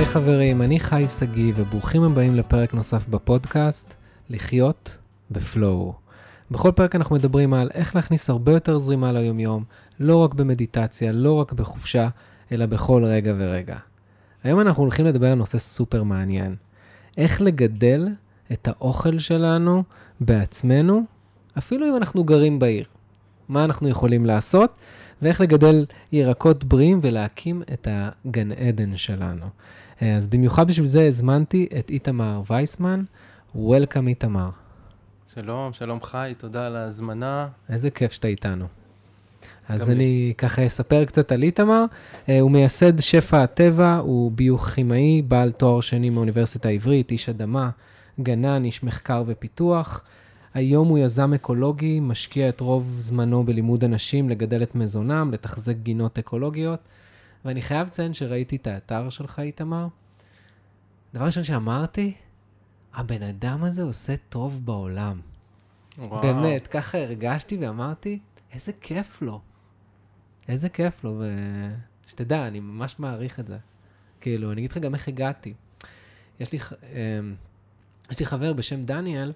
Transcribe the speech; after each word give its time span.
היי 0.00 0.06
חברים, 0.06 0.62
אני 0.62 0.80
חי 0.80 1.04
שגיא, 1.18 1.52
וברוכים 1.56 2.02
הבאים 2.02 2.36
לפרק 2.36 2.74
נוסף 2.74 3.08
בפודקאסט, 3.08 3.94
לחיות 4.30 4.96
בפלואו. 5.30 5.92
בכל 6.50 6.72
פרק 6.72 6.94
אנחנו 6.94 7.16
מדברים 7.16 7.54
על 7.54 7.70
איך 7.74 7.96
להכניס 7.96 8.30
הרבה 8.30 8.52
יותר 8.52 8.78
זרימה 8.78 9.12
ליומיום, 9.12 9.64
לא 10.00 10.16
רק 10.16 10.34
במדיטציה, 10.34 11.12
לא 11.12 11.32
רק 11.32 11.52
בחופשה, 11.52 12.08
אלא 12.52 12.66
בכל 12.66 13.04
רגע 13.04 13.34
ורגע. 13.38 13.76
היום 14.44 14.60
אנחנו 14.60 14.82
הולכים 14.82 15.06
לדבר 15.06 15.32
על 15.32 15.38
נושא 15.38 15.58
סופר 15.58 16.02
מעניין. 16.02 16.56
איך 17.16 17.40
לגדל 17.40 18.08
את 18.52 18.68
האוכל 18.68 19.18
שלנו 19.18 19.82
בעצמנו, 20.20 21.02
אפילו 21.58 21.88
אם 21.88 21.96
אנחנו 21.96 22.24
גרים 22.24 22.58
בעיר. 22.58 22.84
מה 23.48 23.64
אנחנו 23.64 23.88
יכולים 23.88 24.26
לעשות, 24.26 24.78
ואיך 25.22 25.40
לגדל 25.40 25.84
ירקות 26.12 26.64
בריאים 26.64 27.00
ולהקים 27.02 27.62
את 27.72 27.88
הגן 27.90 28.52
עדן 28.52 28.96
שלנו. 28.96 29.46
אז 30.00 30.28
במיוחד 30.28 30.68
בשביל 30.68 30.86
זה 30.86 31.06
הזמנתי 31.06 31.68
את 31.78 31.90
איתמר 31.90 32.42
וייסמן. 32.50 33.02
Welcome 33.56 34.06
איתמר. 34.06 34.50
שלום, 35.34 35.72
שלום 35.72 36.02
חי, 36.02 36.34
תודה 36.38 36.66
על 36.66 36.76
ההזמנה. 36.76 37.48
איזה 37.68 37.90
כיף 37.90 38.12
שאתה 38.12 38.28
איתנו. 38.28 38.66
אז 39.68 39.90
אני 39.90 39.98
לי. 39.98 40.34
ככה 40.38 40.66
אספר 40.66 41.04
קצת 41.04 41.32
על 41.32 41.42
איתמר. 41.42 41.84
הוא 42.40 42.50
מייסד 42.50 43.00
שפע 43.00 43.42
הטבע, 43.42 43.96
הוא 43.96 44.32
ביוכימאי, 44.32 45.22
בעל 45.22 45.52
תואר 45.52 45.80
שני 45.80 46.10
מאוניברסיטה 46.10 46.68
העברית, 46.68 47.10
איש 47.10 47.28
אדמה, 47.28 47.70
גנן, 48.20 48.64
איש 48.64 48.82
מחקר 48.82 49.22
ופיתוח. 49.26 50.04
היום 50.54 50.88
הוא 50.88 50.98
יזם 50.98 51.34
אקולוגי, 51.34 52.00
משקיע 52.00 52.48
את 52.48 52.60
רוב 52.60 52.96
זמנו 52.98 53.44
בלימוד 53.44 53.84
אנשים 53.84 54.28
לגדל 54.28 54.62
את 54.62 54.74
מזונם, 54.74 55.30
לתחזק 55.32 55.76
גינות 55.76 56.18
אקולוגיות. 56.18 56.80
ואני 57.44 57.62
חייב 57.62 57.86
לציין 57.86 58.14
שראיתי 58.14 58.56
את 58.56 58.66
האתר 58.66 59.10
שלך, 59.10 59.38
איתמר. 59.38 59.86
דבר 61.14 61.24
ראשון 61.24 61.44
שאמרתי, 61.44 62.14
הבן 62.94 63.22
אדם 63.22 63.64
הזה 63.64 63.82
עושה 63.82 64.14
טוב 64.28 64.66
בעולם. 64.66 65.20
וואו. 65.98 66.22
באמת, 66.22 66.66
ככה 66.66 66.98
הרגשתי 66.98 67.56
ואמרתי, 67.56 68.18
איזה 68.52 68.72
כיף 68.80 69.22
לו. 69.22 69.40
איזה 70.48 70.68
כיף 70.68 71.04
לו, 71.04 71.22
ושתדע, 72.04 72.46
אני 72.46 72.60
ממש 72.60 72.98
מעריך 72.98 73.40
את 73.40 73.46
זה. 73.46 73.58
כאילו, 74.20 74.52
אני 74.52 74.60
אגיד 74.60 74.70
לך 74.70 74.78
גם 74.78 74.94
איך 74.94 75.08
הגעתי. 75.08 75.54
יש 76.40 76.52
לי, 76.52 76.58
אמ, 76.82 77.34
יש 78.10 78.20
לי 78.20 78.26
חבר 78.26 78.52
בשם 78.52 78.84
דניאל, 78.84 79.32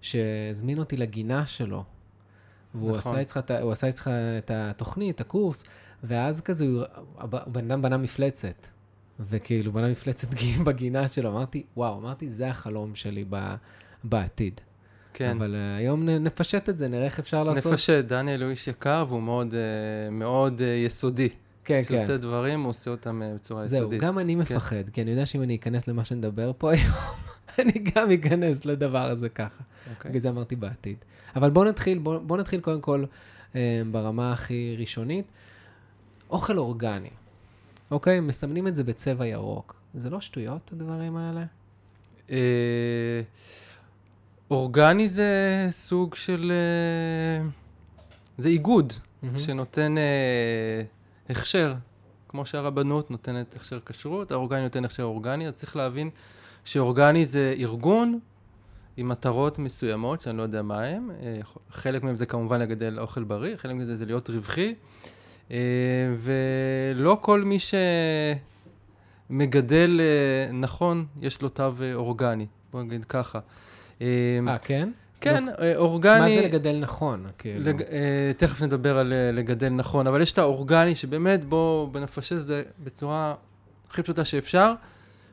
שהזמין 0.00 0.78
אותי 0.78 0.96
לגינה 0.96 1.46
שלו. 1.46 1.84
והוא 2.74 2.96
נכון. 2.96 3.12
עשה, 3.12 3.22
אצלך, 3.22 3.50
אצלך 3.88 4.10
את 4.38 4.50
התוכנית, 4.54 5.20
הקורס, 5.20 5.64
ואז 6.02 6.40
כזה, 6.40 6.64
הוא, 6.64 6.82
הבן 7.18 7.70
אדם 7.70 7.82
בנה 7.82 7.96
מפלצת. 7.96 8.66
וכאילו, 9.20 9.72
בנה 9.72 9.88
מפלצת 9.88 10.28
בגינה 10.66 11.08
שלו. 11.08 11.30
אמרתי, 11.30 11.62
וואו, 11.76 11.98
אמרתי, 11.98 12.28
זה 12.28 12.48
החלום 12.48 12.94
שלי 12.94 13.24
ב, 13.30 13.54
בעתיד. 14.04 14.60
כן. 15.14 15.36
אבל 15.36 15.54
uh, 15.54 15.78
היום 15.78 16.08
נפשט 16.08 16.68
את 16.68 16.78
זה, 16.78 16.88
נראה 16.88 17.04
איך 17.04 17.18
אפשר 17.18 17.44
לעשות. 17.44 17.72
נפשט, 17.72 18.04
דניאל 18.04 18.42
הוא 18.42 18.50
איש 18.50 18.68
יקר 18.68 19.04
והוא 19.08 19.22
מאוד, 19.22 19.50
uh, 19.50 19.54
מאוד 20.10 20.58
uh, 20.58 20.86
יסודי. 20.86 21.28
כן, 21.64 21.82
כן. 21.86 21.96
כשעושה 21.96 22.16
דברים, 22.16 22.60
הוא 22.60 22.70
עושה 22.70 22.90
אותם 22.90 23.22
uh, 23.22 23.34
בצורה 23.34 23.66
זהו, 23.66 23.78
יסודית. 23.78 24.00
זהו, 24.00 24.08
גם 24.08 24.18
אני 24.18 24.34
כן. 24.34 24.40
מפחד, 24.40 24.88
כי 24.92 25.02
אני 25.02 25.10
יודע 25.10 25.26
שאם 25.26 25.42
אני 25.42 25.56
אכנס 25.56 25.88
למה 25.88 26.04
שנדבר 26.04 26.52
פה 26.58 26.70
היום, 26.72 26.94
אני 27.58 27.72
גם 27.72 28.10
אכנס 28.10 28.64
לדבר 28.64 29.10
הזה 29.10 29.28
ככה. 29.28 29.64
אוקיי. 29.90 30.08
בגלל 30.08 30.20
זה 30.20 30.28
אמרתי 30.28 30.56
בעתיד. 30.56 30.96
אבל 31.36 31.50
בואו 31.50 31.64
נתחיל, 31.64 31.98
בואו 31.98 32.20
בוא 32.20 32.36
נתחיל 32.36 32.60
קודם 32.60 32.80
כל 32.80 33.04
אה, 33.54 33.82
ברמה 33.90 34.32
הכי 34.32 34.76
ראשונית. 34.78 35.24
אוכל 36.30 36.58
אורגני, 36.58 37.10
אוקיי? 37.92 38.20
מסמנים 38.20 38.66
את 38.66 38.76
זה 38.76 38.84
בצבע 38.84 39.26
ירוק. 39.26 39.74
זה 39.94 40.10
לא 40.10 40.20
שטויות, 40.20 40.72
הדברים 40.72 41.16
האלה? 41.16 41.44
אה, 42.30 43.20
אורגני 44.50 45.08
זה 45.08 45.68
סוג 45.70 46.14
של... 46.14 46.52
אה, 46.52 47.48
זה 48.38 48.48
איגוד 48.48 48.92
mm-hmm. 48.92 49.38
שנותן 49.38 49.98
אה, 49.98 50.82
הכשר, 51.28 51.74
כמו 52.28 52.46
שהרבנות 52.46 53.10
נותנת 53.10 53.56
הכשר 53.56 53.78
כשרות, 53.86 54.32
האורגני 54.32 54.62
נותן 54.62 54.84
הכשר 54.84 55.02
אורגני, 55.02 55.48
אז 55.48 55.54
צריך 55.54 55.76
להבין 55.76 56.10
שאורגני 56.64 57.26
זה 57.26 57.54
ארגון 57.58 58.18
עם 58.96 59.08
מטרות 59.08 59.58
מסוימות, 59.58 60.22
שאני 60.22 60.36
לא 60.36 60.42
יודע 60.42 60.62
מה 60.62 60.82
הם. 60.82 61.10
אה, 61.22 61.36
חלק 61.70 62.02
מהם 62.02 62.16
זה 62.16 62.26
כמובן 62.26 62.60
לגדל 62.60 63.00
אוכל 63.00 63.24
בריא, 63.24 63.56
חלק 63.56 63.74
מזה 63.74 63.96
זה 63.96 64.04
להיות 64.04 64.30
רווחי. 64.30 64.74
אה, 65.52 65.58
ולא 66.18 67.18
כל 67.20 67.42
מי 67.42 67.58
שמגדל 69.30 70.00
אה, 70.00 70.52
נכון, 70.52 71.06
יש 71.20 71.42
לו 71.42 71.48
תו 71.48 71.72
אורגני. 71.94 72.46
בוא 72.72 72.82
נגיד 72.82 73.04
ככה. 73.04 73.38
אה, 74.00 74.06
כן? 74.62 74.88
כן, 75.20 75.44
לא, 75.44 75.52
אורגני... 75.76 76.20
מה 76.20 76.28
זה 76.28 76.40
לגדל 76.40 76.78
נכון? 76.80 77.26
כאילו? 77.38 77.64
לג, 77.64 77.82
תכף 78.36 78.62
נדבר 78.62 78.98
על 78.98 79.12
לגדל 79.32 79.68
נכון, 79.68 80.06
אבל 80.06 80.22
יש 80.22 80.32
את 80.32 80.38
האורגני 80.38 80.96
שבאמת 80.96 81.44
בואו 81.44 81.90
נפשט 82.00 82.36
את 82.36 82.46
זה 82.46 82.62
בצורה 82.84 83.34
הכי 83.90 84.02
פשוטה 84.02 84.24
שאפשר. 84.24 84.72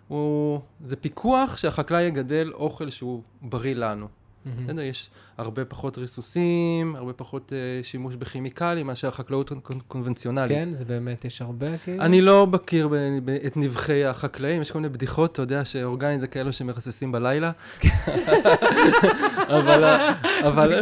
הוא, 0.07 0.61
זה 0.81 0.95
פיקוח 0.95 1.57
שהחקלאי 1.57 2.03
יגדל 2.03 2.51
אוכל 2.53 2.89
שהוא 2.89 3.21
בריא 3.41 3.75
לנו. 3.75 4.07
בסדר, 4.45 4.81
mm-hmm. 4.81 4.85
יש 4.85 5.09
הרבה 5.37 5.65
פחות 5.65 5.97
ריסוסים, 5.97 6.95
הרבה 6.95 7.13
פחות 7.13 7.51
uh, 7.51 7.85
שימוש 7.85 8.15
בכימיקלים 8.15 8.87
מאשר 8.87 9.07
החקלאות 9.07 9.51
קונבנציונלית. 9.87 10.57
כן, 10.57 10.71
זה 10.71 10.85
באמת, 10.85 11.25
יש 11.25 11.41
הרבה 11.41 11.77
כאילו? 11.77 12.03
אני 12.03 12.21
לא 12.21 12.47
מכיר 12.47 12.87
ב- 12.87 12.95
ב- 13.25 13.29
את 13.29 13.57
נבחי 13.57 14.05
החקלאים, 14.05 14.61
יש 14.61 14.71
כל 14.71 14.79
מיני 14.79 14.89
בדיחות, 14.93 15.31
אתה 15.31 15.41
יודע 15.41 15.65
שאורגנית 15.65 16.19
זה 16.19 16.27
כאלו 16.27 16.53
שמרססים 16.53 17.11
בלילה. 17.11 17.51
אבל, 19.47 19.83
אבל, 20.43 20.73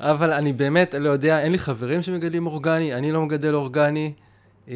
אבל 0.00 0.32
אני 0.32 0.52
באמת 0.52 0.94
לא 0.94 1.08
יודע, 1.08 1.40
אין 1.40 1.52
לי 1.52 1.58
חברים 1.58 2.02
שמגדלים 2.02 2.46
אורגני, 2.46 2.94
אני 2.94 3.12
לא 3.12 3.22
מגדל 3.22 3.54
אורגני. 3.54 4.12
אמ, 4.68 4.74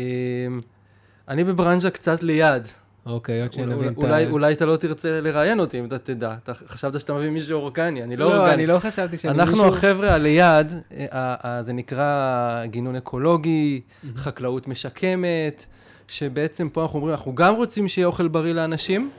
אני 1.29 1.45
בברנז'ה 1.45 1.91
קצת 1.91 2.23
ליד. 2.23 2.69
אוקיי, 3.09 3.43
עוד 3.43 3.53
שנבין 3.53 3.93
את 3.93 3.99
ה... 4.05 4.29
אולי 4.31 4.53
אתה 4.53 4.67
לא 4.67 4.77
תרצה 4.77 5.21
לראיין 5.21 5.61
אותי 5.61 5.79
אם 5.79 5.85
אתה 5.85 5.99
תדע. 5.99 6.35
אתה 6.45 6.53
חשבת 6.55 7.01
שאתה 7.01 7.15
מביא 7.15 7.31
מישהו 7.31 7.61
אורגני, 7.61 8.03
אני 8.03 8.17
לא 8.17 8.25
אורגני. 8.25 8.47
לא, 8.47 8.53
אני 8.53 8.67
לא 8.67 8.79
חשבתי 8.79 9.17
שאני 9.17 9.39
מישהו... 9.39 9.55
אנחנו 9.55 9.77
החבר'ה 9.77 10.15
הליד, 10.15 10.67
אה, 11.13 11.63
זה 11.63 11.73
נקרא 11.73 12.63
גינון 12.67 12.97
אקולוגי, 12.97 13.81
חקלאות 14.17 14.69
משקמת, 14.69 15.65
שבעצם 16.09 16.69
פה 16.69 16.83
אנחנו 16.83 16.99
אומרים, 16.99 17.15
אנחנו 17.15 17.35
גם 17.35 17.55
רוצים 17.55 17.89
שיהיה 17.89 18.07
אוכל 18.07 18.29
בריא 18.29 18.53
לאנשים, 18.53 19.11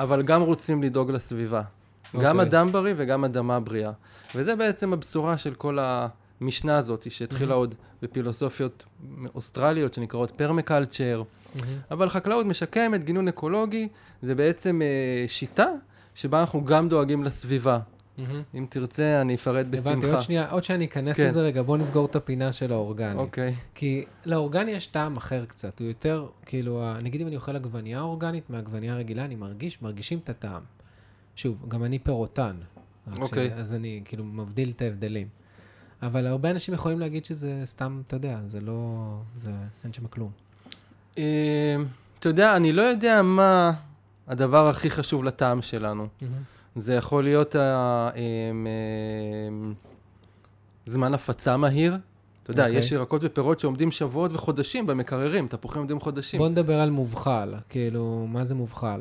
אבל 0.00 0.22
גם 0.22 0.42
רוצים 0.42 0.82
לדאוג 0.82 1.10
לסביבה. 1.10 1.62
גם 2.20 2.40
אוקיי. 2.40 2.50
אדם 2.50 2.72
בריא 2.72 2.94
וגם 2.96 3.24
אדמה 3.24 3.60
בריאה. 3.60 3.90
וזה 4.34 4.56
בעצם 4.56 4.92
הבשורה 4.92 5.38
של 5.38 5.54
כל 5.54 5.78
המשנה 6.40 6.76
הזאת, 6.76 7.10
שהתחילה 7.10 7.54
עוד 7.54 7.74
בפילוסופיות 8.02 8.84
אוסטרליות 9.34 9.94
שנקראות 9.94 10.30
פרמקלצ'ר. 10.30 11.22
Mm-hmm. 11.22 11.62
אבל 11.90 12.08
חקלאות 12.08 12.46
משקמת, 12.46 13.04
גינון 13.04 13.28
אקולוגי, 13.28 13.88
זה 14.22 14.34
בעצם 14.34 14.82
אה, 14.82 15.24
שיטה 15.28 15.66
שבה 16.14 16.40
אנחנו 16.40 16.64
גם 16.64 16.88
דואגים 16.88 17.24
לסביבה. 17.24 17.78
Mm-hmm. 17.78 18.22
אם 18.54 18.66
תרצה, 18.68 19.20
אני 19.20 19.34
אפרט 19.34 19.66
בשמחה. 19.66 19.90
הבנתי, 19.90 20.10
עוד 20.10 20.22
שנייה, 20.22 20.50
עוד 20.50 20.64
שאני 20.64 20.84
אכנס 20.84 21.16
כן. 21.16 21.26
לזה 21.26 21.40
רגע, 21.40 21.62
בוא 21.62 21.76
נסגור 21.76 22.06
את 22.06 22.16
הפינה 22.16 22.52
של 22.52 22.72
האורגני. 22.72 23.18
אוקיי. 23.18 23.54
כי 23.74 24.04
לאורגני 24.26 24.70
יש 24.70 24.86
טעם 24.86 25.16
אחר 25.16 25.44
קצת, 25.44 25.80
הוא 25.80 25.88
יותר, 25.88 26.26
כאילו, 26.46 26.82
נגיד 27.02 27.20
אם 27.20 27.26
אני 27.26 27.36
אוכל 27.36 27.56
עגבנייה 27.56 28.00
אורגנית 28.00 28.50
מהעגבנייה 28.50 28.94
הרגילה, 28.94 29.24
אני 29.24 29.34
מרגיש, 29.34 29.82
מרגישים 29.82 30.18
את 30.24 30.30
הטעם. 30.30 30.62
שוב, 31.36 31.64
גם 31.68 31.84
אני 31.84 31.98
פירוטן. 31.98 32.56
אוקיי. 33.18 33.54
אז 33.54 33.74
אני 33.74 34.02
כאילו 34.04 34.24
מבדיל 34.24 34.70
את 34.70 34.82
ההבדלים. 34.82 35.28
אבל 36.02 36.26
הרבה 36.26 36.50
אנשים 36.50 36.74
יכולים 36.74 37.00
להגיד 37.00 37.24
שזה 37.24 37.60
סתם, 37.64 38.02
אתה 38.06 38.16
יודע, 38.16 38.38
זה 38.44 38.60
לא, 38.60 39.14
זה, 39.36 39.50
אין 39.84 39.92
שם 39.92 40.06
כלום. 40.06 40.30
אמ, 41.16 41.22
אתה 42.18 42.28
יודע, 42.28 42.56
אני 42.56 42.72
לא 42.72 42.82
יודע 42.82 43.22
מה 43.22 43.72
הדבר 44.26 44.68
הכי 44.68 44.90
חשוב 44.90 45.24
לטעם 45.24 45.62
שלנו. 45.62 46.06
זה 46.76 46.94
יכול 46.94 47.24
להיות 47.24 47.56
אמ, 47.56 48.66
אמ, 49.48 49.74
זמן 50.86 51.14
הפצה 51.14 51.56
מהיר. 51.56 51.96
אתה 52.42 52.50
יודע, 52.50 52.66
okay. 52.66 52.68
יש 52.68 52.84
אוקיי. 52.84 52.98
ירקות 52.98 53.20
ופירות 53.24 53.60
שעומדים 53.60 53.92
שבועות 53.92 54.32
וחודשים 54.34 54.86
במקררים, 54.86 55.48
תפוחים 55.48 55.78
עומדים 55.78 56.00
חודשים. 56.00 56.38
בוא 56.38 56.48
נדבר 56.48 56.80
על 56.80 56.90
מובחל, 56.90 57.54
כאילו, 57.68 58.26
מה 58.28 58.44
זה 58.44 58.54
מובחל? 58.54 59.00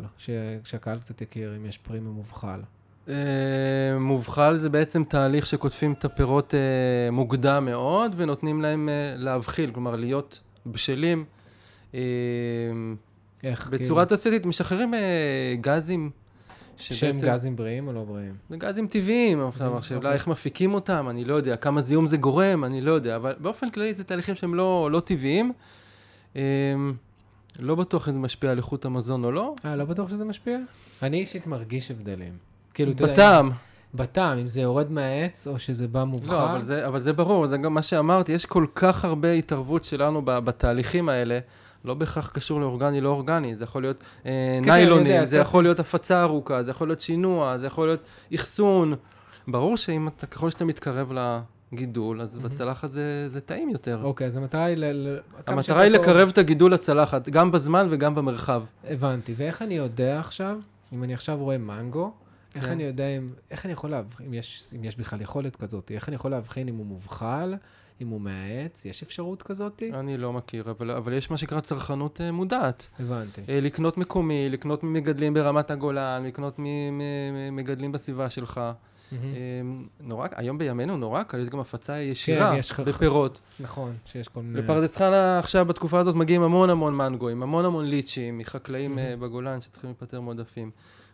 שהקהל 0.64 1.00
קצת 1.00 1.22
יכיר 1.22 1.56
אם 1.56 1.66
יש 1.66 1.78
פרי 1.78 2.00
ממובחל. 2.00 2.60
מובחל 4.00 4.58
זה 4.58 4.70
בעצם 4.70 5.04
תהליך 5.04 5.48
שקוטפים 5.48 5.94
את 5.94 6.06
הפירות 6.06 6.54
מוקדם 7.12 7.66
מאוד 7.66 8.14
ונותנים 8.18 8.62
להם 8.62 8.90
להבחיל, 9.18 9.72
כלומר 9.72 9.96
להיות 9.96 10.42
בשלים 10.66 11.26
איך? 13.44 13.60
כאילו? 13.60 13.84
בצורה 13.84 14.06
תעשייתית, 14.06 14.46
משחררים 14.46 14.94
אה, 14.94 15.56
גזים. 15.62 16.10
שהם 16.78 17.16
גזים 17.22 17.56
בריאים 17.56 17.88
או 17.88 17.94
לא 17.94 18.04
בריאים? 18.04 18.36
זה 18.50 18.58
גזים 18.58 18.88
טבעיים, 18.88 19.48
עכשיו, 19.48 19.78
השאלה 19.78 19.98
אוקיי. 19.98 20.14
איך 20.14 20.28
מפיקים 20.28 20.74
אותם, 20.74 21.08
אני 21.10 21.26
לא 21.26 21.36
יודע, 21.36 21.56
כמה 21.56 21.82
זיהום 21.82 22.08
זה 22.08 22.18
גורם, 22.18 22.64
אני 22.64 22.82
לא 22.82 22.92
יודע, 22.92 23.16
אבל 23.16 23.36
באופן 23.40 23.70
כללי 23.70 23.94
זה 23.94 24.04
תהליכים 24.04 24.36
שהם 24.36 24.56
לא, 24.56 24.90
לא 24.92 25.00
טבעיים. 25.00 25.54
לא 27.60 27.76
בטוח 27.76 28.10
אם 28.10 28.14
זה 28.14 28.20
משפיע 28.20 28.52
על 28.52 28.58
איכות 28.58 28.86
המזון 28.86 29.24
או 29.24 29.32
לא. 29.32 29.56
אה, 29.66 29.76
לא 29.76 29.86
בטוח 29.86 30.10
שזה 30.10 30.26
משפיע? 30.26 30.58
אני 31.04 31.20
אישית 31.20 31.48
מרגיש 31.48 31.92
הבדלים. 31.92 32.34
כאילו, 32.78 32.92
אתה 32.92 33.04
יודע, 33.04 33.14
בטעם. 33.14 33.50
בטעם, 33.94 34.38
אם 34.38 34.48
זה 34.48 34.62
יורד 34.62 34.92
מהעץ 34.92 35.48
או 35.48 35.60
שזה 35.60 35.88
בא 35.88 36.04
מובחר. 36.04 36.34
לא, 36.46 36.52
אבל 36.52 36.64
זה, 36.64 36.88
אבל 36.88 37.00
זה 37.00 37.14
ברור, 37.14 37.48
זה 37.48 37.58
גם 37.58 37.74
מה 37.74 37.82
שאמרתי, 37.82 38.32
יש 38.32 38.46
כל 38.46 38.66
כך 38.76 39.06
הרבה 39.06 39.32
התערבות 39.32 39.84
שלנו 39.84 40.22
ב- 40.26 40.40
בתהליכים 40.40 41.10
האלה. 41.10 41.40
לא 41.86 41.94
בהכרח 41.94 42.30
קשור 42.34 42.62
לאורגני, 42.62 43.02
לא 43.02 43.10
אורגני, 43.10 43.56
זה 43.56 43.64
יכול 43.64 43.82
להיות 43.82 44.04
אה, 44.26 44.32
כן, 44.66 44.72
ניילונים, 44.72 45.06
יודע, 45.06 45.20
זה 45.26 45.28
זה- 45.32 45.38
יכול 45.38 45.64
להיות 45.64 45.80
הפצה 45.80 46.22
ארוכה, 46.24 46.64
זה 46.64 46.72
יכול 46.72 46.88
להיות 46.88 47.02
שינוע, 47.02 47.58
זה 47.58 47.68
יכול 47.68 47.88
להיות 47.88 48.00
אחסון. 48.36 48.94
ברור 49.48 49.78
שאם 49.78 50.08
אתה, 50.08 50.26
ככל 50.26 50.50
שאתה 50.50 50.66
מתקרב 50.66 51.12
לגידול, 51.72 52.22
אז 52.22 52.38
מהמם. 52.38 52.50
בצלחת 52.50 52.92
זה, 52.92 53.30
זה 53.30 53.42
טעים 53.42 53.70
יותר. 53.70 54.00
אוקיי, 54.04 54.28
אז 54.28 54.38
המטרה 54.38 54.64
היא 54.64 54.78
ל... 54.78 54.86
ל- 54.86 55.20
המטרה 55.48 55.82
היא. 55.82 55.92
לקרב 55.92 56.30
את 56.30 56.38
הגידול 56.38 56.74
לצלחת, 56.74 57.30
גם 57.30 57.52
בזמן 57.52 57.88
וגם 57.92 58.16
במרחב. 58.16 58.64
הבנתי. 58.90 59.34
ואיך 59.38 59.62
אני 59.62 59.74
יודע 59.78 60.20
עכשיו, 60.20 60.58
אם 60.94 61.04
אני 61.04 61.14
עכשיו 61.14 61.38
רואה 61.38 61.58
מנגו, 61.58 62.12
איך 62.58 62.66
כן. 62.66 62.72
אני 62.72 62.84
יודע 62.84 63.08
אם... 63.08 63.34
איך 63.52 63.66
אני 63.66 63.74
יכול 63.74 63.90
להבחין, 63.90 64.26
אם 64.26 64.34
יש, 64.34 64.74
אם 64.76 64.84
יש 64.84 64.96
בכלל 64.96 65.22
יכולת 65.22 65.56
כזאת, 65.56 65.92
איך 65.92 66.10
אני 66.10 66.16
יכול 66.16 66.32
להבחין 66.32 66.68
אם 66.68 66.76
הוא 66.76 66.86
מובחל, 66.86 67.56
אם 68.02 68.08
הוא 68.08 68.22
מהעץ, 68.22 68.86
יש 68.86 69.04
אפשרות 69.04 69.44
כזאת? 69.44 69.84
אני 69.94 70.18
לא 70.18 70.34
מכיר, 70.34 70.72
אבל, 70.72 70.92
אבל 70.92 71.14
יש 71.14 71.32
מה 71.32 71.38
שנקרא 71.38 71.60
צרכנות 71.60 72.22
אה, 72.22 72.32
מודעת. 72.32 72.88
הבנתי. 73.00 73.42
אה, 73.50 73.60
לקנות 73.62 73.98
מקומי, 73.98 74.50
לקנות 74.50 74.84
ממגדלים 74.84 75.34
ברמת 75.34 75.72
הגולן, 75.72 76.24
לקנות 76.26 76.60
ממגדלים 76.60 77.92
בסביבה 77.92 78.30
שלך. 78.30 78.62
אה, 79.12 79.18
נורא, 80.00 80.28
היום 80.36 80.58
בימינו 80.58 80.98
נורא 80.98 81.24
קל, 81.24 81.40
יש 81.40 81.50
גם 81.50 81.60
הפצה 81.60 82.00
ישירה 82.00 82.52
כן, 82.52 82.60
יש 82.60 82.80
בפירות. 82.80 83.40
נכון, 83.60 83.94
שיש 84.06 84.28
כל 84.28 84.42
מיני... 84.42 84.62
לפרדס 84.62 84.98
חנה 84.98 85.40
עכשיו 85.40 85.66
בתקופה 85.66 86.00
הזאת 86.00 86.16
מגיעים 86.16 86.42
המון 86.42 86.70
המון 86.70 86.96
מנגויים, 86.96 87.44
המון 87.44 87.66
המון 87.66 87.86
ליצ'ים 87.86 88.38
מחקלאים. 88.38 88.98
בגולן 89.20 89.62
שצריכים 89.62 89.90
להיפטר 89.90 90.22
מעודפים. 90.22 90.72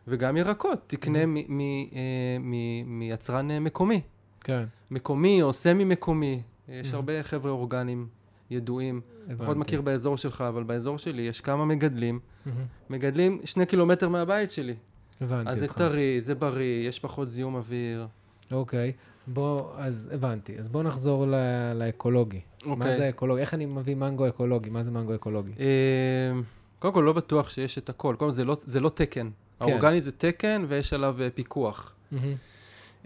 וגם 0.08 0.38
ירקות, 0.38 0.80
תקנה 0.88 1.26
מ- 1.26 1.60
אה, 1.60 2.38
מיצרן 2.86 3.52
אה, 3.52 3.60
מקומי. 3.60 4.02
כן, 4.42 4.64
מקומי 4.92 5.42
או 5.42 5.54
סמי 5.54 5.84
מקומי. 5.84 6.42
יש 6.70 6.86
מהמם. 6.88 6.96
הרבה 6.96 7.24
חבר'ה 7.24 7.52
אורגניים 7.52 8.08
ידועים. 8.50 9.02
פחות 9.38 9.58
מכיר 9.58 9.82
באזור 9.82 10.18
שלך, 10.18 10.42
אבל 10.48 10.64
באזור 10.64 10.98
שלי 10.98 11.22
יש 11.22 11.42
כמה 11.42 11.66
מגדלים. 11.66 12.20
מהמם. 12.46 12.58
מגדלים 12.90 13.40
שני 13.46 13.66
קילומטר 13.66 14.10
מהבית 14.10 14.52
שלי. 14.52 14.74
הבנתי 15.22 15.50
אז 15.50 15.60
זה 15.60 15.66
אותך. 15.66 15.78
טרי, 15.78 16.22
זה 16.22 16.36
בריא, 16.36 16.88
יש 16.90 17.00
פחות 17.00 17.30
זיהום 17.30 17.56
אוויר. 17.56 18.08
אוקיי, 18.52 18.92
בוא, 19.28 19.72
אז 19.78 20.10
הבנתי. 20.14 20.58
אז 20.60 20.68
בוא 20.68 20.84
נחזור 20.84 21.28
ל- 21.28 21.36
לאקולוגי. 21.76 22.40
מה 22.66 22.72
אוקיי. 22.72 22.96
זה 22.96 23.10
אקולוגי? 23.10 23.42
איך 23.42 23.54
אני 23.54 23.66
מביא 23.66 23.96
מנגו 23.96 24.28
אקולוגי? 24.28 24.70
מה 24.70 24.84
זה 24.84 24.92
מנגו 24.92 25.16
אקולוגי? 25.16 25.52
אה, 25.60 26.40
קודם 26.80 26.94
כל, 26.94 27.02
לא 27.02 27.14
בטוח 27.14 27.50
שיש 27.50 27.78
את 27.78 27.90
הכל. 27.90 28.16
קודם 28.20 28.30
כל, 28.32 28.36
זה 28.36 28.46
לא, 28.46 28.58
זה 28.66 28.80
לא 28.80 28.90
תקן. 28.90 29.30
האורגני 29.63 30.01
זה 30.01 30.12
תקן 30.12 30.65
ויש 30.68 30.94
עליו 30.94 31.21
אה, 31.21 31.30
פיקוח. 31.30 31.95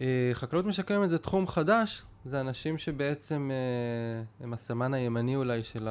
אה, 0.01 0.29
חקלאות 0.33 0.65
משקמת 0.65 1.09
זה 1.09 1.17
תחום 1.17 1.47
חדש, 1.47 2.03
זה 2.25 2.41
אנשים 2.41 2.77
שבעצם 2.77 3.51
אה, 3.51 4.45
הם 4.45 4.53
הסמן 4.53 4.93
הימני 4.93 5.35
אולי 5.35 5.63
של 5.63 5.87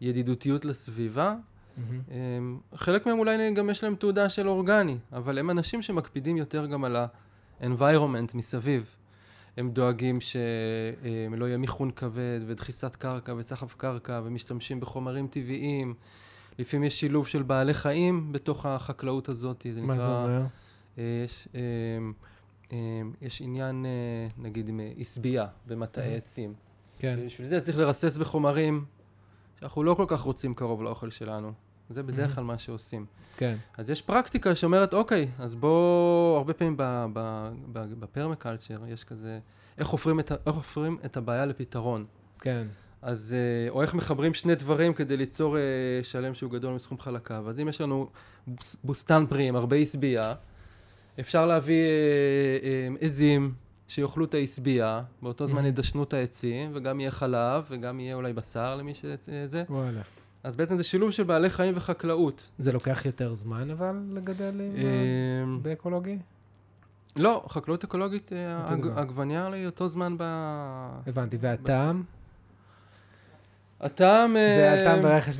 הידידותיות 0.00 0.64
לסביבה. 0.64 1.34
חלק 2.74 3.06
מהם 3.06 3.18
אולי 3.18 3.54
גם 3.54 3.70
יש 3.70 3.84
להם 3.84 3.94
תעודה 3.94 4.30
של 4.30 4.48
אורגני, 4.48 4.96
אבל 5.12 5.38
הם 5.38 5.50
אנשים 5.50 5.82
שמקפידים 5.82 6.36
יותר 6.36 6.66
גם 6.66 6.84
על 6.84 6.96
ה-environment 6.96 8.36
מסביב. 8.36 8.96
הם 9.56 9.70
דואגים 9.70 10.20
שלא 10.20 11.44
יהיה 11.46 11.56
מיכון 11.56 11.90
כבד 11.90 12.40
ודחיסת 12.46 12.96
קרקע 12.96 13.34
וסחף 13.38 13.74
קרקע 13.74 14.20
ומשתמשים 14.24 14.80
בחומרים 14.80 15.26
טבעיים. 15.26 15.94
לפעמים 16.58 16.84
יש 16.84 17.00
שילוב 17.00 17.26
של 17.26 17.42
בעלי 17.42 17.74
חיים 17.74 18.32
בתוך 18.32 18.66
החקלאות 18.66 19.28
הזאת. 19.28 19.66
זה 19.74 19.80
מה 19.82 19.98
זה 19.98 20.04
נקרא- 20.04 20.22
אומר? 20.22 20.42
אה, 20.98 21.02
יש, 21.24 21.48
אה, 21.54 21.60
אה, 22.72 22.78
יש 23.22 23.40
עניין, 23.42 23.86
נגיד, 24.38 24.68
עם 24.68 24.80
עשבייה 24.98 25.46
במטעי. 25.66 26.16
עצים. 26.16 26.54
כן, 26.98 27.18
ובשביל 27.22 27.48
זה 27.48 27.60
צריך 27.60 27.78
לרסס 27.78 28.16
בחומרים 28.16 28.84
שאנחנו 29.60 29.82
לא 29.82 29.94
כל 29.94 30.04
כך 30.08 30.20
רוצים 30.20 30.54
קרוב 30.54 30.82
לאוכל 30.82 31.10
שלנו. 31.10 31.52
זה 31.90 32.02
בדרך. 32.02 32.34
כלל 32.34 32.44
מה 32.44 32.58
שעושים. 32.58 33.06
כן. 33.36 33.56
אז 33.78 33.90
יש 33.90 34.02
פרקטיקה 34.02 34.54
שאומרת, 34.56 34.94
אוקיי, 34.94 35.28
אז 35.38 35.54
בוא, 35.54 36.36
הרבה 36.36 36.52
פעמים 36.54 36.76
בפרמקלצ'ר 38.00 38.86
יש 38.88 39.04
כזה, 39.04 39.38
איך 39.78 39.88
הופכים 39.88 40.20
את, 40.20 40.30
ה- 40.30 40.36
איך 40.46 40.54
הופכים 40.54 40.98
את 41.04 41.16
הבעיה 41.16 41.46
לפתרון. 41.46 42.04
כן. 42.40 42.66
אז, 43.06 43.34
אה, 43.36 43.70
או 43.70 43.82
איך 43.82 43.94
מחברים 43.94 44.34
שני 44.34 44.54
דברים 44.54 44.94
כדי 44.94 45.16
ליצור 45.16 45.56
אה, 45.58 45.62
שלם 46.02 46.34
שהוא 46.34 46.50
גדול 46.52 46.74
מסכום 46.74 46.98
חלקיו. 46.98 47.48
אז 47.48 47.60
אם 47.60 47.68
יש 47.68 47.80
לנו 47.80 48.08
בוס- 48.46 48.76
בוסתן 48.84 49.24
פרי 49.28 49.48
עם 49.48 49.56
הרבה 49.56 49.76
עשבייה, 49.76 50.34
אפשר 51.20 51.46
להביא 51.46 51.84
אה, 52.62 52.88
עזים 53.00 53.52
שיאכלו 53.88 54.24
את 54.24 54.34
העשבייה, 54.34 55.02
באותו 55.22 55.46
זמן. 55.46 55.66
ידשנו 55.66 56.02
את 56.02 56.12
העצים, 56.14 56.70
וגם 56.74 57.00
יהיה 57.00 57.10
חלב, 57.10 57.64
וגם 57.70 58.00
יהיה 58.00 58.14
אולי 58.14 58.32
בשר 58.32 58.76
למי 58.76 58.92
שזה. 58.94 59.64
וואלה. 59.68 60.00
אז 60.42 60.56
בעצם 60.56 60.76
זה 60.76 60.84
שילוב 60.84 61.10
של 61.10 61.22
בעלי 61.22 61.50
חיים 61.50 61.74
וחקלאות. 61.76 62.48
זה 62.58 62.72
לוקח 62.72 63.02
יותר 63.06 63.34
זמן 63.34 63.70
אבל 63.70 63.96
לגדל 64.12 64.48
עם, 64.60 64.76
אה, 64.76 65.58
באקולוגי? 65.62 66.18
לא, 67.16 67.44
חקלאות 67.48 67.84
אקולוגית, 67.84 68.32
אה, 68.32 68.60
אותו 68.62 68.72
הג- 68.74 68.80
דבר. 68.86 68.98
עגבניה 69.00 69.46
היא 69.52 69.66
אותו 69.66 69.88
זמן 69.88 70.14
ב... 70.18 70.22
הבנתי. 71.06 71.36
והטעם? 71.40 72.02
הטעם... 73.80 74.32
זה 74.32 74.72
אה, 74.72 74.80
הטעם 74.80 75.02
ברכש... 75.02 75.36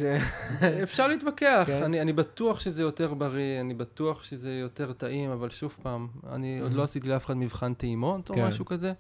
אפשר 0.83 1.09
להתווכח, 1.09 1.63
כן. 1.67 1.83
אני, 1.83 2.01
אני 2.01 2.13
בטוח 2.13 2.61
שזה 2.61 2.83
יותר 2.83 3.15
בריא, 3.15 3.61
אני 3.61 3.75
בטוח 3.75 4.25
שזה 4.25 4.53
יותר 4.53 4.93
טעים, 4.93 5.31
אבל 5.31 5.51
שוב 5.51 5.77
פעם, 5.83 6.07
אני 6.33 6.61
עוד 6.61 6.73
Mhm. 6.73 6.75
לא 6.75 6.83
עשיתי 6.83 7.09
לאף 7.09 7.27
אחד 7.27 7.37
מבחן 7.37 7.75
טעימות 7.75 8.31
או 8.31 8.35
כן. 8.35 8.45
משהו 8.47 8.65
כזה. 8.65 8.93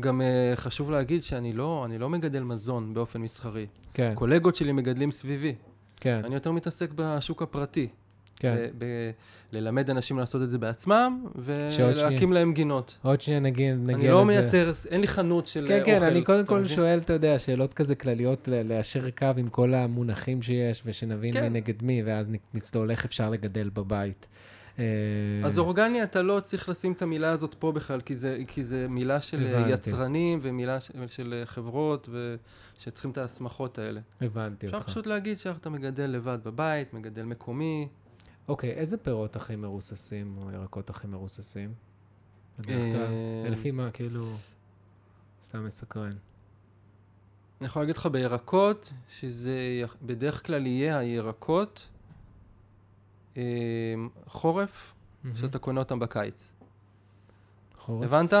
גם 0.00 0.20
uh, 0.20 0.56
חשוב 0.56 0.90
להגיד 0.90 1.22
שאני 1.22 1.52
לא, 1.52 1.86
לא 1.98 2.08
מגדל 2.10 2.42
מזון 2.42 2.94
באופן 2.94 3.20
מסחרי. 3.20 3.66
כן, 3.94 4.12
קולגות 4.14 4.56
שלי 4.56 4.72
מגדלים 4.72 5.10
סביבי. 5.10 5.54
כן, 6.00 6.20
אני 6.24 6.34
יותר 6.34 6.52
מתעסק 6.52 6.90
בשוק 6.94 7.42
הפרטי. 7.42 7.88
כן. 8.36 8.54
ב- 8.78 8.84
ב- 8.84 9.10
ללמד 9.52 9.90
אנשים 9.90 10.18
לעשות 10.18 10.42
את 10.42 10.50
זה 10.50 10.58
בעצמם, 10.58 11.24
ולהקים 11.34 12.32
להם 12.32 12.52
גינות. 12.52 12.98
עוד 13.02 13.20
שנייה 13.20 13.40
נגיע 13.40 13.74
נגיע 13.74 13.94
לזה. 13.96 14.02
אני 14.02 14.08
לא 14.08 14.24
מייצר, 14.26 14.72
אין 14.90 15.00
לי 15.00 15.08
חנות 15.08 15.46
של 15.46 15.64
כן, 15.68 15.82
כן, 15.86 15.94
אוכל. 15.96 16.04
אני 16.06 16.22
קודם 16.24 16.46
כל? 16.46 16.66
שואל, 16.66 16.98
אתה 16.98 17.12
יודע, 17.12 17.38
שאלות 17.38 17.74
כזה 17.74 17.94
כלליות, 17.94 18.48
ליישר 18.52 19.10
קו 19.10 19.26
עם 19.36 19.48
כל 19.48 19.74
המונחים 19.74 20.42
שיש, 20.42 20.82
ושנבין 20.86 21.32
כן. 21.32 21.42
מי 21.42 21.48
נגד 21.60 21.82
מי, 21.82 22.02
ואז 22.06 22.28
נ- 22.28 22.34
נצלול 22.56 22.90
איך 22.90 23.04
אפשר 23.04 23.30
לגדל 23.30 23.70
בבית. 23.74 24.26
אה, 24.78 24.84
אז 25.44 25.58
אורגני, 25.58 26.02
אתה 26.02 26.22
לא 26.22 26.40
צריך 26.40 26.68
לשים 26.68 26.92
את 26.92 27.02
המילה 27.02 27.30
הזאת 27.30 27.54
פה 27.58 27.72
בכלל, 27.72 28.00
כי 28.00 28.16
זה, 28.16 28.38
כי 28.48 28.64
זה 28.64 28.86
מילה 28.88 29.20
של 29.20 29.46
הבנתי. 29.46 29.70
יצרנים 29.72 30.38
ומילה 30.42 30.80
של, 30.80 30.92
של 31.06 31.42
חברות 31.44 32.08
שצריכים 32.78 33.10
את 33.10 33.18
ההסמכות 33.18 33.78
האלה. 33.78 34.00
הבנתי 34.20 34.66
אפשר 34.66 34.78
אותך. 34.78 34.88
פשוט 34.88 35.06
להגיד 35.06 35.38
שאתה 35.38 35.70
מגדל 35.70 36.10
לבד 36.10 36.38
בבית, 36.44 36.94
מגדל 36.94 37.22
מקומי. 37.22 37.88
אוקיי, 38.48 38.70
איזה 38.70 38.96
פירות 38.96 39.36
הכי 39.36 39.56
מרוססים, 39.56 40.38
או 40.38 40.50
ירקות 40.50 40.90
הכי 40.90 41.06
מרוססים? 41.06 41.74
בדרך 42.58 42.96
כלל. 42.96 43.12
אה, 43.44 43.50
לפי 43.50 43.70
מה, 43.70 43.90
כאילו, 43.90 44.36
סתם 45.42 45.66
מסקרן. 45.66 46.16
אני 47.60 47.66
יכול 47.66 47.82
להגיד 47.82 47.96
לך 47.96 48.06
בירקות, 48.06 48.92
שזה 49.18 49.82
בדרך 50.02 50.46
כלל 50.46 50.66
יהיה 50.66 50.98
הירקות 50.98 51.88
אה, 53.36 53.42
חורף. 54.26 54.94
שאתה 55.34 55.58
קונה 55.58 55.80
אותם 55.80 55.98
בקיץ. 55.98 56.52
חורף? 57.78 58.12
הבנת? 58.12 58.32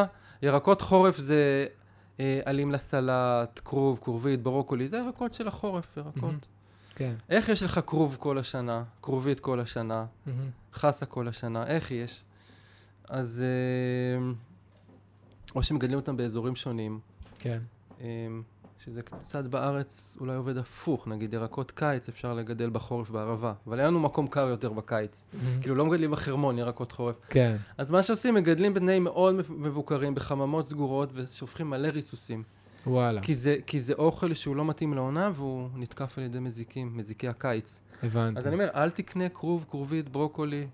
ירקות 0.42 0.80
חורף 0.80 1.16
זה 1.16 1.66
אה, 2.20 2.40
עלים 2.44 2.72
לסלט, 2.72 3.60
כרוב, 3.64 3.98
כרובית, 4.02 4.42
ברוקולי, 4.42 4.88
זה 4.88 4.96
ירקות 4.96 5.34
של 5.34 5.48
החורף, 5.48 5.96
ירקות. 5.96 6.46
כן. 6.94 7.14
איך 7.30 7.48
יש 7.48 7.62
לך 7.62 7.80
כרוב 7.86 8.16
כל 8.20 8.38
השנה, 8.38 8.82
כרובית 9.02 9.40
כל 9.40 9.60
השנה, 9.60 10.06
מהמם. 10.26 10.50
חסה 10.74 11.06
כל 11.06 11.28
השנה, 11.28 11.66
איך 11.66 11.90
יש? 11.90 12.24
אז 13.08 13.42
אה, 13.44 14.32
או 15.54 15.62
שמגדלים 15.62 15.96
אותם 15.96 16.16
באזורים 16.16 16.56
שונים, 16.56 17.00
כן. 17.38 17.58
אה, 18.00 18.06
שזה 18.84 19.02
קצת 19.02 19.44
בארץ 19.44 20.16
אולי 20.20 20.34
עובד 20.34 20.56
הפוך, 20.56 21.08
נגיד 21.08 21.34
ירקות 21.34 21.70
קיץ 21.70 22.08
אפשר 22.08 22.34
לגדל 22.34 22.70
בחורף 22.70 23.10
בערבה, 23.10 23.52
אבל 23.66 23.80
אין 23.80 23.86
לנו 23.86 24.00
מקום 24.00 24.28
קר 24.28 24.48
יותר 24.48 24.72
בקיץ. 24.72 25.24
מהמם. 25.32 25.60
כאילו 25.62 25.74
לא 25.74 25.86
מגדלים 25.86 26.10
בחרמון 26.10 26.58
ירקות 26.58 26.92
חורף. 26.92 27.16
כן. 27.28 27.56
אז 27.78 27.90
מה 27.90 28.02
שעושים, 28.02 28.34
מגדלים 28.34 28.74
בתנאים 28.74 29.04
מאוד 29.04 29.34
מבוקרים, 29.48 30.14
בחממות 30.14 30.66
סגורות, 30.66 31.10
ושופכים 31.14 31.70
מלא 31.70 31.88
ריסוסים. 31.88 32.42
וואלה, 32.86 33.20
כי 33.20 33.34
זה, 33.34 33.56
כי 33.66 33.80
זה 33.80 33.92
אוכל 33.92 34.34
שהוא 34.34 34.56
לא 34.56 34.64
מתאים 34.64 34.94
לעונה, 34.94 35.30
והוא 35.34 35.68
נתקף 35.74 36.18
על 36.18 36.24
ידי 36.24 36.38
מזיקים, 36.38 36.96
מזיקי 36.96 37.28
הקיץ. 37.28 37.80
הבנתי. 38.02 38.38
אז 38.38 38.46
אני 38.46 38.54
אומר, 38.54 38.68
אל 38.74 38.90
תקנה 38.90 39.28
כרוב, 39.28 39.64
כרובית, 39.68 40.08
ברוקולי 40.08 40.66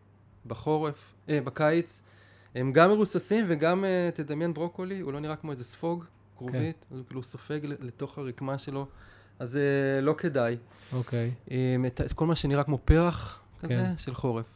בחורף, 0.46 1.14
אה, 1.28 1.40
בקיץ. 1.40 2.02
הם 2.54 2.72
גם 2.72 2.90
מרוססים 2.90 3.44
וגם, 3.48 3.84
אה, 3.84 4.10
תדמיין 4.14 4.54
ברוקולי, 4.54 5.00
הוא 5.00 5.12
לא 5.12 5.20
נראה 5.20 5.36
כמו 5.36 5.50
איזה 5.50 5.64
ספוג, 5.64 6.04
כרובית, 6.38 6.84
אז 6.90 6.98
הוא 6.98 7.06
כאילו 7.06 7.22
סופג 7.22 7.60
לתוך 7.64 8.18
הרקמה 8.18 8.58
שלו 8.58 8.86
אז 9.40 9.56
אה, 9.56 10.00
לא 10.00 10.14
כדאי. 10.18 10.56
אוקיי. 10.92 11.30
אה, 11.50 11.76
את 11.86 12.00
את 12.00 12.12
כל 12.12 12.26
מה 12.26 12.36
שנראה 12.36 12.64
כמו 12.64 12.78
פרח 12.78 13.42
כזה, 13.58 13.74
כן. 13.74 13.92
של 13.96 14.14
חורף. 14.14 14.46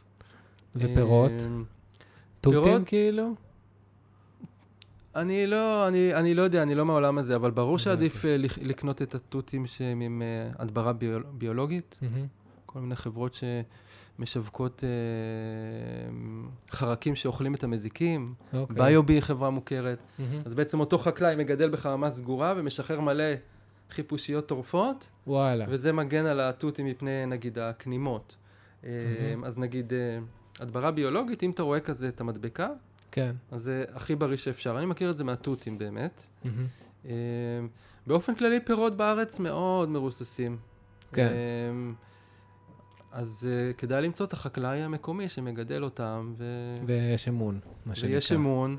ופירות? 0.75 1.31
אה, 1.31 1.47
תותים 2.41 2.63
פירות? 2.63 2.81
כאילו? 2.85 3.35
אני 5.15 5.47
לא, 5.47 5.87
אני, 5.87 6.13
אני 6.15 6.33
לא 6.33 6.41
יודע, 6.41 6.63
אני 6.63 6.75
לא 6.75 6.85
מהעולם 6.85 7.17
הזה, 7.17 7.35
אבל 7.35 7.51
ברור. 7.51 7.77
שעדיף 7.79 8.25
לק- 8.27 8.57
לקנות 8.61 9.01
את 9.01 9.15
התותים 9.15 9.67
שהם 9.67 10.01
עם 10.01 10.21
אה, 10.21 10.51
הדברה 10.59 10.93
ביול, 10.93 11.23
ביולוגית. 11.31 11.99
כל 12.65 12.79
מיני 12.79 12.95
חברות 12.95 13.37
שמשווקות 14.19 14.83
אה, 14.83 14.89
חרקים 16.71 17.15
שאוכלים 17.15 17.55
את 17.55 17.63
המזיקים. 17.63 18.33
אוקיי. 18.53 18.75
ביובי 18.75 19.13
היא 19.13 19.21
חברה 19.21 19.49
מוכרת. 19.49 19.99
אז 20.45 20.55
בעצם 20.55 20.79
אותו 20.79 20.97
חקלאי 20.97 21.35
מגדל 21.35 21.69
בחממה 21.69 22.11
סגורה 22.11 22.53
ומשחרר 22.57 22.99
מלא 23.01 23.23
חיפושיות 23.91 24.47
טורפות, 24.47 25.07
וואלה. 25.27 25.65
וזה 25.69 25.91
מגן 25.93 26.25
על 26.25 26.39
התותים 26.39 26.85
מפני 26.85 27.25
נגיד 27.25 27.59
הכנימות. 27.59 28.35
אז 29.45 29.57
נגיד 29.57 29.93
הדברה 30.59 30.91
ביולוגית, 30.91 31.43
אם 31.43 31.51
אתה 31.51 31.63
רואה 31.63 31.79
כזה 31.79 32.07
את 32.07 32.21
המדבקה, 32.21 32.69
כן. 33.15 33.35
אז 33.51 33.61
זה 33.61 33.85
הכי 33.93 34.15
בריא 34.15 34.37
שאפשר. 34.37 34.77
אני 34.77 34.85
מכיר 34.85 35.11
את 35.11 35.17
זה 35.17 35.23
מהתותים 35.23 35.77
באמת. 35.77 36.27
אה, 37.05 37.11
באופן 38.07 38.35
כללי 38.35 38.59
פירות 38.59 38.97
בארץ 38.97 39.39
מאוד 39.39 39.89
מרוססים. 39.89 40.57
כן. 41.13 41.27
אה, 41.27 41.91
אז 43.11 43.47
אה, 43.49 43.73
כדאי 43.73 44.01
למצוא 44.01 44.25
את 44.25 44.33
החקלאי 44.33 44.81
המקומי 44.81 45.29
שמגדל 45.29 45.83
אותם, 45.83 46.33
ו... 46.37 46.45
ויש 46.85 47.27
אמון, 47.27 47.59
מה 47.85 47.95
שנקרא. 47.95 48.15
ויש 48.15 48.31
אמון. 48.31 48.77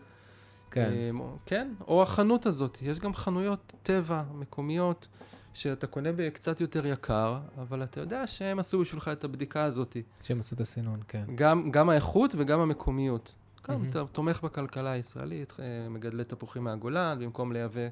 כן. 0.71 0.91
אה, 0.93 1.11
כן, 1.47 1.73
או 1.89 2.03
החנות 2.03 2.47
הזאת. 2.47 2.79
יש 2.83 2.99
גם 2.99 3.15
חנויות 3.15 3.73
טבע 3.83 4.23
מקומיות, 4.35 5.07
שאתה 5.55 5.87
קונה 5.87 6.13
בקצת 6.17 6.61
יותר 6.61 6.87
יקר, 6.87 7.39
אבל 7.63 7.83
אתה 7.83 8.01
יודע 8.01 8.27
שהם 8.27 8.59
עשו 8.59 8.81
בשבילך 8.81 9.11
את 9.13 9.25
הבדיקה 9.25 9.63
הזאת. 9.63 9.97
שהם 10.23 10.39
עשו 10.39 10.55
את 10.55 10.61
הסינון, 10.61 11.01
כן. 11.09 11.25
גם, 11.35 11.71
גם 11.71 11.89
האיכות 11.89 12.35
וגם 12.39 12.61
המקומיות. 12.61 13.35
מהמם. 13.69 13.91
אתה 13.91 14.03
תומך 14.13 14.45
בכלכלה 14.45 14.91
הישראלית, 14.91 15.53
אה, 15.59 15.89
מגדלי 15.89 16.25
תפוחים 16.25 16.65
מהגולן, 16.65 17.19
במקום 17.21 17.53
לייבא 17.53 17.81
אה, 17.81 17.89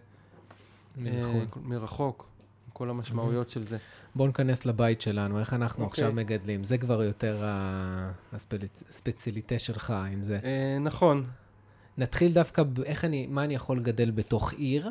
נכון. 0.96 1.46
מרחוק, 1.62 2.26
כל 2.72 2.90
המשמעויות 2.90 3.50
של 3.50 3.64
זה. 3.64 3.78
בואו 4.14 4.26
ניכנס 4.26 4.66
לבית 4.66 5.00
שלנו, 5.00 5.40
איך 5.40 5.52
אנחנו 5.52 5.84
אוקיי. 5.84 6.04
עכשיו 6.04 6.16
מגדלים. 6.16 6.64
זה 6.64 6.78
כבר 6.78 7.02
יותר 7.02 7.36
הספציליטה 8.32 9.58
שלך, 9.58 9.94
אם 10.14 10.22
זה. 10.22 10.38
אה, 10.44 10.78
נכון, 10.80 11.24
נתחיל 11.98 12.32
דווקא, 12.32 12.62
איך 12.84 13.04
אני, 13.04 13.26
מה 13.26 13.44
אני 13.44 13.54
יכול 13.54 13.76
לגדל 13.76 14.10
בתוך 14.10 14.52
עיר, 14.52 14.90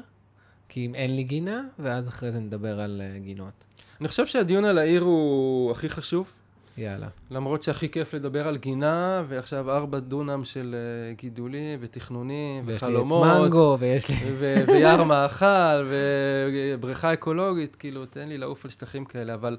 כי 0.70 0.86
אם 0.86 0.96
אין 0.96 1.16
לי 1.16 1.24
גינה, 1.24 1.64
ואז 1.80 2.10
אחרי 2.10 2.32
זה 2.32 2.40
נדבר 2.40 2.80
על 2.80 3.02
אה, 3.02 3.20
גינות. 3.20 3.54
אני 4.02 4.08
חושב 4.08 4.26
שהדיון 4.26 4.66
על 4.66 4.78
העיר 4.78 5.02
הוא 5.02 5.72
הכי 5.72 5.90
חשוב, 5.90 6.34
יאללה. 6.78 7.08
למרות 7.32 7.64
שהכי 7.64 7.90
כיף 7.90 8.14
לדבר 8.14 8.48
על 8.48 8.58
גינה, 8.58 9.24
ועכשיו 9.28 9.72
ארבע 9.72 10.00
דונם 10.00 10.46
של 10.46 10.76
אה, 10.76 11.14
גידולים 11.14 11.80
ותכנונים 11.82 12.64
ויש 12.66 12.84
לי 12.84 12.88
עץ 12.88 12.94
וחלומות. 12.94 13.42
מנגו, 13.42 13.78
ויש 13.80 14.10
לי... 14.10 14.16
ו- 14.40 14.64
ויער 14.68 15.04
מאכל, 15.04 15.90
ובריכה 15.92 17.14
אקולוגית, 17.14 17.76
כאילו, 17.76 18.06
תן 18.06 18.28
לי 18.28 18.38
לעוף 18.38 18.66
על 18.66 18.72
שטחים 18.72 19.06
כאלה, 19.06 19.34
אבל 19.34 19.58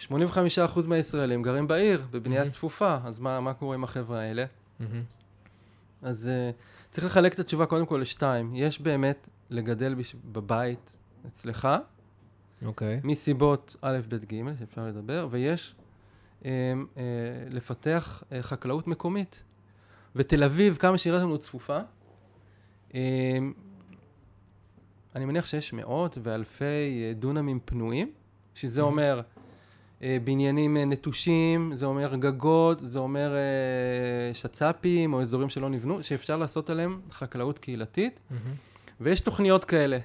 85% 0.00 0.10
מהישראלים 0.86 1.42
גרים 1.42 1.68
בעיר, 1.68 2.02
בבנייה. 2.10 2.50
צפופה, 2.50 2.96
אז 3.04 3.18
מה, 3.18 3.40
מה 3.40 3.54
קורה 3.54 3.74
עם 3.74 3.84
החבר'ה 3.84 4.20
האלה? 4.20 4.44
אז 6.02 6.30
uh, 6.30 6.54
צריך 6.90 7.06
לחלק 7.06 7.34
את 7.34 7.38
התשובה 7.40 7.66
קודם 7.66 7.86
כל 7.86 7.98
לשתיים. 8.02 8.54
יש 8.54 8.80
באמת 8.80 9.28
לגדל 9.50 9.94
בש... 9.94 10.16
בבית 10.32 10.96
אצלך, 11.26 11.68
אוקיי. 12.64 13.00
מסיבות 13.04 13.76
א', 13.82 13.98
ב', 14.08 14.14
ג', 14.14 14.58
שאפשר 14.58 14.86
לדבר, 14.86 15.28
ויש 15.30 15.74
לפתח 17.50 18.22
uh, 18.22 18.42
חקלאות 18.42 18.86
מקומית. 18.86 19.42
ותל 20.16 20.44
אביב, 20.44 20.76
כמה 20.76 20.98
שהיא 20.98 21.12
לנו 21.12 21.38
צפופה, 21.38 21.78
um, 22.90 22.94
אני 25.14 25.24
מניח 25.24 25.46
שיש 25.46 25.72
מאות 25.72 26.18
ואלפי 26.22 26.64
uh, 26.64 27.18
דונמים 27.18 27.60
פנויים, 27.64 28.12
שזה. 28.54 28.80
אומר 28.80 29.20
בניינים 30.24 30.76
נטושים, 30.76 31.72
זה 31.74 31.86
אומר 31.86 32.16
גגות, 32.16 32.78
זה 32.82 32.98
אומר 32.98 33.34
שצ"פים 34.34 35.12
או 35.12 35.22
אזורים 35.22 35.50
שלא 35.50 35.70
נבנו, 35.70 36.02
שאפשר 36.02 36.36
לעשות 36.36 36.70
עליהם 36.70 37.00
חקלאות 37.10 37.58
קהילתית. 37.58 38.20
ויש 39.00 39.20
תוכניות 39.20 39.64
כאלה 39.64 39.98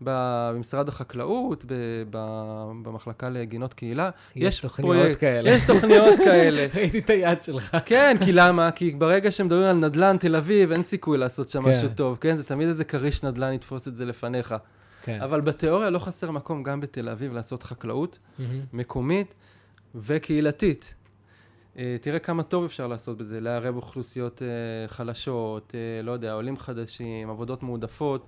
במשרד 0.00 0.88
החקלאות, 0.88 1.64
ב- 1.64 1.72
ב- 2.10 2.62
במחלקה 2.82 3.28
לגינות 3.28 3.74
קהילה. 3.74 4.10
יש 4.36 4.58
תוכניות 4.60 4.96
פרויקט- 4.96 5.20
כאלה. 5.20 5.50
יש 5.50 5.66
תוכניות 5.66 6.18
כאלה. 6.18 6.66
ראיתי 6.74 6.98
את 6.98 7.10
היד 7.10 7.42
שלך. 7.42 7.76
כן, 7.86 8.16
כי 8.24 8.32
למה? 8.32 8.70
כי 8.70 8.90
ברגע 8.90 9.32
שמדברים 9.32 9.64
על 9.64 9.76
נדל"ן 9.76 10.16
תל 10.20 10.36
אביב, 10.36 10.72
אין 10.72 10.82
סיכוי 10.82 11.18
לעשות 11.18 11.50
שם 11.50 11.62
כן. 11.64 11.70
משהו 11.70 11.88
טוב, 11.96 12.18
כן? 12.20 12.36
זה 12.36 12.44
תמיד 12.44 12.68
איזה 12.68 12.84
כריש 12.84 13.22
נדל"ן 13.22 13.52
יתפוס 13.52 13.88
את 13.88 13.96
זה 13.96 14.04
לפניך. 14.04 14.54
כן. 15.02 15.20
אבל 15.22 15.40
בתיאוריה 15.40 15.90
לא 15.90 15.98
חסר 15.98 16.30
מקום 16.30 16.62
גם 16.62 16.80
בתל 16.80 17.08
אביב 17.08 17.32
לעשות 17.34 17.62
חקלאות. 17.62 18.18
מקומית 18.72 19.34
וקהילתית. 19.94 20.94
אה, 21.78 21.96
תראה 22.00 22.18
כמה 22.18 22.42
טוב 22.42 22.64
אפשר 22.64 22.86
לעשות 22.86 23.18
בזה, 23.18 23.40
לערב 23.40 23.76
אוכלוסיות 23.76 24.42
אה, 24.42 24.48
חלשות, 24.88 25.72
אה, 25.74 26.02
לא 26.02 26.12
יודע, 26.12 26.32
עולים 26.32 26.56
חדשים, 26.56 27.30
עבודות 27.30 27.62
מועדפות, 27.62 28.26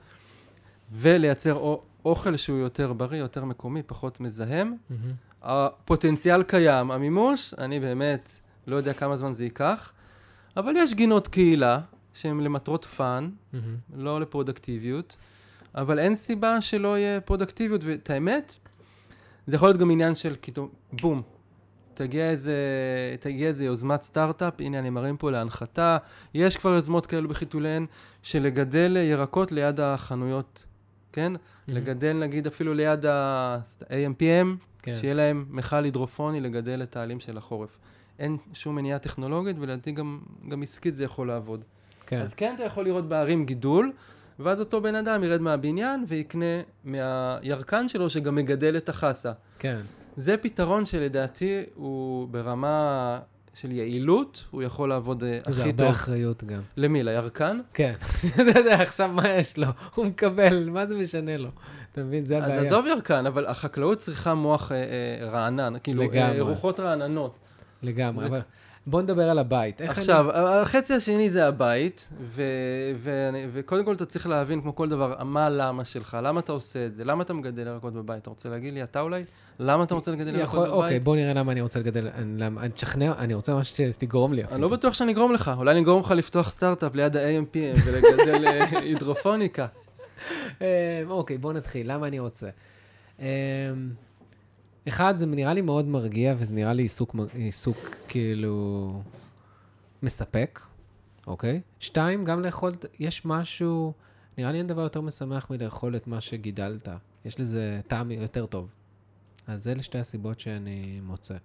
ולייצר 0.93 1.55
או- 1.55 1.83
אוכל 2.05 2.37
שהוא 2.37 2.59
יותר 2.59 2.93
בריא, 2.93 3.19
יותר 3.19 3.45
מקומי, 3.45 3.83
פחות 3.87 4.21
מזהם. 4.21 4.77
מהמם. 4.91 5.13
הפוטנציאל 5.43 6.43
קיים, 6.43 6.91
המימוש, 6.91 7.55
אני 7.59 7.81
באמת 7.81 8.31
לא 8.67 8.77
יודע 8.77 8.93
כמה 8.93 9.17
זמן 9.17 9.33
זה 9.33 9.45
ייקח, 9.45 9.93
אבל 10.57 10.73
יש 10.77 10.95
גינות 10.95 11.29
קהילה 11.29 11.81
שהן 12.15 12.41
למטרות 12.41 12.85
fun, 12.85 13.31
מהמם. 13.53 13.77
לא 13.97 14.21
לפרודקטיביות, 14.21 15.17
אבל 15.75 15.99
אין 15.99 16.15
סיבה 16.17 16.61
שלא 16.61 16.99
יהיה 16.99 17.21
פרודקטיביות, 17.21 17.81
ואת 17.85 18.11
האמת, 18.11 18.55
זה 19.47 19.57
יכול 19.57 19.69
להיות 19.69 19.81
גם 19.81 19.91
עניין 19.91 20.15
של 20.15 20.35
כאילו, 20.43 20.69
בום, 21.01 21.23
תגיע 21.95 22.31
איזה, 22.31 22.57
תגיע 23.21 23.49
איזה 23.49 23.65
יוזמת 23.65 24.03
סטארט-אפ, 24.03 24.55
הנה 24.61 24.79
אני 24.79 24.91
מרים 24.91 25.17
פה 25.17 25.31
להנחתה, 25.31 25.97
יש 26.35 26.57
כבר 26.57 26.71
יוזמות 26.71 27.07
כאלו 27.07 27.29
בחיתוליהן, 27.29 27.87
של 28.23 28.43
לגדל 28.43 28.97
ירקות 28.97 29.53
ליד 29.53 29.81
החנויות, 29.81 30.65
כן? 31.19 31.33
לגדל 31.69 32.13
נגיד 32.13 32.47
אפילו 32.47 32.75
ליד 32.75 33.07
ה-AMPM, 33.07 34.65
כן. 34.83 34.97
שיהיה 34.97 35.15
להם 35.15 35.45
מכל 35.51 35.85
הידרופוני 35.85 36.41
לגדל 36.41 36.83
את 36.83 36.97
העלים 36.97 37.21
של 37.21 37.39
החורף. 37.39 37.79
אין 38.19 38.37
שום 38.53 38.77
מניעה 38.77 38.99
טכנולוגית, 38.99 39.57
ולדעתי 39.61 39.93
גם, 39.93 40.21
גם 40.49 40.63
עסקית 40.63 40.95
זה 40.95 41.05
יכול 41.05 41.29
לעבוד. 41.29 41.65
כן. 42.07 42.21
אז 42.21 42.35
כן 42.35 42.55
אתה 42.55 42.65
יכול 42.65 42.85
לראות 42.85 43.09
בערים 43.09 43.47
גידול, 43.47 43.93
ואז 44.39 44.61
אותו 44.61 44.81
בן 44.81 44.95
אדם 44.95 45.25
ירד 45.25 45.41
מהבניין 45.41 46.05
ויקנה 46.09 46.61
מהירקן 46.85 47.89
שלו 47.89 48.11
שגם 48.11 48.35
מגדל 48.35 48.77
את 48.77 48.89
החסה. 48.89 49.33
כן. 49.59 49.81
זה 50.17 50.37
פתרון 50.37 50.85
שלדעתי 50.85 51.63
הוא 51.75 52.29
ברמה 52.29 53.19
של 53.61 53.73
יעילות, 53.73 54.45
הוא 54.51 54.63
יכול 54.63 54.89
לעבוד 54.89 55.25
אה, 55.25 55.39
זה 55.49 55.61
הכי 55.61 55.71
הרבה 55.71 55.85
טוב. 55.85 55.91
אחריות 55.93 56.45
גם. 56.45 56.61
למי? 56.77 57.03
לירקן? 57.03 57.61
כן. 57.75 57.93
אתה 58.35 58.59
יודע, 58.59 58.83
עכשיו 58.83 59.09
מה 59.13 59.29
יש 59.29 59.59
לו? 59.59 59.67
הוא 59.95 60.07
מקבל, 60.07 60.69
מה 60.71 60.87
זה 60.87 60.95
משנה 60.97 61.37
לו? 61.37 61.49
אתה 61.93 62.03
מבין? 62.03 62.25
זה 62.25 62.39
אז 62.39 62.45
הבעיה. 62.45 62.63
עזוב 62.63 62.87
ירקן, 62.87 63.27
אבל 63.27 63.47
החקלאות 63.47 63.99
צריכה 63.99 64.35
מוח 64.35 64.73
אה, 64.73 64.77
אה, 64.77 65.31
רענן, 65.31 65.73
כאילו. 65.83 66.03
רוחות 66.41 66.81
רעננות. 66.81 67.39
לגמרי, 67.83 68.25
זה- 68.25 68.31
אבל 68.31 68.41
בוא 68.87 69.03
נדבר 69.03 69.31
על 69.31 69.39
הבית. 69.39 69.81
עכשיו, 69.81 70.31
החצי 70.33 70.95
השני 70.95 71.31
זה 71.31 71.47
הבית, 71.49 72.09
ו- 72.21 72.43
ואני- 72.99 73.47
וקודם 73.53 73.85
כל 73.85 73.95
אתה 73.95 74.07
צריך 74.07 74.27
להבין, 74.27 74.61
כמו 74.61 74.75
כל 74.75 74.89
דבר, 74.89 75.25
מה 75.25 75.47
הלמה 75.47 75.85
שלך, 75.85 76.17
למה 76.23 76.41
אתה 76.41 76.53
עושה 76.53 76.87
את 76.87 76.95
זה, 76.95 77.05
למה 77.05 77.23
אתה 77.23 77.35
מגדל 77.35 77.67
ירקות 77.67 77.93
בבית? 77.95 78.23
אתה 78.23 78.31
רוצה 78.31 78.49
להגיד 78.49 78.75
לי, 78.75 78.83
אתה 78.83 79.01
אולי? 79.01 79.25
למה 79.59 79.85
אתה 79.85 79.95
רוצה 79.95 80.11
לגדל 80.11 80.29
אני... 80.29 80.39
ירקות. 80.39 80.59
בבית? 80.59 80.71
אוקיי, 80.73 81.01
בוא 81.01 81.17
נראה 81.17 81.35
למה 81.35 81.53
אני 81.53 81.61
רוצה 81.61 81.79
לגדל, 81.81 82.09
אני- 82.15 82.41
למה- 82.41 82.61
אני 82.61 82.71
תשכנע, 82.71 83.13
אני 83.19 83.35
רוצה 83.35 83.55
ממש 83.55 83.81
שתגרום 83.91 84.33
לי. 84.33 84.45
אני 84.45 84.61
לא 84.61 84.69
בטוח 84.69 84.95
שאני 84.95 85.13
אגרום 85.13 85.33
לך, 85.35 85.51
אולי 85.57 85.73
אני 85.73 85.81
אגרום 85.81 86.03
לך 86.03 86.11
לפתוח 86.11 86.51
סטארט-אפ 86.51 86.95
ליד 86.95 87.17
ה-AMPM 87.17 87.81
ולגדל 87.87 88.47
אה, 88.47 88.79
הידרופוניקה. 88.81 89.67
אה, 90.63 90.67
אוקיי, 91.09 91.39
בוא 91.39 91.53
נתחיל. 91.53 91.93
למה 91.93 92.07
אני 92.07 92.19
רוצה? 92.19 92.49
אחד, 94.89 95.19
זה 95.19 95.27
נראה 95.27 95.55
לי 95.55 95.61
מאוד 95.61 95.87
מרגיע, 95.87 96.35
וזה 96.39 96.55
נראה 96.55 96.73
לי 96.73 96.83
עיסוק, 96.83 97.17
עיסוק 97.35 97.77
כאילו 98.09 99.03
מספק, 100.03 100.61
אוקיי? 101.27 101.61
שתיים, 101.81 102.25
גם 102.25 102.43
לאכול, 102.43 102.73
יש 102.99 103.25
משהו, 103.25 103.93
נראה 104.39 104.53
לי 104.53 104.59
אין 104.59 104.67
דבר 104.67 104.83
יותר 104.83 105.01
משמח 105.01 105.51
מלאכול 105.51 105.97
את 105.97 106.07
מה 106.07 106.21
שגידלת. 106.21 106.89
יש 107.25 107.41
לזה 107.41 107.81
טעם 107.87 108.11
יותר 108.11 108.47
טוב. 108.47 108.69
אז 109.47 109.69
אלה 109.69 109.83
שתי 109.83 109.99
הסיבות 109.99 110.41
שאני 110.41 111.01
מוצא. 111.03 111.37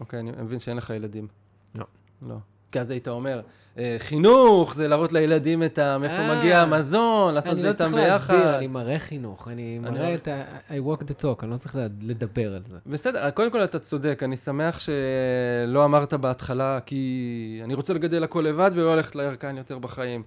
אוקיי, 0.00 0.20
אני 0.20 0.30
מבין 0.30 0.60
שאין 0.60 0.76
לך 0.76 0.90
ילדים. 0.90 1.28
לא. 1.74 1.84
לא. 2.22 2.36
כי 2.72 2.80
אז 2.80 2.90
היית 2.90 3.08
אומר, 3.08 3.40
אה, 3.78 3.96
חינוך, 3.98 4.74
זה 4.74 4.88
להראות 4.88 5.12
לילדים 5.12 5.62
את 5.62 5.78
ה... 5.78 5.98
מאיפה 5.98 6.14
אה. 6.14 6.38
מגיע 6.38 6.58
המזון, 6.60 7.34
לעשות 7.34 7.48
את 7.48 7.52
אני 7.52 7.60
זה 7.60 7.66
לא 7.66 7.72
איתם 7.72 7.84
צריך 7.84 7.94
ביחד. 7.94 8.34
להסביר, 8.34 8.56
אני 8.56 8.66
מראה 8.66 8.98
חינוך, 8.98 9.48
אני 9.48 9.78
אני 9.84 9.90
מראה 9.98 10.14
את 10.14 10.28
ה... 10.28 10.42
I 10.70 10.72
walk 10.72 11.02
the 11.02 11.22
talk, 11.22 11.42
אני 11.42 11.50
לא 11.50 11.56
צריך 11.56 11.76
לדבר 12.02 12.54
על 12.54 12.62
זה. 12.66 12.76
בסדר, 12.86 13.30
קודם 13.30 13.50
כל 13.50 13.64
אתה 13.64 13.78
צודק, 13.78 14.20
אני 14.22 14.36
שמח 14.36 14.80
שלא 14.80 15.84
אמרת 15.84 16.14
בהתחלה, 16.14 16.78
כי 16.86 17.60
אני 17.64 17.74
רוצה 17.74 17.94
לגדל 17.94 18.24
הכל 18.24 18.44
לבד 18.48 18.70
ולא 18.74 18.96
ללכת 18.96 19.16
לירקן 19.16 19.56
יותר 19.56 19.78
בחיים. 19.78 20.22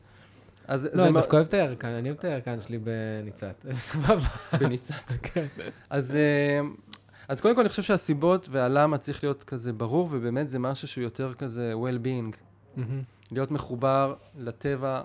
אז 0.67 0.89
לא, 0.93 1.03
אני 1.05 1.13
דווקא 1.13 1.35
אוהב 1.35 1.47
את 1.47 1.53
הירקן, 1.53 1.87
אני 1.87 2.09
אוהב 2.09 2.19
את 2.19 2.25
הירקן 2.25 2.61
שלי 2.61 2.77
בניצת. 2.77 3.65
סבבה. 3.77 4.27
בניצת. 4.59 5.11
כן. 5.33 5.45
אז, 5.89 6.15
אה, 6.15 6.59
אז 7.27 7.41
קודם 7.41 7.55
כל 7.55 7.61
אני 7.61 7.69
חושב 7.69 7.83
שהסיבות 7.83 8.49
והלמה 8.51 8.97
צריך 8.97 9.23
להיות 9.23 9.43
כזה 9.43 9.73
ברור, 9.73 10.09
ובאמת 10.11 10.49
זה 10.49 10.59
משהו 10.59 10.87
שהוא 10.87 11.03
יותר 11.03 11.33
כזה 11.33 11.73
well-being. 11.73 12.35
להיות 13.31 13.51
מחובר 13.51 14.15
לטבע 14.37 15.01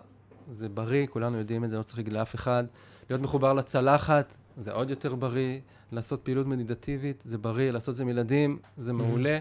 זה 0.51 0.69
בריא, 0.69 1.07
כולנו 1.07 1.39
יודעים 1.39 1.65
את 1.65 1.71
זה, 1.71 1.79
לא 1.79 1.83
צריך 1.83 1.99
להגיד 1.99 2.13
לאף 2.13 2.35
אחד. 2.35 2.65
להיות 3.11 3.23
מחובר 3.23 3.53
לצלחת 3.53 4.37
זה 4.57 4.73
עוד 4.73 4.91
יותר 4.91 5.15
בריא. 5.15 5.61
לעשות 5.93 6.21
פעילות 6.23 6.47
מדיטטיבית 6.47 7.23
זה 7.27 7.39
בריא, 7.39 7.71
לעשות 7.71 7.97
זה 7.97 8.03
עם 8.03 8.09
ילדים 8.09 8.59
זה 8.79 8.93
מעולה. 8.93 9.39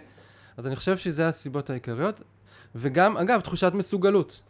אז 0.57 0.67
אני 0.67 0.75
חושב 0.75 0.97
שזה 0.97 1.27
הסיבות 1.27 1.69
העיקריות. 1.69 2.21
וגם, 2.75 3.17
אגב, 3.17 3.41
תחושת 3.41 3.71
מסוגלות, 3.73 4.41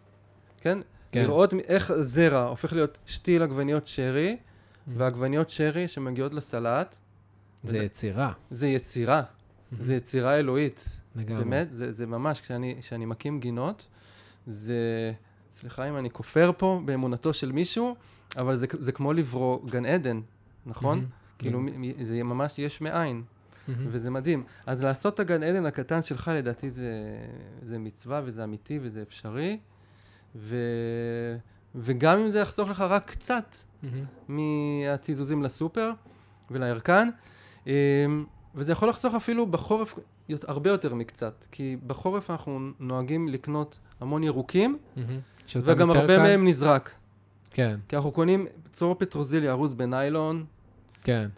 כן? 0.61 0.77
כן. 1.11 1.21
לראות 1.21 1.53
איך 1.53 1.93
זרע 1.93 2.43
הופך 2.43 2.73
להיות 2.73 2.97
שתיל 3.05 3.43
עגבניות 3.43 3.87
שרי, 3.87 4.37
מהמם. 4.87 4.99
ועגבניות 4.99 5.49
שרי 5.49 5.87
שמגיעות 5.87 6.33
לסלט, 6.33 6.97
זה 7.63 7.77
יצירה. 7.77 8.31
זה 8.51 8.67
יצירה, 8.67 9.21
זה 9.79 9.95
יצירה 9.95 10.39
אלוהית. 10.39 10.89
לגמרי. 11.15 11.43
באמת, 11.43 11.67
זה, 11.71 11.91
זה 11.91 12.05
ממש, 12.05 12.41
כשאני, 12.41 12.75
כשאני 12.81 13.05
מקים 13.05 13.39
גינות, 13.39 13.87
זה, 14.47 15.13
סליחה 15.53 15.89
אם 15.89 15.97
אני 15.97 16.09
כופר 16.09 16.51
פה 16.57 16.81
באמונתו 16.85 17.33
של 17.33 17.51
מישהו, 17.51 17.95
אבל 18.37 18.57
זה, 18.57 18.65
זה 18.79 18.91
כמו 18.91 19.13
לברוא 19.13 19.59
גן 19.69 19.85
עדן, 19.85 20.21
נכון? 20.65 20.97
מהמם. 20.97 21.09
כאילו, 21.37 21.59
מ- 21.61 22.03
זה 22.03 22.23
ממש 22.23 22.59
יש 22.59 22.81
מאין, 22.81 23.23
מהמם. 23.67 23.87
וזה 23.91 24.09
מדהים. 24.09 24.43
אז 24.65 24.83
לעשות 24.83 25.13
את 25.13 25.19
הגן 25.19 25.43
עדן 25.43 25.65
הקטן 25.65 26.03
שלך, 26.03 26.31
לדעתי 26.33 26.71
זה, 26.71 26.91
זה 27.63 27.77
מצווה 27.79 28.21
וזה 28.25 28.43
אמיתי 28.43 28.79
וזה 28.81 29.01
אפשרי, 29.01 29.57
ו, 30.35 30.55
וגם 31.75 32.19
אם 32.19 32.27
זה 32.29 32.39
יחסוך 32.39 32.69
לך 32.69 32.81
רק 32.81 33.11
קצת 33.11 33.55
מהמם. 33.83 34.05
מהתיזוזים 34.85 35.43
לסופר 35.43 35.91
ולירקן, 36.51 37.09
וזה 38.55 38.71
יכול 38.71 38.89
לחסוך 38.89 39.15
אפילו 39.15 39.45
בחורף 39.45 39.93
הרבה 40.47 40.69
יותר 40.69 40.93
מקצת, 40.95 41.45
כי 41.51 41.77
בחורף 41.87 42.29
אנחנו 42.31 42.59
נוהגים 42.79 43.27
לקנות 43.27 43.79
המון 43.99 44.23
ירוקים, 44.23 44.77
וגם 45.55 45.89
הרבה 45.91 46.07
קל- 46.17 46.21
מהם 46.23 46.47
נזרק. 46.47 46.91
כן, 47.51 47.79
כי 47.87 47.95
אנחנו 47.95 48.11
קונים 48.11 48.45
צרור 48.71 48.95
פטרוזיליה 48.99 49.51
ארוז 49.51 49.73
בניילון, 49.73 50.45
כן. 51.03 51.29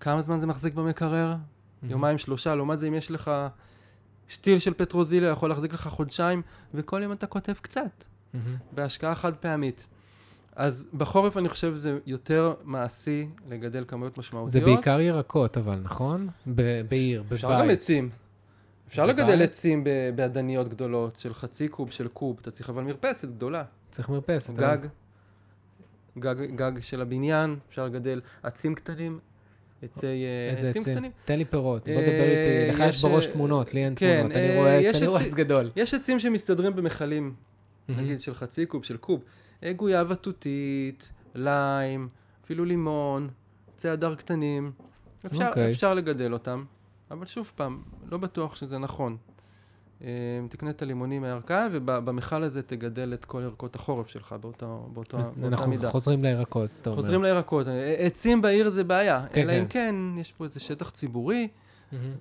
כמה 0.00 0.22
זמן 0.22 0.40
זה 0.40 0.46
מחזיק 0.46 0.74
במקרר? 0.74 1.34
יומיים 1.82 2.18
שלושה, 2.18 2.54
לעומת 2.54 2.78
זה 2.78 2.88
אם 2.88 2.94
יש 2.94 3.10
לך 3.10 3.30
שתיל 4.28 4.58
של 4.58 4.74
פטרוזיליה, 4.74 5.30
יכול 5.30 5.48
להחזיק 5.48 5.72
לך 5.72 5.88
חודשיים, 5.88 6.42
וכל 6.74 7.00
יום 7.02 7.12
אתה 7.12 7.26
כותב 7.26 7.52
קצת. 7.52 8.04
בהשקעה 8.72 9.14
חד 9.14 9.34
פעמית. 9.36 9.86
אז 10.60 10.88
בחורף 10.94 11.36
אני 11.36 11.48
חושב 11.48 11.74
שזה 11.74 11.98
יותר 12.06 12.54
מעשי 12.64 13.28
לגדל 13.48 13.84
כמויות 13.88 14.18
משמעותיות. 14.18 14.50
זה 14.50 14.60
בעיקר 14.60 15.00
ירקות, 15.00 15.56
אבל, 15.56 15.80
נכון? 15.82 16.28
ב- 16.46 16.80
בעיר, 16.88 17.22
בבית. 17.22 17.32
אפשר 17.32 17.60
גם 17.60 17.70
עצים. 17.70 18.10
אפשר 18.88 19.06
בבית? 19.06 19.18
לגדל 19.18 19.42
עצים 19.42 19.84
באדניות 20.14 20.68
גדולות, 20.68 21.16
של 21.16 21.34
חצי 21.34 21.68
קוב, 21.68 21.90
של 21.90 22.08
קוב. 22.08 22.38
אתה 22.40 22.50
צריך 22.50 22.70
אבל 22.70 22.82
מרפסת 22.82 23.28
גדולה. 23.28 23.64
צריך 23.90 24.08
מרפסת. 24.08 24.54
גג, 24.54 24.78
אה? 24.84 24.88
גג, 26.18 26.54
גג 26.54 26.72
של 26.80 27.02
הבניין, 27.02 27.56
אפשר 27.68 27.86
לגדל 27.86 28.20
עצים 28.42 28.74
קטנים, 28.74 29.18
עצי 29.82 30.06
אה, 30.06 30.52
עצים 30.52 30.68
עצים? 30.68 30.82
קטנים. 30.82 31.10
תן 31.24 31.38
לי 31.38 31.44
פירות, 31.44 31.88
בוא 31.88 31.94
אה, 31.94 32.00
דבר 32.00 32.24
איתי. 32.24 32.70
לך 32.70 32.88
יש 32.88 33.02
בראש 33.02 33.26
תמונות, 33.26 33.74
לי 33.74 33.84
אין 33.84 33.92
כן, 33.96 34.18
תמונות. 34.18 34.36
אני 34.36 34.50
אה, 34.50 34.56
רואה 34.56 34.74
יש 34.74 34.94
עץ, 34.94 35.02
אני 35.02 35.06
רואה 35.06 35.20
עץ 35.20 35.34
גדול. 35.34 35.70
יש 35.76 35.94
עצים 35.94 36.18
שמסתדרים 36.18 36.76
במכלים. 36.76 37.34
נגיד 37.88 38.20
של 38.20 38.34
חצי 38.34 38.66
קוב, 38.66 38.84
של 38.84 38.96
קוב. 38.96 39.20
אה, 39.64 39.72
גויאבה 39.72 40.14
תותית, 40.14 41.12
ליים, 41.34 42.08
אפילו 42.44 42.64
לימון, 42.64 43.28
עצי 43.74 43.88
הדר 43.88 44.14
קטנים. 44.14 44.72
אפשר, 45.26 45.48
אוקיי. 45.48 45.72
אפשר 45.72 45.94
לגדל 45.94 46.32
אותם, 46.32 46.64
אבל 47.10 47.26
שוב 47.26 47.52
פעם, 47.54 47.82
לא 48.10 48.18
בטוח 48.18 48.56
שזה 48.56 48.78
נכון. 48.78 49.16
אה, 50.04 50.08
תקנה 50.48 50.70
את 50.70 50.82
הלימונים 50.82 51.22
מהירקן, 51.22 51.68
ובמכל 51.72 52.42
הזה 52.42 52.62
תגדל 52.62 53.14
את 53.14 53.24
כל 53.24 53.42
ירקות 53.44 53.74
החורף 53.74 54.08
שלך 54.08 54.34
באותו, 54.40 54.88
באותו, 54.92 55.18
אז 55.18 55.28
באותה 55.28 55.48
אנחנו 55.48 55.70
מידה. 55.70 55.90
חוזרים 55.90 56.24
לירקות, 56.24 56.70
אתה 56.80 56.90
אומר. 56.90 57.02
חוזרים 57.02 57.22
לירקות. 57.22 57.68
אה, 57.68 57.94
עצים 57.98 58.42
בעיר 58.42 58.70
זה 58.70 58.84
בעיה, 58.84 59.26
כן, 59.32 59.40
אלא 59.40 59.52
כן. 59.52 59.60
אם 59.60 59.66
כן, 60.14 60.20
יש 60.20 60.32
פה 60.32 60.44
איזה 60.44 60.60
שטח 60.60 60.90
ציבורי, 60.90 61.48
מהמם. 61.92 62.12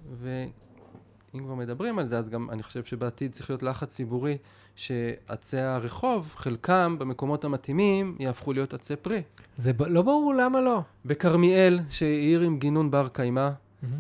ואם 1.33 1.43
כבר 1.43 1.55
מדברים 1.55 1.99
על 1.99 2.07
זה, 2.07 2.17
אז 2.17 2.29
גם 2.29 2.49
אני 2.49 2.63
חושב 2.63 2.83
שבעתיד 2.83 3.31
צריך 3.31 3.49
להיות 3.49 3.63
לחץ 3.63 3.89
ציבורי, 3.89 4.37
שעצי 4.75 5.57
הרחוב, 5.57 6.33
חלקם 6.37 6.95
במקומות 6.99 7.43
המתאימים, 7.43 8.15
יהפכו 8.19 8.53
להיות 8.53 8.73
עצי 8.73 8.95
פרי. 8.95 9.21
זה 9.57 9.73
ב- 9.73 9.81
לא 9.83 10.01
ברור 10.01 10.33
למה 10.35 10.61
לא. 10.61 10.81
בכרמיאל, 11.05 11.79
שהיא 11.89 12.19
עיר 12.27 12.41
עם 12.41 12.59
גינון 12.59 12.91
בר 12.91 13.07
קיימא. 13.07 13.49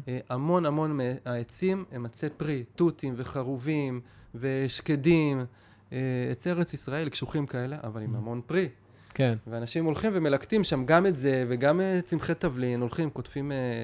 אה, 0.07 0.19
המון 0.29 0.65
המון 0.65 0.97
מהעצים 0.97 1.83
הם 1.91 2.05
עצי 2.05 2.27
פרי, 2.37 2.63
תותים 2.75 3.13
וחרובים 3.17 4.01
ושקדים, 4.35 5.45
אה, 5.93 5.97
עצי 6.31 6.49
ארץ 6.51 6.73
ישראל, 6.73 7.09
קשוחים 7.09 7.45
כאלה, 7.45 7.77
אבל 7.83 8.01
עם 8.01 8.15
Mm. 8.15 8.17
המון 8.17 8.41
פרי. 8.45 8.69
כן. 9.13 9.37
ואנשים 9.47 9.85
הולכים 9.85 10.11
ומלקטים 10.13 10.63
שם 10.63 10.85
גם 10.85 11.05
את 11.05 11.15
זה, 11.15 11.45
וגם 11.47 11.81
אה, 11.81 11.99
צמחי 12.05 12.33
תבלין, 12.35 12.81
הולכים, 12.81 13.09
קוטפים 13.09 13.51
אה, 13.51 13.57
אה, 13.57 13.83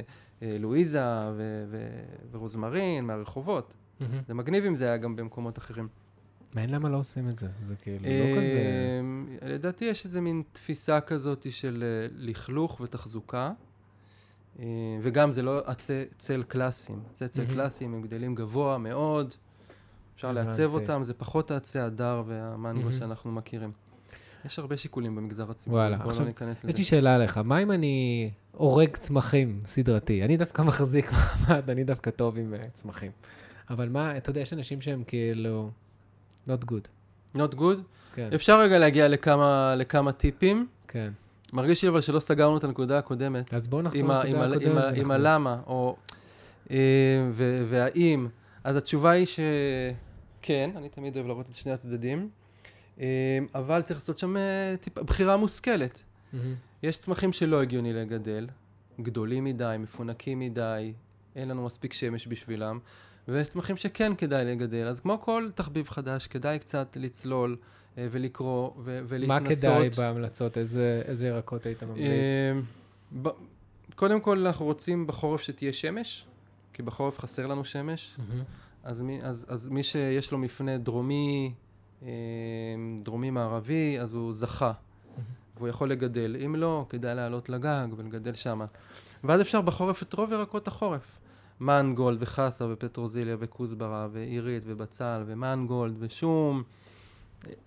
לואיזה 0.59 1.03
ו- 1.35 1.65
ו- 1.69 2.05
ורוזמרין 2.31 3.05
מהרחובות. 3.05 3.73
זה 4.27 4.33
מגניב 4.33 4.65
אם 4.65 4.75
זה 4.75 4.87
היה 4.87 4.97
גם 4.97 5.15
במקומות 5.15 5.57
אחרים. 5.57 5.87
מעניין 6.55 6.75
למה 6.75 6.89
לא 6.89 6.97
עושים 6.97 7.29
את 7.29 7.37
זה. 7.37 7.47
זה 7.61 7.75
כאילו 7.75 8.05
לא 8.05 8.41
כזה... 8.41 8.57
אה, 9.41 9.49
לדעתי 9.49 9.85
יש 9.85 10.05
איזה 10.05 10.21
מין 10.21 10.43
תפיסה 10.51 11.01
כזאת 11.01 11.47
של 11.49 11.83
אה, 11.83 12.07
לכלוך 12.17 12.81
ותחזוקה, 12.81 13.51
אה, 14.59 14.65
וגם 15.01 15.31
זה 15.31 15.41
לא 15.41 15.61
עצי 15.65 16.03
צל 16.17 16.43
קלאסיים. 16.43 16.99
עצי 17.11 17.27
צל. 17.27 17.45
קלאסיים 17.45 17.93
הם 17.93 18.01
גדלים 18.01 18.35
גבוה 18.35 18.77
מאוד, 18.77 19.33
אפשר 20.15 20.31
לעצב. 20.31 20.73
אותם, 20.73 21.03
זה 21.03 21.13
פחות 21.13 21.51
העצי 21.51 21.79
הדר 21.79 22.23
והמנגו. 22.25 22.93
שאנחנו 22.93 23.31
מכירים. 23.31 23.71
יש 24.45 24.59
הרבה 24.59 24.77
שיקולים 24.77 25.15
במגזר 25.15 25.51
הציבורי, 25.51 25.81
וואלה, 25.81 25.97
בואו 25.97 26.09
עכשיו, 26.09 26.23
לא 26.23 26.27
ניכנס 26.27 26.57
יש 26.57 26.65
לזה. 26.65 26.77
לי 26.77 26.83
שאלה 26.83 27.15
עליך, 27.15 27.37
מה 27.37 27.59
אם 27.59 27.71
אני 27.71 28.29
הורג 28.51 28.95
צמחים 28.95 29.59
סדרתי? 29.65 30.23
אני 30.23 30.37
דווקא 30.37 30.61
מחזיק 30.61 31.11
מעמד, 31.11 31.69
אני 31.69 31.83
דווקא 31.83 32.11
טוב 32.11 32.37
עם 32.37 32.53
אה, 32.53 32.59
צמחים. 32.73 33.11
אבל 33.69 33.89
מה, 33.89 34.17
אתה 34.17 34.29
יודע, 34.29 34.41
יש 34.41 34.53
אנשים 34.53 34.81
שהם 34.81 35.03
כאילו... 35.07 35.69
not 36.47 36.71
good. 36.71 36.87
Not 37.37 37.55
good. 37.55 37.79
כן, 38.15 38.29
אפשר 38.35 38.59
רגע 38.59 38.79
להגיע 38.79 39.07
לכמה, 39.07 39.75
לכמה 39.77 40.11
טיפים. 40.11 40.67
כן. 40.87 41.11
מרגיש 41.53 41.83
לי 41.83 41.89
אבל 41.89 42.01
שלא 42.01 42.19
סגרנו 42.19 42.57
את 42.57 42.63
הנקודה 42.63 42.97
הקודמת. 42.97 43.53
אז 43.53 43.67
בואו 43.67 43.81
נחזור 43.81 44.01
לנקודה 44.01 44.23
עם, 44.23 44.51
הקודמת 44.51 44.83
עם. 44.95 45.11
הלמה, 45.11 45.61
או 45.67 45.95
אה, 46.71 46.77
והאם. 47.69 48.27
אז 48.63 48.75
התשובה 48.75 49.11
היא 49.11 49.25
שכן, 49.25 50.69
אני 50.75 50.89
תמיד 50.89 51.15
אוהב 51.15 51.27
לראות 51.27 51.45
את 51.49 51.55
שני 51.55 51.71
הצדדים, 51.71 52.29
אבל 53.55 53.81
צריך 53.81 53.99
לעשות 53.99 54.17
שם 54.17 54.37
אה, 54.37 54.75
טיפה, 54.81 55.03
בחירה 55.03 55.37
מושכלת. 55.37 56.01
מהמם. 56.33 56.55
יש 56.83 56.97
צמחים 56.97 57.33
שלא 57.33 57.61
הגיוני 57.61 57.93
לגדל, 57.93 58.47
גדולים 59.01 59.43
מדי, 59.43 59.75
מפונקים 59.79 60.39
מדי, 60.39 60.93
אין 61.35 61.47
לנו 61.49 61.65
מספיק 61.65 61.93
שמש 61.93 62.27
בשבילם, 62.27 62.79
ויש 63.27 63.47
צמחים 63.47 63.77
שכן 63.77 64.15
כדאי 64.15 64.45
לגדל. 64.45 64.87
אז 64.87 64.99
כמו 64.99 65.21
כל 65.21 65.49
תחביב 65.55 65.89
חדש, 65.89 66.27
כדאי 66.27 66.59
קצת 66.59 66.97
לצלול 66.99 67.57
אה, 67.97 68.07
ולקרוא 68.11 68.71
ו- 68.77 68.99
מה 69.01 69.05
ולהתנסות. 69.07 69.57
כדאי 69.57 69.89
בהמלצות? 69.97 70.57
איזה 70.57 71.01
איזה 71.05 71.27
ירקות 71.27 71.65
היית 71.65 71.83
ממליץ? 71.83 72.05
אה, 72.07 72.59
ב- 73.21 73.29
קודם 73.95 74.21
כל 74.21 74.47
אנחנו 74.47 74.65
רוצים 74.65 75.07
בחורף 75.07 75.41
שתהיה 75.41 75.73
שמש, 75.73 76.25
כי 76.73 76.83
בחורף 76.83 77.19
חסר 77.19 77.47
לנו 77.47 77.65
שמש, 77.65 78.15
מהמם. 78.17 78.43
אז 78.83 79.01
מי, 79.01 79.19
אז, 79.23 79.45
אז 79.49 79.67
מי 79.67 79.83
שיש 79.83 80.31
לו 80.31 80.37
מפנה 80.37 80.77
דרומי, 80.77 81.53
דרומי 83.03 83.29
מערבי, 83.29 83.99
אז 83.99 84.13
הוא 84.13 84.33
זכה, 84.33 84.71
והוא 85.57 85.67
יכול 85.67 85.91
לגדל. 85.91 86.35
אם 86.45 86.55
לא, 86.55 86.85
כדאי 86.89 87.15
לעלות 87.15 87.49
לגג 87.49 87.87
ולגדל 87.97 88.33
שמה. 88.33 88.65
ואז 89.23 89.41
אפשר 89.41 89.61
בחורף 89.61 90.03
את 90.03 90.13
רוב 90.13 90.31
ירקות 90.31 90.67
החורף. 90.67 91.19
מנגולד 91.59 92.17
וחסה 92.21 92.65
ופטרוזיליה 92.69 93.35
וכוסברה 93.39 94.07
ועירית 94.11 94.63
ובצל 94.65 95.23
ומנגולד 95.25 95.95
ושום. 95.99 96.63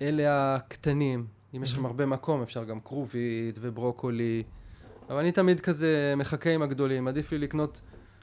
אלה 0.03 0.55
הקטנים. 0.55 1.27
אם 1.57 1.63
יש 1.63 1.73
לכם 1.73 1.87
הרבה 1.87 2.07
מקום, 2.07 2.43
אפשר 2.43 2.65
גם 2.65 2.81
כרובית 2.81 3.59
וברוקולי. 3.61 4.43
אבל 5.11 5.19
אני 5.19 5.33
תמיד 5.33 5.61
כזה 5.61 6.15
מחכה 6.17 6.51
עם 6.51 6.63
הגדולים. 6.63 7.09
עדיף 7.09 7.33
לי 7.33 7.39
לקנות, 7.39 7.81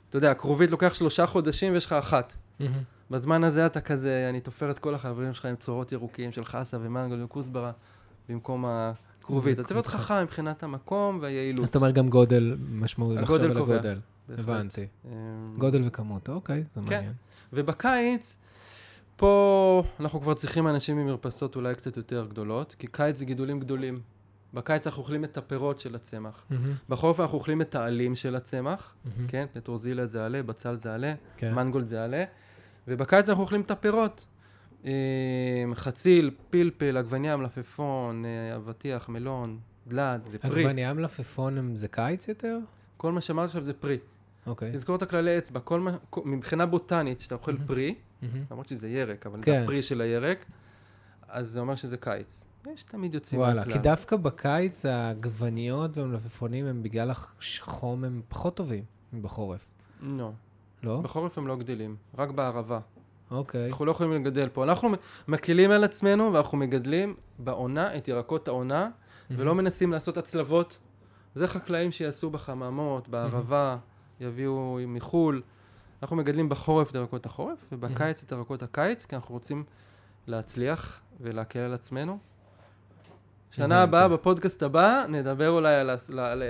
אתה 0.09 0.17
יודע, 0.17 0.33
כרובית 0.33 0.71
לוקח 0.71 0.93
שלושה 0.93 1.25
חודשים 1.25 1.73
ויש 1.73 1.85
לך 1.85 1.93
אחת. 1.93 2.33
בזמן 3.11 3.43
הזה 3.43 3.65
אתה 3.65 3.81
כזה, 3.81 4.27
אני 4.29 4.39
תופר 4.39 4.71
את 4.71 4.79
כל 4.79 4.95
החברים 4.95 5.33
שלך 5.33 5.45
עם 5.45 5.55
צורות 5.55 5.91
ירוקים 5.91 6.31
של 6.31 6.45
חסה 6.45 6.77
ומנגל 6.81 7.23
וכוסברה, 7.23 7.71
במקום 8.29 8.65
הכרובית. 8.67 9.59
אתה 9.59 9.63
צריך 9.63 9.75
להיות 9.75 9.87
חכם 9.87 10.23
מבחינת 10.23 10.63
המקום 10.63 11.19
והיעילות. 11.21 11.63
אז 11.63 11.69
אתה 11.69 11.77
אומר 11.77 11.91
גם 11.91 12.09
גודל 12.09 12.57
משמעות, 12.71 13.17
הגודל 13.17 13.59
קובע. 13.59 13.93
הבנתי. 14.29 14.87
אמ, 15.05 15.11
גודל 15.57 15.87
וכמות, 15.87 16.29
אוקיי, 16.29 16.63
זה 16.75 16.81
כן. 16.81 16.95
מעניין. 16.95 17.13
ובקיץ, 17.53 18.37
פה 19.15 19.83
אנחנו 19.99 20.21
כבר 20.21 20.33
צריכים 20.33 20.67
אנשים 20.67 20.97
עם 20.97 21.05
מרפסות 21.05 21.55
אולי 21.55 21.75
קצת 21.75 21.97
יותר 21.97 22.25
גדולות, 22.29 22.75
כי 22.79 22.87
קיץ 22.87 23.17
זה 23.17 23.25
גידולים 23.25 23.59
גדולים. 23.59 23.99
בקיץ 24.53 24.87
אנחנו 24.87 25.01
אוכלים 25.01 25.23
את 25.23 25.37
הפירות 25.37 25.79
של 25.79 25.95
הצמח. 25.95 26.45
בחורף 26.89 27.19
אנחנו 27.19 27.37
אוכלים 27.37 27.61
את 27.61 27.75
העלים 27.75 28.15
של 28.15 28.35
הצמח, 28.35 28.93
מהמם, 29.05 29.27
כן? 29.27 29.45
פטרוזיליה 29.53 30.05
זה 30.05 30.25
עלה, 30.25 30.43
בצל 30.43 30.75
זה 30.75 30.95
עלה, 30.95 31.13
כן. 31.37 31.53
מנגולד 31.53 31.85
זה 31.85 32.03
עלה, 32.03 32.23
ובקיץ 32.87 33.29
אנחנו 33.29 33.43
אוכלים 33.43 33.61
את 33.61 33.71
הפירות. 33.71 34.25
אמ, 34.85 34.89
חציל, 35.75 36.31
פלפל, 36.49 36.97
עגבניה, 36.97 37.37
מלפפון, 37.37 38.25
אה, 38.25 38.55
אבטיח, 38.55 39.09
מלון, 39.09 39.59
דלעת, 39.87 40.27
זה 40.27 40.39
פרי. 40.39 40.61
עגבניה 40.63 40.93
מלפפון 40.93 41.75
זה 41.75 41.87
קיץ 41.87 42.27
יותר? 42.27 42.57
כל 42.97 43.11
מה 43.11 43.21
שאמרתי 43.21 43.45
עכשיו 43.47 43.63
זה 43.63 43.73
פרי. 43.73 43.97
אוקיי. 44.47 44.71
תזכור 44.73 44.95
את 44.95 45.01
הכללי 45.01 45.37
אצבע, 45.37 45.59
כל 45.59 45.79
מה, 45.79 45.97
כל- 46.09 46.21
מבחינה 46.25 46.65
בוטנית, 46.65 47.19
כשאתה 47.19 47.35
אוכל 47.35 47.51
מהמם. 47.53 47.67
פרי, 47.67 47.95
מהמם. 48.21 48.43
למרות 48.51 48.69
שזה 48.69 48.89
ירק, 48.89 49.25
אבל 49.25 49.39
כן. 49.41 49.51
זה 49.51 49.63
הפרי 49.63 49.81
של 49.83 50.01
הירק, 50.01 50.45
אז 51.27 51.49
זה 51.49 51.59
אומר 51.59 51.75
שזה 51.75 51.97
קיץ. 51.97 52.45
יש 52.73 52.83
תמיד 52.83 53.13
יוצאים 53.13 53.41
וואלה, 53.41 53.55
מהכלל. 53.55 53.73
כי 53.73 53.79
דווקא 53.79 54.15
בקיץ 54.15 54.85
העגבניות 54.85 55.97
והמלפפונים 55.97 56.65
הם 56.65 56.83
בגלל 56.83 57.11
החום 57.11 58.03
הם 58.03 58.21
פחות 58.27 58.55
טובים 58.57 58.83
מבחורף, 59.13 59.71
לא, 60.01 60.31
לא? 60.85 61.01
בחורף 61.01 61.37
הם 61.37 61.47
לא 61.47 61.55
גדלים, 61.55 61.95
רק 62.17 62.29
בערבה. 62.29 62.79
אוקיי. 63.31 63.69
אנחנו 63.69 63.85
לא 63.85 63.91
יכולים 63.91 64.13
לגדל 64.13 64.49
פה. 64.49 64.63
אנחנו 64.63 64.89
מקלים 65.27 65.71
על 65.71 65.83
עצמנו 65.83 66.33
ואנחנו 66.33 66.57
מגדלים 66.57 67.15
בעונה 67.39 67.97
את 67.97 68.07
ירקות 68.07 68.47
העונה, 68.47 68.89
ולא 69.31 69.55
מנסים 69.55 69.91
לעשות 69.91 70.17
הצלבות. 70.17 70.79
זה 71.35 71.47
חקלאים 71.47 71.91
שיעשו 71.91 72.29
בחממות, 72.29 73.07
בערבה, 73.07 73.77
יביאו 74.19 74.79
מחו"ל. 74.87 75.41
אנחנו 76.01 76.15
מגדלים 76.15 76.49
בחורף 76.49 76.89
את 76.89 76.95
ירקות 76.95 77.25
החורף, 77.25 77.65
ובקיץ 77.71 78.23
את 78.23 78.31
ירקות 78.31 78.63
הקיץ, 78.63 79.05
כי 79.05 79.15
אנחנו 79.15 79.33
רוצים 79.33 79.63
להצליח 80.27 81.01
ולהקל 81.21 81.59
על 81.59 81.73
עצמנו. 81.73 82.17
שנה. 83.51 83.83
הבאה, 83.83 84.07
בפודקאסט 84.07 84.63
הבא, 84.63 85.05
נדבר 85.09 85.49
אולי 85.49 85.75
על 85.75 85.89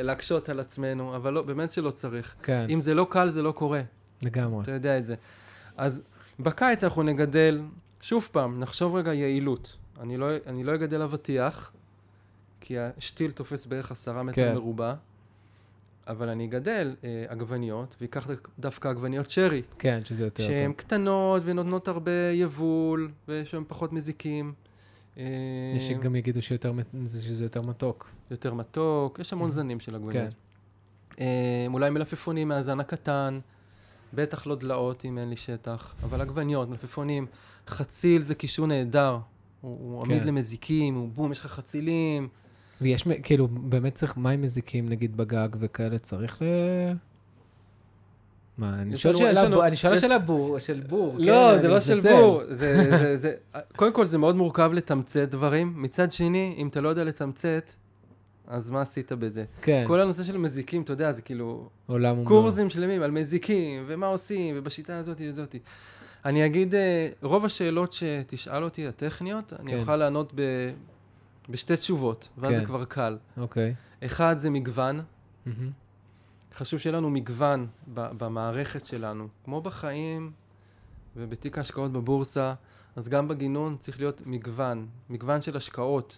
להקשות 0.04 0.50
על 0.50 0.60
עצמנו, 0.60 1.16
אבל 1.16 1.34
לא, 1.34 1.42
באמת 1.42 1.72
שלא 1.72 1.92
צריך. 1.92 2.36
כן, 2.44 2.66
אם 2.70 2.82
זה 2.82 2.94
לא 2.94 3.08
קל, 3.10 3.30
זה 3.30 3.42
לא 3.42 3.52
קורה. 3.52 3.82
לגמרי. 4.24 4.64
אתה 4.64 4.72
יודע 4.72 4.98
את 4.98 5.06
זה. 5.06 5.16
אז 5.78 6.02
בקיץ 6.40 6.84
אנחנו 6.84 7.04
נגדל, 7.04 7.62
שוב 8.02 8.28
פעם, 8.32 8.60
נחשוב 8.60 8.96
רגע 8.96 9.14
יעילות. 9.14 9.78
אני 10.02 10.18
לא, 10.18 10.28
אני 10.48 10.64
לא 10.64 10.76
אגדל 10.76 11.02
אבטיח, 11.02 11.72
כי 12.62 12.76
השתיל 12.80 13.32
תופס 13.32 13.66
בערך 13.66 13.92
עשרה 13.92 14.24
מטר 14.24 14.36
כן. 14.36 14.54
מרובע, 14.54 14.94
אבל 16.08 16.30
אני 16.30 16.46
אגדל 16.46 16.96
אה, 17.04 17.26
עגבניות, 17.28 17.96
ואקח 18.02 18.28
דווקא 18.60 18.88
עגבניות 18.88 19.32
שרי, 19.32 19.62
כן, 19.80 20.02
שזה 20.04 20.24
יותר 20.24 20.44
שהן 20.44 20.72
טוב. 20.72 20.78
קטנות 20.78 21.42
ונותנות 21.46 21.88
הרבה 21.88 22.12
יבול, 22.34 23.12
ושהן 23.28 23.64
פחות 23.68 23.94
מזיקים. 23.94 24.54
אה, 25.18 25.24
יש 25.78 25.88
שגם 25.88 26.16
יגידו 26.16 26.42
שיותר 26.42 26.74
שזה 27.08 27.46
יותר 27.46 27.62
מתוק. 27.62 28.10
יותר 28.32 28.54
מתוק, 28.54 29.20
יש 29.20 29.34
המון 29.34 29.50
Mhm. 29.50 29.54
זנים 29.54 29.80
של 29.80 29.96
עגבניות. 29.96 30.34
כן. 31.10 31.22
אה, 31.24 31.66
אולי 31.74 31.90
מלפפונים 31.90 32.48
מהזן 32.48 32.80
הקטן, 32.80 33.40
בטח 34.16 34.48
לא 34.48 34.56
דלעות 34.56 35.06
אם 35.06 35.18
אין 35.18 35.30
לי 35.30 35.36
שטח, 35.36 35.94
אבל 36.04 36.22
עגבניות, 36.22 36.70
מלפפונים, 36.70 37.26
חציל 37.68 38.24
זה 38.24 38.36
קישור 38.36 38.68
נהדר. 38.68 39.18
הוא, 39.62 39.78
הוא 39.94 40.02
עמיד 40.02 40.22
כן. 40.22 40.28
למזיקים, 40.28 40.96
הוא 40.96 41.10
בום, 41.10 41.32
יש 41.32 41.40
לך 41.40 41.46
חצילים. 41.48 42.28
ויש, 42.82 43.08
כאילו, 43.24 43.48
באמת 43.48 43.96
צריך 43.96 44.18
מים 44.18 44.42
מזיקים, 44.42 44.90
נגיד 44.90 45.18
בגג 45.18 45.50
וכאלה, 45.60 46.00
צריך 46.00 46.42
ל... 46.42 46.46
מה, 48.58 48.82
אני 48.82 48.98
שואל 48.98 49.16
שאלה, 49.16 49.50
בור- 49.50 49.68
אני 49.68 49.76
שואל 49.76 49.98
שאלה 50.00 50.20
בור, 50.20 50.60
של 50.60 50.82
בור, 50.88 51.16
לא, 51.20 51.52
כן, 51.56 51.62
זה 51.62 51.68
לא 51.68 51.82
של. 51.82 52.00
בור. 52.00 52.42
זה, 52.50 52.88
זה, 52.90 53.18
זה, 53.18 53.34
קודם 53.76 53.94
כל 53.94 54.06
זה 54.06 54.18
מאוד 54.18 54.36
מורכב 54.36 54.72
לתמצת 54.74 55.30
דברים. 55.30 55.74
מצד 55.82 56.12
שני, 56.12 56.56
אם 56.58 56.68
אתה 56.68 56.82
לא 56.82 56.90
יודע 56.90 57.04
לתמצת, 57.04 57.70
אז 58.48 58.72
מה 58.72 58.82
עשית 58.82 59.12
בזה? 59.12 59.46
כן, 59.62 59.84
כל 59.88 60.00
הנושא 60.00 60.24
של 60.24 60.38
מזיקים, 60.38 60.82
אתה 60.82 60.94
יודע, 60.94 61.12
זה 61.12 61.22
כאילו 61.22 61.70
עולם 61.86 62.12
ומלואו. 62.12 62.28
קורסים 62.28 62.70
שלמים 62.70 63.02
על 63.02 63.12
מזיקים, 63.12 63.84
ומה 63.88 64.06
עושים, 64.08 64.56
ובשיטה 64.58 64.98
הזאת 64.98 65.22
וזאת. 65.30 65.56
אני 66.26 66.46
אגיד, 66.46 66.76
אה, 66.76 67.10
רוב 67.22 67.46
השאלות 67.46 67.94
שתשאל 67.94 68.64
אותי, 68.64 68.88
הטכניות, 68.88 69.54
אני 69.60 69.72
כן. 69.72 69.80
אוכל 69.80 69.96
לענות 69.96 70.32
ב, 70.36 70.42
בשתי 71.50 71.78
תשובות, 71.78 72.30
ואז 72.38 72.52
כן. 72.52 72.60
זה 72.60 72.66
כבר 72.66 72.86
קל. 72.86 73.18
אוקיי. 73.38 73.74
אחד 74.06 74.36
זה 74.40 74.50
מגוון, 74.50 75.00
מהמם. 75.46 75.72
חשוב 76.56 76.80
שיהיה 76.80 76.98
לנו 76.98 77.10
מגוון 77.10 77.68
ב- 77.94 78.10
במערכת 78.18 78.86
שלנו, 78.86 79.28
כמו 79.46 79.62
בחיים 79.62 80.32
ובתיק 81.16 81.58
ההשקעות 81.58 81.92
בבורסה, 81.92 82.54
אז 82.96 83.08
גם 83.10 83.28
בגינון 83.28 83.78
צריך 83.80 84.00
להיות 84.00 84.22
מגוון, 84.26 84.88
מגוון 85.10 85.42
של 85.42 85.58
השקעות. 85.58 86.18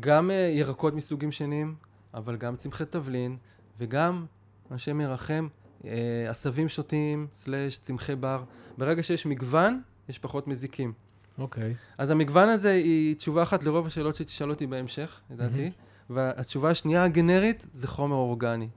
גם 0.00 0.30
אה, 0.30 0.50
ירקות 0.52 0.94
מסוגים 0.94 1.32
שונים, 1.32 1.74
אבל 2.14 2.36
גם 2.36 2.56
צמחי 2.56 2.84
תבלין, 2.84 3.36
וגם, 3.78 4.26
השם 4.70 5.00
ירחם, 5.00 5.48
אה, 5.84 5.90
עשבים 6.28 6.68
שוטים, 6.68 7.26
סלאש 7.34 7.76
צמחי 7.76 8.14
בר. 8.16 8.42
ברגע 8.78 9.02
שיש 9.02 9.26
מגוון, 9.26 9.80
יש 10.08 10.18
פחות 10.18 10.48
מזיקים. 10.48 10.92
אוקיי. 11.38 11.74
אז 11.98 12.10
המגוון 12.10 12.48
הזה 12.48 12.70
היא 12.70 13.16
תשובה 13.16 13.42
אחת 13.42 13.64
לרוב 13.64 13.86
השאלות 13.86 14.16
שתשאל 14.16 14.50
אותי 14.50 14.66
בהמשך, 14.66 15.20
לדעתי. 15.30 15.70
והתשובה 16.10 16.70
השנייה 16.70 17.04
הגנרית 17.04 17.66
זה 17.74 17.86
חומר 17.86 18.16
אורגני. 18.16 18.68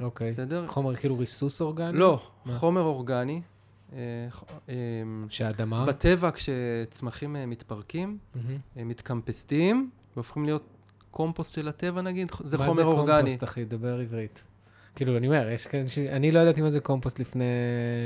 אוקיי. 0.00 0.32
בסדר? 0.32 0.66
חומר 0.66 0.96
כאילו 0.96 1.18
ריסוס 1.18 1.60
אורגני? 1.60 1.98
לא, 1.98 2.22
מה? 2.44 2.58
חומר 2.58 2.80
אורגני. 2.80 3.42
אה, 3.92 4.28
שהאדמה? 5.28 5.86
בטבע 5.86 6.30
כשצמחים 6.30 7.36
מתפרקים. 7.46 8.18
הם 8.76 8.88
מתקמפסטים 8.88 9.90
והופכים 10.16 10.44
להיות 10.44 10.62
קומפוסט 11.10 11.54
של 11.54 11.68
הטבע 11.68 12.02
נגיד, 12.02 12.30
זה 12.44 12.58
מה 12.58 12.64
חומר 12.64 12.76
זה 12.76 12.82
אורגני. 12.82 13.22
קומפוסט, 13.22 13.44
אחי? 13.44 13.64
דבר 13.64 14.00
עברית. 14.00 14.42
כאילו, 14.94 15.16
אני 15.16 15.26
אומר, 15.26 15.48
יש 15.48 15.66
כאלה 15.66 15.88
ש... 15.88 15.98
אני 15.98 16.32
לא 16.32 16.40
ידעתי 16.40 16.62
מה 16.62 16.70
זה 16.70 16.80
קומפוסט 16.80 17.18
לפני 17.18 17.44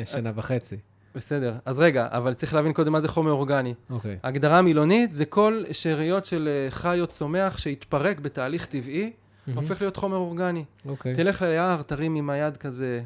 שנה 0.04 0.32
וחצי. 0.34 0.76
בסדר, 1.14 1.56
אז 1.64 1.78
רגע, 1.78 2.08
אבל 2.10 2.34
צריך 2.34 2.54
להבין 2.54 2.72
קודם 2.72 2.92
מה 2.92 3.00
זה 3.00 3.08
חומר 3.08 3.30
אורגני. 3.30 3.74
אוקיי. 3.90 4.18
הגדרה 4.22 4.62
מילונית 4.62 5.12
זה 5.12 5.24
כל 5.24 5.62
שאריות 5.72 6.26
של 6.26 6.48
אה, 6.48 6.70
חי 6.70 7.00
או 7.00 7.06
צומח 7.06 7.58
שהתפרק 7.58 8.20
בתהליך 8.20 8.66
טבעי, 8.66 9.12
מהמם. 9.46 9.58
הופך 9.58 9.80
להיות 9.80 9.96
חומר 9.96 10.16
אורגני. 10.16 10.64
אוקיי. 10.86 11.14
תלך 11.14 11.42
ליער, 11.42 11.82
תרים 11.82 12.14
עם 12.14 12.30
היד 12.30 12.56
כזה 12.56 13.02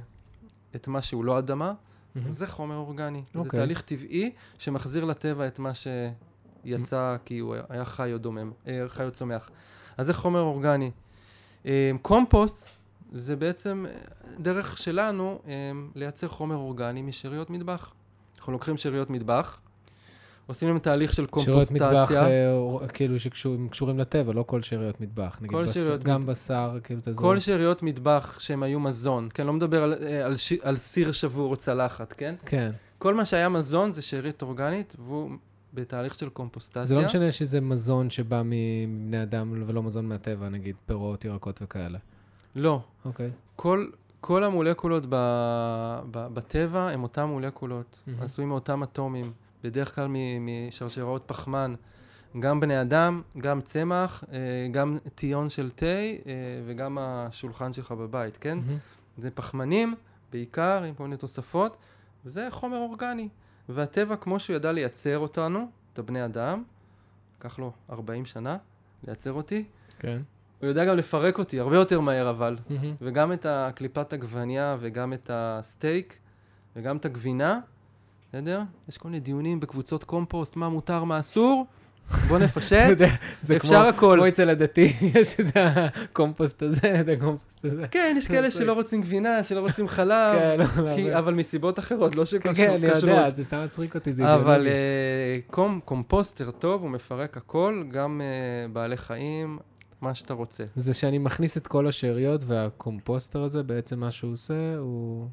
את 0.76 0.88
מה 0.88 1.02
שהוא 1.02 1.24
לא 1.24 1.38
אדמה, 1.38 1.72
מהמם. 2.14 2.30
זה 2.30 2.46
חומר 2.46 2.76
אורגני. 2.76 3.22
זה 3.34 3.38
אוקיי. 3.38 3.60
תהליך 3.60 3.80
טבעי 3.80 4.30
שמחזיר 4.58 5.04
לטבע 5.04 5.46
את 5.46 5.58
מה 5.58 5.74
שיצא 6.64 7.16
כי 7.24 7.38
הוא 7.38 7.54
היה 7.68 7.84
חי 7.84 8.12
או 8.12 8.18
דומם, 8.18 8.50
אה, 8.66 8.84
חי 8.88 9.04
או 9.04 9.10
צומח. 9.10 9.50
אז 9.96 10.06
זה 10.06 10.14
חומר 10.14 10.40
אורגני. 10.40 10.90
אה, 11.66 11.90
קומפוסט 12.02 12.68
זה 13.12 13.36
בעצם 13.36 13.84
אה, 13.88 13.92
דרך 14.38 14.78
שלנו 14.78 15.38
לייצר 15.94 16.28
חומר 16.28 16.56
אורגני 16.56 17.02
משאריות 17.02 17.50
מטבח. 17.50 17.92
אנחנו 18.38 18.52
לוקחים 18.52 18.76
שאריות 18.78 19.10
מטבח, 19.10 19.58
עושים 20.46 20.68
להם 20.68 20.78
תהליך 20.78 21.10
של 21.10 21.14
שאריות 21.14 21.30
קומפוסטציה. 21.30 21.76
מטבח, 21.88 22.12
אה, 22.12 22.88
כאילו 22.88 23.20
שקשורים 23.20 23.68
קשורים 23.68 23.98
לטבע, 23.98 24.32
לא 24.32 24.42
כל 24.42 24.62
שאריות 24.62 25.00
מטבח. 25.00 25.38
נגיד 25.40 25.50
כל 25.56 25.62
בשר- 25.64 25.72
שאריות 25.72 26.02
גם 26.02 26.20
מט- 26.22 26.26
בשר, 26.28 26.78
כאילו, 26.84 27.00
אתה 27.00 27.10
כל 27.14 27.40
שאריות 27.40 27.82
מטבח 27.82 28.36
שהם 28.40 28.62
היו 28.62 28.80
מזון, 28.80 29.28
כן, 29.34 29.46
לא 29.46 29.52
מדבר 29.52 29.82
על, 29.82 29.92
על, 30.24 30.36
ש... 30.36 30.52
על 30.62 30.76
סיר 30.76 31.12
שבור 31.12 31.50
או 31.50 31.56
צלחת, 31.56 32.12
כן? 32.12 32.34
כן. 32.46 32.70
כל 32.98 33.14
מה 33.14 33.24
שהיה 33.24 33.48
מזון 33.48 33.92
זה 33.92 34.02
שארית 34.02 34.42
אורגנית, 34.42 34.96
והוא 34.98 35.30
בתהליך 35.74 36.14
של 36.14 36.28
קומפוסטציה. 36.28 36.84
זה 36.84 36.96
לא 36.96 37.04
משנה 37.04 37.32
שזה 37.32 37.60
מזון 37.60 38.10
שבא 38.10 38.42
מבני 38.44 39.22
אדם 39.22 39.64
ולא 39.66 39.82
מזון 39.82 40.08
מהטבע, 40.08 40.48
נגיד 40.48 40.76
פירות, 40.86 41.24
ירקות 41.24 41.62
וכאלה. 41.62 41.98
לא. 42.54 42.80
אוקיי. 43.04 43.30
כל, 43.56 43.86
כל 44.20 44.44
המולקולות 44.44 45.02
ב, 45.08 45.14
ב, 46.10 46.26
בטבע 46.34 46.90
הם 46.90 47.02
אותן 47.02 47.24
מולקולות, 47.24 47.96
מהמם. 48.06 48.22
עשויים 48.22 48.48
מאותם 48.48 48.82
אטומים, 48.82 49.32
בדרך 49.64 49.94
כלל 49.94 50.06
משרשראות 50.40 51.22
פחמן. 51.26 51.74
גם 52.40 52.60
בני 52.60 52.80
אדם, 52.80 53.22
גם 53.38 53.60
צמח, 53.60 54.24
אה, 54.32 54.38
גם 54.72 54.98
טיון 55.14 55.50
של 55.50 55.70
תה 55.70 55.86
אה, 55.86 56.12
וגם 56.66 56.98
השולחן 57.00 57.72
שלך 57.72 57.92
בבית, 57.92 58.36
כן? 58.36 58.58
מהמם. 58.58 58.78
זה 59.18 59.30
פחמנים, 59.30 59.94
בעיקר, 60.32 60.82
עם 60.82 60.94
כל 60.94 61.02
מיני 61.02 61.16
תוספות, 61.16 61.76
וזה 62.24 62.48
חומר 62.50 62.76
אורגני. 62.76 63.28
והטבע, 63.68 64.16
כמו 64.16 64.40
שהוא 64.40 64.56
ידע 64.56 64.72
לייצר 64.72 65.18
אותנו, 65.18 65.68
את 65.92 65.98
הבני 65.98 66.24
אדם, 66.24 66.62
לקח 67.38 67.58
לו 67.58 67.72
40 67.90 68.26
שנה 68.26 68.56
לייצר 69.06 69.32
אותי, 69.32 69.64
כן. 69.98 70.20
הוא 70.60 70.68
יודע 70.68 70.84
גם 70.84 70.96
לפרק 70.96 71.38
אותי, 71.38 71.60
הרבה 71.60 71.76
יותר 71.76 72.00
מהר 72.00 72.30
אבל. 72.30 72.56
מהמם. 72.70 72.94
וגם 72.98 73.32
את 73.32 73.46
הקליפת 73.48 74.12
עגבניה, 74.12 74.76
וגם 74.80 75.12
את 75.12 75.30
הסטייק, 75.32 76.16
וגם 76.76 76.96
את 76.96 77.04
הגבינה, 77.04 77.60
בסדר? 78.28 78.62
יש 78.88 78.98
כל 78.98 79.08
מיני 79.08 79.20
דיונים 79.20 79.60
בקבוצות 79.60 80.04
קומפוסט, 80.04 80.56
מה 80.56 80.68
מותר, 80.68 81.04
מה 81.04 81.20
אסור. 81.20 81.66
בוא 82.28 82.38
נפשט, 82.38 82.96
אפשר 83.56 83.86
הכל. 83.86 84.14
כמו 84.18 84.28
אצל 84.28 84.50
הדתי, 84.50 84.92
יש 85.14 85.40
את 85.40 85.46
הקומפוסט 85.56 86.62
הזה, 86.62 87.00
את 87.00 87.08
הקומפוסט 87.08 87.64
הזה. 87.64 87.86
כן, 87.90 88.14
יש 88.18 88.28
כאלה. 88.28 88.50
שלא 88.50 88.72
רוצים 88.72 89.02
גבינה, 89.02 89.44
שלא 89.44 89.60
רוצים 89.60 89.88
חלב, 89.88 90.36
כן, 90.38 90.60
לא, 90.60 90.94
כי- 90.94 91.10
לא, 91.10 91.18
אבל 91.18 91.34
מסיבות 91.34 91.78
אחרות, 91.78 92.16
לא 92.16 92.24
כן, 92.40 92.54
כן, 92.54 92.70
אני 92.70 92.86
יודע. 92.86 93.30
זה 93.30 93.44
סתם 93.44 93.64
מצחיק 93.64 93.94
אותי, 93.94 94.12
זה 94.12 94.34
אבל. 94.34 94.66
אה, 94.66 95.38
קומפוסטר 95.84 96.50
טוב, 96.50 96.82
הוא 96.82 96.90
מפרק 96.90 97.36
הכל, 97.36 97.84
גם 97.90 98.20
אה, 98.20 98.68
בעלי 98.68 98.96
חיים, 98.96 99.58
מה 100.00 100.14
שאתה 100.14 100.34
רוצה. 100.34 100.64
זה 100.76 100.94
שאני 100.94 101.18
מכניס 101.18 101.56
את 101.56 101.66
כל 101.66 101.86
השאריות 101.86 102.40
והקומפוסטר 102.46 103.42
הזה, 103.42 103.62
בעצם 103.62 104.00
מה 104.00 104.10
שהוא 104.10 104.32
עושה, 104.32 104.76
הוא... 104.78 105.28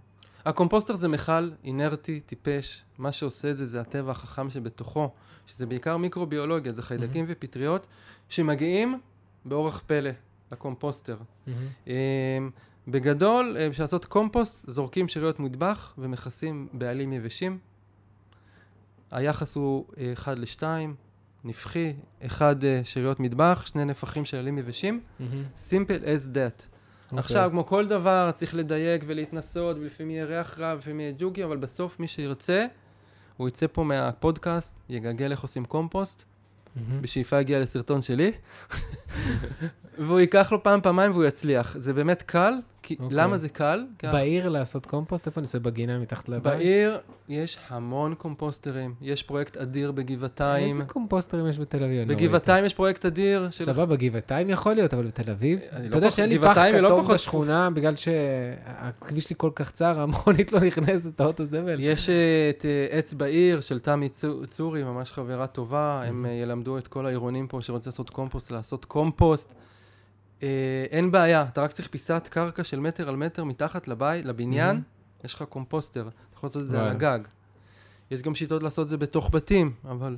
הקומפוסטר 0.46 0.96
זה 0.96 1.08
מכל 1.08 1.50
אינרטי, 1.64 2.20
טיפש, 2.20 2.84
מה 2.98 3.12
שעושה 3.12 3.50
את 3.52 3.58
זה 3.58 3.66
זה 3.66 3.82
הטבע 3.82 4.12
החכם 4.12 4.50
שבתוכו, 4.50 5.10
שזה 5.52 5.66
בעיקר 5.66 5.98
מיקרוביולוגיה, 5.98 6.72
זה 6.72 6.84
חיידקים 6.84 7.26
ופטריות 7.28 7.88
שמגיעים 8.30 9.00
באורח 9.46 9.84
פלא 9.88 10.10
לקומפוסטר. 10.52 11.18
אמ, 11.88 11.94
בגדול, 12.88 13.58
אה, 13.60 13.70
בשביל 13.70 13.84
לעשות 13.84 14.06
קומפוסט, 14.06 14.66
זורקים 14.68 15.08
שאריות 15.08 15.40
מטבח 15.40 15.94
ומכסים 15.98 16.68
בעלים 16.74 17.14
יבשים. 17.14 17.58
היחס 19.12 19.56
הוא 19.56 19.86
1 20.14 20.38
ל-2, 20.38 20.64
נפחי, 21.44 21.94
1 22.26 22.58
שאריות 22.84 23.20
מטבח, 23.20 23.64
שני 23.66 23.86
נפחים 23.86 24.26
של 24.26 24.38
עלים 24.38 24.58
יבשים, 24.58 25.02
simple 25.58 26.04
as 26.04 26.28
that. 26.34 26.66
אוקיי. 27.12 27.20
עכשיו, 27.20 27.50
כמו 27.52 27.66
כל 27.66 27.88
דבר, 27.88 28.30
צריך 28.34 28.56
לדייק 28.56 29.04
ולהתנסות, 29.08 29.78
ולפעמים 29.78 30.12
יהיה 30.12 30.26
ריח 30.26 30.60
רע, 30.60 30.74
ולפעמים 30.74 31.00
יהיה 31.00 31.14
ג'וגי, 31.18 31.44
אבל 31.44 31.58
בסוף 31.58 32.00
מי 32.00 32.08
שירצה, 32.08 32.66
הוא 33.42 33.48
יצא 33.48 33.66
פה 33.72 33.84
מהפודקאסט, 33.84 34.80
יגגל 34.90 35.32
איך 35.32 35.42
עושים 35.42 35.66
קומפוסט. 35.66 36.24
בשאיפה 37.02 37.42
יגיע 37.42 37.60
לסרטון 37.60 38.02
שלי, 38.02 38.32
והוא 40.08 40.20
ייקח 40.20 40.52
לו 40.52 40.64
פעם, 40.64 40.82
פעמיים 40.82 41.12
והוא 41.12 41.24
יצליח. 41.24 41.76
זה 41.80 41.94
באמת 41.94 42.22
קל, 42.22 42.54
כי 42.84 42.96
אוקיי. 43.00 43.18
למה 43.18 43.38
זה 43.38 43.50
קל? 43.50 43.86
אנחנו- 44.04 44.18
בעיר 44.18 44.50
לעשות 44.50 44.86
קומפוסט? 44.86 45.28
איפה 45.28 45.40
אני 45.40 45.46
עושה 45.46 45.60
בגינה 45.60 46.00
מתחת 46.00 46.30
לבית? 46.30 46.44
בעיר 46.54 46.98
יש 47.30 47.58
המון 47.70 48.14
קומפוסטרים, 48.16 48.94
יש 49.02 49.24
פרויקט 49.24 49.58
אדיר 49.58 49.92
בגבעתיים. 49.92 50.68
איזה 50.74 50.84
קומפוסטרים 50.86 51.48
יש 51.48 51.60
בתל 51.60 51.84
אביב? 51.84 52.10
לא 52.12 52.16
בגבעתיים 52.16 52.66
יש 52.66 52.74
פרויקט 52.74 53.06
אדיר. 53.06 53.48
של... 53.52 53.66
סבבה, 53.66 53.96
גבעתיים 53.96 54.50
יכול 54.50 54.74
להיות, 54.74 54.94
אבל 54.94 55.06
בתל 55.08 55.32
אביב? 55.32 55.60
אני 55.72 55.88
אתה 55.88 55.92
לא 55.92 55.96
יודע 55.96 56.10
פח- 56.10 56.16
שאין 56.16 56.30
לי 56.30 56.40
פח 56.40 56.58
לא 56.58 56.88
כתום 56.90 57.02
פחות 57.04 57.14
בשכונה, 57.16 57.70
בגלל 57.70 57.96
שהכביש 57.96 59.24
שלי 59.24 59.36
כל 59.40 59.52
כך 59.56 59.72
צר, 59.72 60.00
המכונית 60.02 60.52
לא 60.52 60.60
נכנסת, 60.60 61.22
האוטו 61.22 61.46
זבל. 61.46 61.78
יש 61.80 62.10
אה, 62.10 62.16
את 62.50 62.66
אה, 62.66 62.98
עץ 62.98 63.14
בעיר 63.14 63.62
של 63.62 63.80
תמי 63.80 64.10
צו- 64.10 64.48
צורי, 64.50 64.84
ממש 64.84 65.12
חברה 65.12 65.48
טובה, 65.48 66.04
הם 66.06 66.26
אה, 66.26 66.32
ילמדו 66.32 66.78
את 66.78 66.88
כל 66.88 67.06
העירונים 67.06 67.48
פה 67.48 67.62
שרוצים 67.62 67.90
לעשות 67.90 68.10
קומפוסט, 68.10 68.52
לעשות 68.52 68.86
קומפוסט. 68.86 69.54
אה, 70.44 70.48
אין 70.92 71.12
בעיה, 71.12 71.42
אתה 71.42 71.62
רק 71.62 71.72
צריך 71.72 71.88
פיסת 71.88 72.28
קרקע 72.30 72.64
של 72.64 72.80
מטר 72.80 73.10
על 73.10 73.16
מטר 73.16 73.44
מתחת 73.44 73.88
לבית, 73.88 74.26
לבניין, 74.26 74.68
מהמם. 74.68 74.82
יש 75.24 75.34
לך 75.34 75.44
קומפוסטר, 75.44 76.02
אתה 76.02 76.38
יכול 76.38 76.48
לעשות 76.48 76.62
את 76.62 76.68
זה 76.68 76.76
על 76.76 76.84
וואלה. 76.84 76.96
הגג. 76.96 77.20
יש 78.12 78.22
גם 78.22 78.36
שיטות 78.36 78.64
לעשות 78.64 78.84
את 78.86 78.90
זה 78.90 78.98
בתוך 78.98 79.30
בתים, 79.32 79.74
אבל 79.86 80.18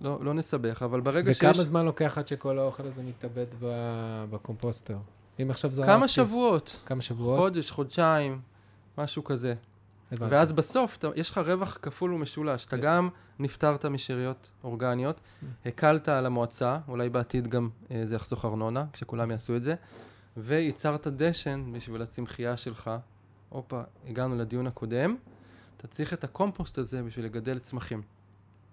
לא, 0.00 0.18
לא 0.22 0.34
נסבך, 0.34 0.82
אבל 0.82 1.00
ברגע 1.00 1.34
שיש... 1.34 1.44
וכמה 1.44 1.64
זמן 1.64 1.84
לוקח 1.84 2.18
עד 2.18 2.26
שכל 2.26 2.58
האוכל 2.58 2.86
הזה 2.86 3.02
מתאבד 3.02 3.46
ב- 3.60 4.24
בקומפוסטר? 4.30 4.96
אם 5.42 5.50
עכשיו 5.50 5.70
זרקתי... 5.70 5.92
כמה 5.92 6.08
שבועות, 6.08 6.80
כמה 6.86 7.00
שבועות? 7.00 7.38
חודש, 7.38 7.70
חודשיים, 7.70 8.40
משהו 8.98 9.24
כזה. 9.24 9.54
הבנתי. 10.12 10.34
ואז 10.34 10.52
בסוף 10.52 10.96
אתה, 10.96 11.08
יש 11.16 11.30
לך 11.30 11.38
רווח 11.38 11.78
כפול 11.82 12.12
ומשולש. 12.12 12.64
אתה 12.64 12.76
כן. 12.76 12.82
גם 12.82 13.08
נפטרת 13.38 13.84
משאריות 13.84 14.50
אורגניות, 14.64 15.20
הקלת 15.66 16.08
על 16.08 16.26
המועצה, 16.26 16.78
אולי 16.88 17.08
בעתיד 17.08 17.48
גם 17.48 17.68
אה, 17.90 18.02
זה 18.06 18.14
יחסוך 18.14 18.44
ארנונה, 18.44 18.84
כשכולם 18.92 19.30
יעשו 19.30 19.56
את 19.56 19.62
זה, 19.62 19.74
וייצרת 20.36 21.06
דשן 21.06 21.72
בשביל 21.72 22.02
הצמחייה 22.02 22.56
שלך. 22.56 22.90
הופה, 23.48 23.80
הגענו 24.06 24.36
לדיון 24.36 24.66
הקודם. 24.66 25.16
אתה 25.76 25.86
צריך 25.86 26.12
את 26.12 26.24
הקומפוסט 26.24 26.78
הזה 26.78 27.02
בשביל 27.02 27.24
לגדל 27.24 27.58
צמחים. 27.58 28.02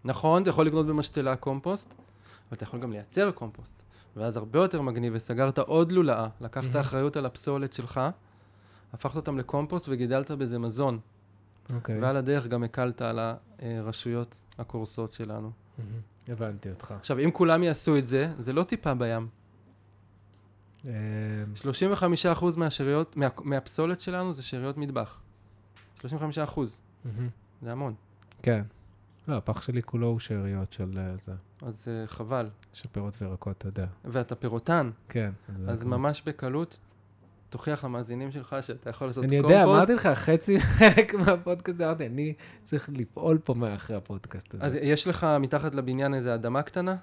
נכון, 0.04 0.42
אתה 0.42 0.50
יכול 0.50 0.66
לקנות 0.66 0.88
במשתלה 0.88 1.36
קומפוסט, 1.36 1.88
אבל 1.90 2.54
אתה 2.54 2.64
יכול 2.64 2.80
גם 2.80 2.92
לייצר 2.92 3.32
קומפוסט. 3.32 3.76
ואז 4.16 4.38
הרבה 4.38 4.60
יותר 4.60 4.82
מגניב, 4.82 5.14
וסגרת 5.16 5.60
עוד 5.60 5.92
לולאה, 5.92 6.28
לקחת. 6.42 6.76
אחריות 6.76 7.18
על 7.18 7.26
הפסולת 7.26 7.74
שלך, 7.74 8.02
הפכת 8.94 9.16
אותם 9.16 9.38
לקומפוסט 9.38 9.86
וגידלת 9.90 10.32
בזה 10.32 10.60
מזון. 10.60 11.00
אוקיי. 11.74 12.00
ועל 12.00 12.18
הדרך 12.18 12.48
גם 12.48 12.64
הקלת 12.64 13.02
על 13.02 13.20
הרשויות 13.60 14.36
הקורסות 14.58 15.14
שלנו. 15.14 15.52
הבנתי 16.28 16.70
אותך. 16.70 16.92
עכשיו, 16.92 17.20
אם 17.20 17.32
כולם 17.32 17.64
יעשו 17.64 17.98
את 17.98 18.08
זה, 18.08 18.34
זה 18.38 18.54
לא 18.54 18.64
טיפה 18.64 18.94
בים. 18.94 19.28
אה, 20.86 20.92
35% 21.56 22.58
מהשאריות, 22.58 23.18
מה, 23.18 23.28
מהפסולת 23.44 24.02
שלנו 24.02 24.34
זה 24.34 24.44
שאריות 24.44 24.78
מטבח. 24.78 25.20
35%, 26.02 26.08
מהמם. 27.06 27.30
זה 27.62 27.72
המון. 27.72 27.94
כן. 28.42 28.64
לא, 29.28 29.38
הפח 29.38 29.62
שלי 29.62 29.84
כולו 29.84 30.08
הוא 30.08 30.20
שאריות 30.20 30.74
של 30.74 30.98
אה, 30.98 31.18
זה, 31.18 31.32
אז 31.62 31.88
uh, 31.88 32.08
חבל. 32.08 32.50
של 32.74 32.90
פירות 32.92 33.22
וירקות, 33.22 33.58
אתה 33.58 33.68
יודע. 33.68 33.86
ואתה 34.06 34.36
פירוטן, 34.36 34.92
כן. 35.10 35.32
אז. 35.68 35.84
ממש 35.84 36.22
בקלות 36.26 36.80
תוכיח 37.56 37.84
למאזינים 37.84 38.32
שלך 38.32 38.56
שאתה 38.62 38.90
יכול 38.90 39.08
לעשות 39.08 39.24
אני 39.24 39.42
קומפוסט. 39.42 39.54
יודע, 39.54 39.64
אמרתי 39.64 39.94
לך, 39.94 40.08
חצי 40.08 40.60
חלק 40.60 41.14
מהפודקאסט, 41.14 41.82
אמרתי, 41.82 42.06
אני 42.06 42.34
צריך 42.64 42.90
לפעול 42.94 43.38
פה 43.44 43.54
מאחרי 43.54 43.96
הפודקאסט 43.96 44.54
הזה. 44.54 44.66
אז 44.66 44.74
יש 44.82 45.08
לך 45.08 45.28
מתחת 45.40 45.76
לבניין 45.76 46.14
איזה 46.14 46.36
אדמה 46.36 46.62
קטנה? 46.62 46.96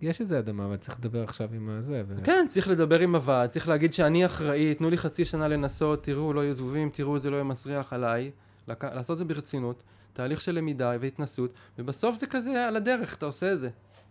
יש 0.00 0.20
איזה 0.20 0.38
אדמה, 0.38 0.64
אבל 0.66 0.76
צריך 0.76 0.98
לדבר 0.98 1.22
עכשיו 1.22 1.48
עם 1.54 1.68
הזה. 1.68 2.02
ו- 2.08 2.24
כן, 2.24 2.44
צריך 2.48 2.68
לדבר 2.68 3.00
עם 3.00 3.14
הוועד, 3.14 3.50
צריך 3.50 3.68
להגיד 3.68 3.92
שאני 3.92 4.26
אחראי, 4.26 4.74
תנו 4.74 4.90
לי 4.90 4.98
חצי 4.98 5.24
שנה 5.24 5.48
לנסות, 5.48 6.02
תראו, 6.02 6.32
לא 6.32 6.44
יהיו 6.44 6.54
זבובים, 6.54 6.90
תראו, 6.92 7.18
זה 7.18 7.30
לא 7.30 7.36
יהיה 7.36 7.44
מסריח 7.44 7.92
עליי. 7.92 8.30
לק... 8.68 8.84
לעשות 8.84 9.14
את 9.14 9.18
זה 9.18 9.24
ברצינות, 9.24 9.82
תהליך 10.12 10.40
של 10.40 10.54
למידה 10.54 10.92
והתנסות, 11.00 11.52
ובסוף 11.78 12.16
זה 12.16 12.26
כזה 12.26 12.68
על 12.68 12.76
הדרך, 12.76 13.16
אתה 13.16 13.26
עושה 13.26 13.52
את 13.52 13.60
זה, 13.60 13.68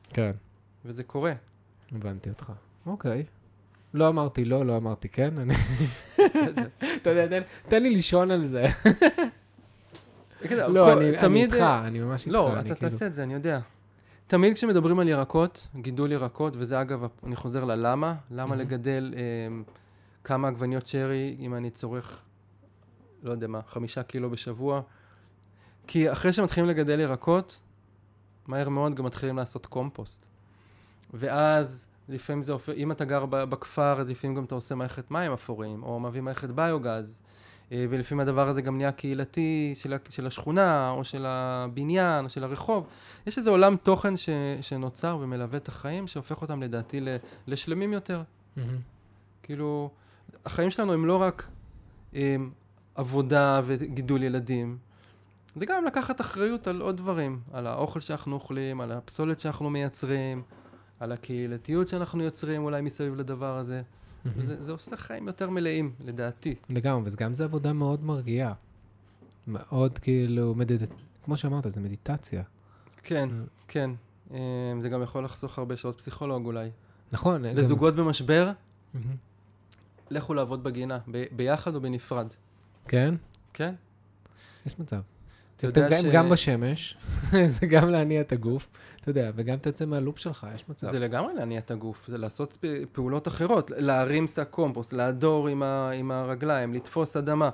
כן, 0.09 0.31
וזה 0.85 1.03
קורה. 1.03 1.33
הבנתי 1.91 2.29
אותך. 2.29 2.51
אוקיי. 2.85 3.25
לא 3.95 4.07
אמרתי 4.07 4.45
לא, 4.45 4.65
לא 4.65 4.77
אמרתי 4.77 5.09
כן. 5.09 5.33
אני-. 5.37 5.53
אתה 7.01 7.09
יודע, 7.09 7.39
תן- 7.67 7.83
לי 7.83 7.89
לישון 7.89 8.31
על 8.31 8.45
זה. 8.45 8.65
לא, 10.51 10.93
אני 11.23 11.43
איתך, 11.43 11.55
אני 11.83 11.99
ממש 11.99 12.21
איתך. 12.21 12.33
לא, 12.33 12.53
אתה 12.53 12.61
כאילו- 12.61 12.75
תעשה 12.91 13.07
את 13.07 13.15
זה, 13.15 13.23
אני 13.23 13.33
יודע. 13.33 13.59
תמיד 14.27 14.53
כשמדברים 14.53 14.99
על 14.99 15.07
ירקות, 15.07 15.67
גידול 15.75 16.11
ירקות, 16.11 16.53
וזה 16.57 16.81
אגב, 16.81 17.07
אני 17.23 17.35
חוזר 17.35 17.63
ללמה, 17.63 18.15
למה. 18.31 18.55
לגדל 18.55 19.13
אה, 19.17 19.21
כמה 20.23 20.47
עגבניות 20.47 20.87
שרי 20.87 21.35
אם 21.39 21.55
אני 21.55 21.69
צורך, 21.69 22.19
לא 23.23 23.31
יודע 23.31 23.47
מה, 23.47 23.59
חמישה 23.67 24.03
קילו 24.03 24.29
בשבוע. 24.29 24.81
כי 25.87 26.11
אחרי 26.11 26.33
שמתחילים 26.33 26.69
לגדל 26.69 26.99
ירקות, 26.99 27.59
מהר 28.47 28.69
מאוד 28.69 28.95
גם 28.95 29.05
מתחילים 29.05 29.37
לעשות 29.37 29.65
קומפוסט. 29.65 30.25
ואז 31.13 31.87
לפעמים 32.09 32.43
זה 32.43 32.51
הופך, 32.51 32.69
אם 32.69 32.91
אתה 32.91 33.05
גר 33.05 33.25
בכפר, 33.25 34.01
אז 34.01 34.09
לפעמים 34.09 34.35
גם 34.35 34.43
אתה 34.43 34.55
עושה 34.55 34.75
מערכת 34.75 35.11
מים 35.11 35.33
אפורים, 35.33 35.83
או 35.83 35.99
מביא 35.99 36.21
מערכת 36.21 36.49
ביוגז. 36.49 37.19
אה, 37.71 37.85
ולפעמים 37.89 38.19
הדבר 38.19 38.49
הזה 38.49 38.61
גם 38.61 38.77
נהיה 38.77 38.91
קהילתי 38.91 39.73
של, 39.77 39.93
של 40.09 40.27
השכונה, 40.27 40.89
או 40.89 41.03
של 41.03 41.25
הבניין, 41.25 42.25
או 42.25 42.29
של 42.29 42.43
הרחוב. 42.43 42.87
יש 43.27 43.37
איזה 43.37 43.49
עולם 43.49 43.75
תוכן 43.75 44.17
ש, 44.17 44.29
שנוצר 44.61 45.17
ומלווה 45.21 45.57
את 45.57 45.67
החיים, 45.67 46.07
שהופך 46.07 46.41
אותם 46.41 46.63
לדעתי 46.63 46.99
ל, 46.99 47.07
לשלמים 47.47 47.93
יותר. 47.93 48.21
מהמם. 48.55 48.77
כאילו, 49.43 49.89
החיים 50.45 50.71
שלנו 50.71 50.93
הם 50.93 51.05
לא 51.05 51.21
רק 51.21 51.47
אה, 52.15 52.35
עבודה 52.95 53.61
וגידול 53.65 54.23
ילדים, 54.23 54.77
זה 55.55 55.65
גם 55.65 55.85
לקחת 55.85 56.21
אחריות 56.21 56.67
על 56.67 56.81
עוד 56.81 56.97
דברים, 56.97 57.39
על 57.53 57.67
האוכל 57.67 57.99
שאנחנו 57.99 58.35
אוכלים, 58.35 58.81
על 58.81 58.91
הפסולת 58.91 59.39
שאנחנו 59.39 59.69
מייצרים, 59.69 60.41
על 60.99 61.11
הקהילתיות 61.11 61.87
שאנחנו 61.87 62.23
יוצרים 62.23 62.63
אולי 62.63 62.81
מסביב 62.81 63.15
לדבר 63.15 63.57
הזה. 63.57 63.81
וזה, 64.25 64.65
זה 64.65 64.71
עושה 64.71 64.97
חיים 64.97 65.27
יותר 65.27 65.49
מלאים, 65.49 65.91
לדעתי. 66.05 66.55
לגמרי, 66.69 67.09
וגם 67.13 67.33
זו 67.33 67.43
עבודה 67.43 67.73
מאוד 67.73 68.03
מרגיעה. 68.03 68.53
מאוד 69.47 69.99
כאילו, 69.99 70.55
מדיט... 70.55 70.81
כמו 71.25 71.37
שאמרת, 71.37 71.71
זה 71.71 71.81
מדיטציה. 71.81 72.43
כן, 73.03 73.29
Mm. 73.31 73.49
כן. 73.67 73.89
אה, 74.33 74.37
זה 74.79 74.89
גם 74.89 75.01
יכול 75.01 75.23
לחסוך 75.25 75.57
הרבה 75.59 75.77
שעות 75.77 75.97
פסיכולוג 75.97 76.45
אולי. 76.45 76.69
נכון. 77.11 77.47
גם- 77.49 77.55
לזוגות 77.57 77.95
במשבר, 77.95 78.51
מהמם. 78.93 79.15
לכו 80.09 80.33
לעבוד 80.33 80.63
בגינה, 80.63 80.99
ב- 81.11 81.25
ביחד 81.35 81.75
או 81.75 81.81
בנפרד. 81.81 82.27
כן? 82.85 83.15
כן? 83.53 83.73
יש 84.65 84.79
מצב. 84.79 85.01
אתה 85.57 85.67
יודע 85.67 86.01
ש- 86.01 86.05
גם 86.05 86.29
בשמש, 86.29 86.97
זה 87.59 87.67
גם 87.67 87.89
להניע 87.89 88.21
את 88.21 88.31
הגוף, 88.31 88.69
אתה 89.01 89.09
יודע, 89.09 89.31
וגם 89.35 89.57
תצא 89.57 89.85
מהלופ 89.85 90.19
שלך, 90.19 90.47
יש 90.55 90.69
מצב. 90.69 90.91
זה 90.91 90.99
לגמרי 90.99 91.33
להניע 91.33 91.59
את 91.59 91.71
הגוף, 91.71 92.07
זה 92.07 92.17
לעשות 92.17 92.65
פעולות 92.91 93.27
אחרות, 93.27 93.71
להרים 93.77 94.27
שק 94.27 94.47
קומפוסט, 94.49 94.93
להדור 94.93 95.47
עם, 95.47 95.63
ה, 95.63 95.89
עם 95.89 96.11
הרגליים, 96.11 96.73
לתפוס 96.73 97.17
אדמה. 97.17 97.49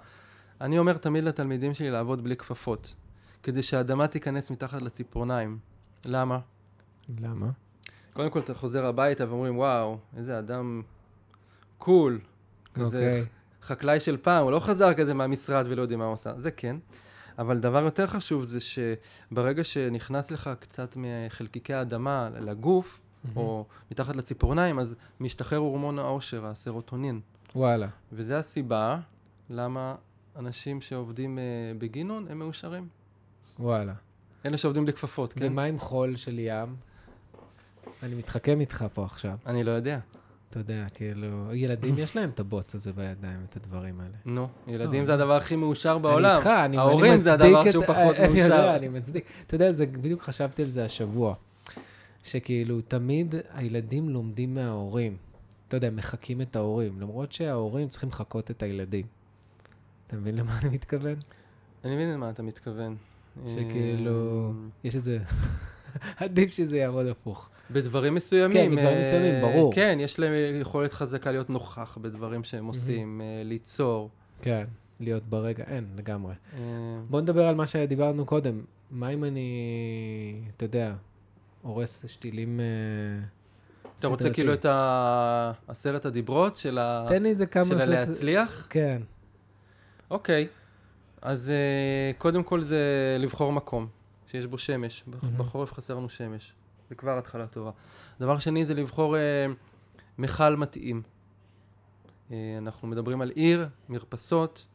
אני 0.61 0.79
אומר 0.79 0.97
תמיד 0.97 1.23
לתלמידים 1.23 1.73
שלי 1.73 1.89
לעבוד 1.91 2.23
בלי 2.23 2.35
כפפות. 2.35 2.95
כדי 3.43 3.63
שהאדמה 3.63 4.07
תיכנס 4.07 4.51
מתחת 4.51 4.81
לציפורניים. 4.81 5.57
למה? 6.05 6.39
למה? 7.21 7.47
קודם 8.13 8.29
כל 8.29 8.39
אתה 8.39 8.53
חוזר 8.53 8.85
הביתה 8.85 9.29
ואומרים, 9.29 9.57
וואו, 9.57 9.97
איזה 10.17 10.39
אדם 10.39 10.81
קול. 11.77 12.19
כזה 12.73 12.97
אוקיי. 12.97 13.25
חקלאי 13.63 13.99
של 13.99 14.17
פעם, 14.17 14.43
הוא 14.43 14.51
לא 14.51 14.59
חזר 14.59 14.93
כזה 14.93 15.13
מהמשרד 15.13 15.65
ולא 15.69 15.81
יודע 15.81 15.97
מה 15.97 16.05
הוא 16.05 16.13
עושה. 16.13 16.31
זה 16.37 16.51
כן. 16.51 16.75
אבל 17.41 17.59
דבר 17.59 17.83
יותר 17.83 18.07
חשוב 18.07 18.43
זה 18.43 18.59
שברגע 18.59 19.63
שנכנס 19.63 20.31
לך 20.31 20.49
קצת 20.59 20.93
מחלקיקי 20.95 21.73
האדמה 21.73 22.29
לגוף, 22.39 22.99
או 23.35 23.65
מתחת 23.91 24.15
לציפורניים, 24.15 24.79
אז 24.79 24.95
משתחרר 25.19 25.57
הורמון 25.57 25.99
העושר, 25.99 26.45
הסרוטונין. 26.45 27.19
וואלה. 27.55 27.87
וזו 28.11 28.33
הסיבה 28.33 28.99
למה 29.49 29.95
אנשים 30.35 30.81
שעובדים 30.81 31.39
אה, 31.39 31.43
בגינון 31.77 32.27
הם 32.29 32.39
מאושרים. 32.39 32.87
וואלה. 33.59 33.93
אלה 34.45 34.57
שעובדים 34.57 34.87
לכפפות, 34.87 35.33
כן? 35.33 35.51
ומה 35.51 35.63
עם 35.63 35.79
חול 35.79 36.15
של 36.15 36.39
ים? 36.39 36.75
אני 38.03 38.15
מתחכם 38.15 38.59
איתך 38.59 38.85
פה 38.93 39.05
עכשיו. 39.05 39.37
אני 39.45 39.63
לא 39.63 39.71
יודע. 39.71 39.99
אתה 40.51 40.59
יודע, 40.59 40.85
כאילו, 40.93 41.27
ילדים 41.55 41.97
יש 41.97 42.15
להם 42.15 42.29
את 42.29 42.39
הבוץ 42.39 42.75
הזה 42.75 42.93
בידיים, 42.93 43.39
את 43.49 43.55
הדברים 43.55 43.99
האלה. 43.99 44.13
נו, 44.25 44.47
ילדים 44.67 44.99
לא. 44.99 45.05
זה 45.05 45.13
הדבר 45.13 45.33
הכי 45.33 45.55
מאושר 45.55 45.97
בעולם. 45.97 46.25
אני 46.29 46.37
איתך, 46.37 46.47
אני, 46.47 46.65
אני 46.65 46.77
ההורים 46.77 47.11
מצדיק 47.13 47.23
זה 47.23 47.33
הדבר 47.33 47.67
את- 47.67 47.71
שהוא 47.71 47.85
פחות 47.85 48.15
אני 48.19 48.39
יודע, 48.39 48.55
מאושר. 48.57 48.75
אני 48.75 48.87
מצדיק. 48.87 49.25
אתה 49.47 49.55
יודע, 49.55 49.69
בדיוק 49.91 50.21
חשבתי 50.21 50.61
על 50.63 50.67
זה 50.69 50.85
השבוע. 50.85 51.35
שכאילו, 52.23 52.81
תמיד 52.81 53.35
הילדים 53.53 54.09
לומדים 54.09 54.53
מההורים. 54.55 55.17
אתה 55.67 55.77
יודע, 55.77 55.89
מחקים 55.89 56.41
את 56.41 56.55
ההורים, 56.55 57.01
למרות 57.01 57.31
שההורים 57.31 57.87
צריכים 57.87 58.09
לחקות 58.09 58.51
את 58.51 58.63
הילדים. 58.63 59.05
אתה 60.07 60.15
מבין 60.17 60.35
למה 60.35 60.59
אני 60.59 60.69
מתכוון? 60.69 61.15
אני 61.85 61.95
מבין 61.95 62.11
למה 62.13 62.29
אתה 62.29 62.43
מתכוון. 62.43 62.95
שכאילו, 63.47 64.47
אה, 64.49 64.67
יש 64.83 64.95
איזה... 64.95 65.19
עדיף 66.17 66.53
שזה 66.53 66.77
יעבוד 66.77 67.05
הפוך. 67.07 67.49
בדברים 67.73 68.15
מסוימים. 68.15 68.57
כן, 68.57 68.75
בדברים 68.75 68.95
אה, 68.95 68.99
מסוימים, 68.99 69.41
ברור. 69.41 69.73
כן, 69.73 69.97
יש 70.01 70.19
להם 70.19 70.31
יכולת 70.61 70.93
חזקה 70.93 71.31
להיות 71.31 71.49
נוכח 71.49 71.97
בדברים 72.01 72.43
שהם 72.43 72.65
עושים, 72.65 73.21
אה, 73.21 73.41
ליצור. 73.45 74.09
כן, 74.41 74.65
להיות 74.99 75.23
ברגע, 75.23 75.63
אין, 75.67 75.85
לגמרי. 75.95 76.33
אה, 76.53 76.59
בוא 77.09 77.21
נדבר 77.21 77.47
על 77.47 77.55
מה 77.55 77.65
שדיברנו 77.65 78.25
קודם. 78.25 78.61
מה 78.91 79.09
אם 79.09 79.23
אני, 79.23 79.51
אתה 80.57 80.65
יודע, 80.65 80.93
הורס 81.61 82.05
שתילים 82.07 82.59
אתה 83.99 84.07
רוצה? 84.07 84.29
כאילו 84.29 84.53
את 84.53 84.65
עשרת 85.67 86.05
הדיברות 86.05 86.57
של 86.57 86.77
ה- 86.77 87.05
תן 87.09 87.23
לי 87.23 87.29
איזה 87.29 87.45
כמה... 87.45 87.65
של 87.65 87.81
הלהצליח? 87.81 88.67
כן. 88.69 89.01
אוקיי. 90.11 90.47
אז 91.21 91.51
קודם 92.17 92.43
כל 92.43 92.61
זה 92.61 92.79
לבחור 93.19 93.51
מקום 93.53 93.87
שיש 94.27 94.45
בו 94.45 94.57
שמש. 94.57 95.03
בחורף 95.37 95.73
חסר 95.73 95.95
לנו 95.95 96.09
שמש. 96.09 96.53
זה 96.91 96.95
כבר 96.95 97.17
התחלה 97.17 97.47
טובה. 97.47 97.71
דבר 98.19 98.39
שני 98.39 98.65
זה 98.65 98.73
לבחור 98.73 99.17
אה, 99.17 99.45
מכל 100.17 100.55
מתאים. 100.55 101.01
אה, 102.31 102.55
אנחנו 102.57 102.87
מדברים 102.87 103.21
על 103.21 103.29
עיר, 103.29 103.67
מרפסות, 103.89 104.67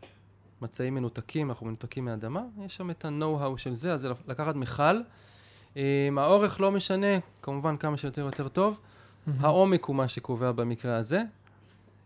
מצעים 0.62 0.94
מנותקים, 0.94 1.50
אנחנו 1.50 1.66
מנותקים 1.66 2.04
מהאדמה, 2.04 2.42
יש 2.64 2.76
שם 2.76 2.90
את 2.90 3.04
ה-know-how 3.04 3.58
של 3.58 3.74
זה, 3.74 3.92
אז 3.92 4.00
זה 4.00 4.08
לקחת 4.28 4.54
מכל. 4.54 5.00
אה, 5.76 6.08
האורך 6.16 6.60
לא 6.60 6.72
משנה, 6.72 7.18
כמובן 7.42 7.76
כמה 7.76 7.96
שיותר 7.96 8.22
יותר 8.22 8.48
טוב. 8.48 8.80
העומק 9.40 9.84
הוא 9.84 9.96
מה 9.96 10.08
שקובע 10.08 10.52
במקרה 10.52 10.96
הזה. 10.96 11.22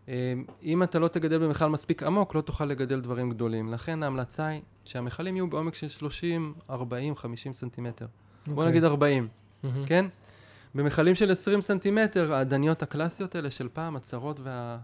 אה, 0.09 0.33
אם 0.63 0.83
אתה 0.83 0.99
לא 0.99 1.07
תגדל 1.07 1.37
במכל 1.37 1.67
מספיק 1.67 2.03
עמוק, 2.03 2.35
לא 2.35 2.41
תוכל 2.41 2.65
לגדל 2.65 3.01
דברים 3.01 3.29
גדולים. 3.29 3.73
לכן 3.73 4.03
ההמלצה 4.03 4.47
היא 4.47 4.61
שהמכלים 4.85 5.35
יהיו 5.35 5.47
בעומק 5.47 5.75
של 5.75 5.89
30, 5.89 6.53
40, 6.69 7.15
50 7.15 7.53
סנטימטר. 7.53 8.05
בוא 8.47 8.53
אוקיי. 8.53 8.69
נגיד 8.69 8.83
40, 8.83 9.27
מהמם. 9.63 9.85
כן? 9.85 10.05
במכלים 10.75 11.15
של 11.15 11.31
20 11.31 11.61
סנטימטר, 11.61 12.33
העדניות 12.33 12.81
הקלאסיות 12.81 13.35
האלה 13.35 13.51
של 13.51 13.69
פעם, 13.73 13.95
הצרות 13.95 14.39
וה... 14.43 14.77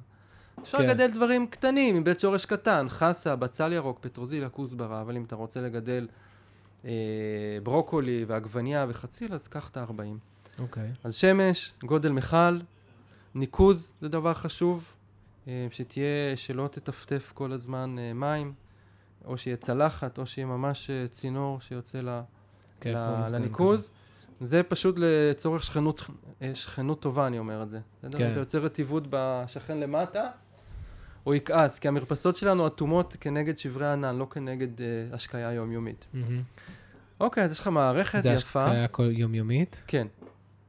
אפשר 0.63 0.77
כן. 0.77 0.83
לגדל 0.83 1.11
דברים 1.11 1.47
קטנים, 1.47 1.95
מבית 1.95 2.19
שורש 2.19 2.45
קטן, 2.45 2.85
חסה, 2.89 3.35
בצל 3.35 3.73
ירוק, 3.73 3.99
פטרוזיליה, 4.01 4.49
כוסברה, 4.49 5.01
אבל 5.01 5.15
אם 5.15 5.23
אתה 5.23 5.35
רוצה 5.35 5.61
לגדל 5.61 6.07
אה, 6.85 6.91
ברוקולי 7.63 8.25
ועגבנייה 8.27 8.85
וחציל, 8.89 9.33
אז 9.33 9.47
קח 9.47 9.69
את 9.69 9.77
ה-40. 9.77 10.59
אוקיי. 10.59 10.91
אז 11.03 11.15
שמש, 11.15 11.73
גודל 11.83 12.11
מכל, 12.11 12.59
ניקוז 13.35 13.93
זה 14.01 14.09
דבר 14.09 14.33
חשוב, 14.33 14.93
אה, 15.47 15.67
שתהיה, 15.71 16.37
שלא 16.37 16.67
תטפטף 16.67 17.31
כל 17.35 17.51
הזמן 17.51 17.95
אה, 17.99 18.13
מים, 18.13 18.53
או 19.25 19.37
שיהיה 19.37 19.57
צלחת, 19.57 20.17
או 20.17 20.27
שיהיה 20.27 20.45
ממש 20.45 20.89
אה, 20.89 21.07
צינור 21.07 21.61
שיוצא 21.61 22.01
ל, 22.01 22.19
כן, 22.81 22.93
ל, 22.93 23.23
לניקוז. 23.33 23.91
זה 24.41 24.63
פשוט 24.63 24.95
לצורך 24.97 25.63
שכנות, 25.63 26.03
אה, 26.41 26.55
שכנות 26.55 26.99
טובה, 26.99 27.27
אני 27.27 27.39
אומר 27.39 27.63
את 27.63 27.69
זה. 27.69 27.79
בסדר? 27.99 28.17
כן. 28.17 28.31
אתה 28.31 28.39
יוצר 28.39 28.65
רטיבות 28.65 29.03
בשכן 29.09 29.77
למטה, 29.77 30.23
הוא 31.23 31.35
יכעס, 31.35 31.79
כי 31.79 31.87
המרפסות 31.87 32.35
שלנו 32.35 32.67
אטומות 32.67 33.15
כנגד 33.19 33.57
שברי 33.57 33.87
ענן, 33.87 34.15
לא 34.15 34.27
כנגד 34.31 34.81
אה, 34.81 34.85
השקיה 35.11 35.51
יומיומית. 35.51 36.05
אוקיי, 37.19 37.43
אז 37.43 37.51
יש 37.51 37.59
לך 37.59 37.67
מערכת 37.67 38.21
זה 38.21 38.29
יפה. 38.29 38.65
השקיה 38.65 38.87
כל 38.87 39.09
יומיומית 39.11 39.83
כן. 39.87 40.07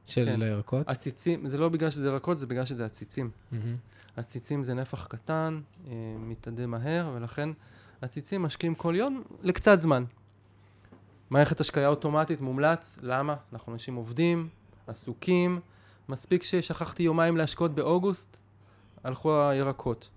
של 0.05 0.25
כן. 0.25 0.41
הירקות? 0.41 0.87
עציצים, 0.87 1.49
זה 1.49 1.57
לא 1.57 1.69
בגלל 1.69 1.89
שזה 1.89 2.07
ירקות, 2.07 2.37
זה 2.37 2.47
בגלל 2.47 2.65
שזה 2.65 2.85
עציצים. 2.85 3.29
עציצים 4.15 4.63
זה 4.63 4.73
נפח 4.73 5.05
קטן, 5.05 5.59
אה, 5.87 5.93
מתאדה 6.19 6.65
מהר, 6.65 7.11
ולכן 7.15 7.49
עציצים 8.01 8.41
משקיעים 8.41 8.75
כל 8.75 8.93
יום 8.97 9.23
לקצת 9.43 9.79
זמן. 9.79 10.03
מערכת 11.29 11.59
השקיה 11.59 11.87
אוטומטית 11.87 12.41
מומלץ, 12.41 12.97
למה? 13.01 13.35
אנחנו 13.53 13.73
אנשים 13.73 13.95
עובדים, 13.95 14.49
עסוקים, 14.87 15.59
מספיק 16.09 16.43
ששכחתי 16.43 17.03
יומיים 17.03 17.37
להשקות 17.37 17.75
באוגוסט, 17.75 18.37
הלכו 19.03 19.41
הירקות. 19.41 20.09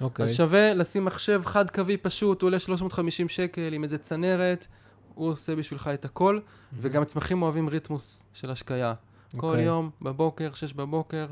אוקיי. 0.00 0.24
אז 0.26 0.34
שווה 0.34 0.74
לשים 0.74 1.04
מחשב 1.04 1.42
חד-קווי 1.44 1.96
פשוט, 1.96 2.42
הוא 2.42 2.48
עולה 2.48 2.60
350 2.60 3.28
שקל 3.28 3.72
עם 3.72 3.84
איזה 3.84 3.98
צנרת, 3.98 4.66
הוא 5.14 5.28
עושה 5.28 5.56
בשבילך 5.56 5.90
את 5.94 6.04
הכל, 6.04 6.40
וגם 6.80 7.04
צמחים 7.04 7.42
אוהבים 7.42 7.68
ריתמוס 7.68 8.24
של 8.34 8.50
השקיה. 8.50 8.94
כל 9.36 9.46
אוקיי. 9.46 9.64
יום, 9.64 9.90
בבוקר, 10.02 10.52
שש 10.52 10.72
בבוקר, 10.72 11.26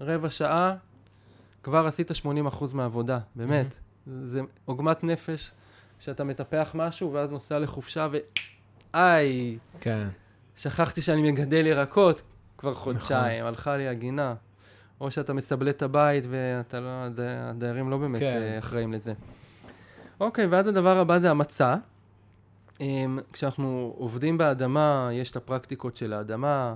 רבע 0.00 0.30
שעה, 0.30 0.74
כבר 1.62 1.86
עשית 1.86 2.10
80% 2.10 2.14
מהעבודה, 2.74 3.18
באמת. 3.34 3.66
זה 4.06 4.40
עוגמת 4.64 5.04
נפש, 5.04 5.50
שאתה 5.98 6.24
מטפח 6.24 6.72
משהו, 6.74 7.12
ואז 7.12 7.32
נוסע 7.32 7.58
לחופשה, 7.58 8.08
ו... 8.12 8.16
איי, 8.94 9.58
כן. 9.80 10.08
שכחתי 10.56 11.02
שאני 11.02 11.32
מגדל 11.32 11.66
ירקות 11.66 12.22
כבר 12.58 12.70
נכון. 12.70 12.92
חודשיים, 12.98 13.44
הלכה 13.44 13.76
לי 13.76 13.88
הגינה. 13.88 14.34
או 15.00 15.10
שאתה 15.10 15.32
מסבלט 15.32 15.76
את 15.76 15.82
הבית, 15.82 16.24
ואתה 16.30 16.80
לא, 16.80 16.88
הד- 16.88 17.20
הדיירים 17.20 17.90
לא 17.90 17.96
באמת 17.98 18.20
כן. 18.20 18.40
אה, 18.42 18.58
אחראים 18.58 18.92
לזה. 18.92 19.12
אוקיי, 20.20 20.46
ואז 20.46 20.66
הדבר 20.66 20.98
הבא 20.98 21.18
זה 21.18 21.30
המצע. 21.30 21.76
אמ, 22.80 23.18
כשאנחנו 23.32 23.94
עובדים 23.98 24.38
באדמה, 24.38 25.08
יש 25.12 25.30
את 25.30 25.36
הפרקטיקות 25.36 25.96
של 25.96 26.12
האדמה, 26.12 26.74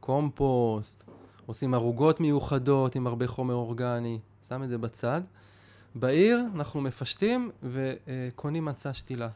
קומפוסט, 0.00 1.04
עושים 1.46 1.74
ערוגות 1.74 2.20
מיוחדות 2.20 2.94
עם 2.94 3.06
הרבה 3.06 3.26
חומר 3.28 3.54
אורגני, 3.54 4.18
שם 4.48 4.62
את 4.62 4.68
זה 4.68 4.78
בצד. 4.78 5.20
בעיר 5.94 6.40
אנחנו 6.54 6.80
מפשטים 6.80 7.50
וקונים 7.62 8.64
מצע 8.64 8.92
שתילה. 8.94 9.28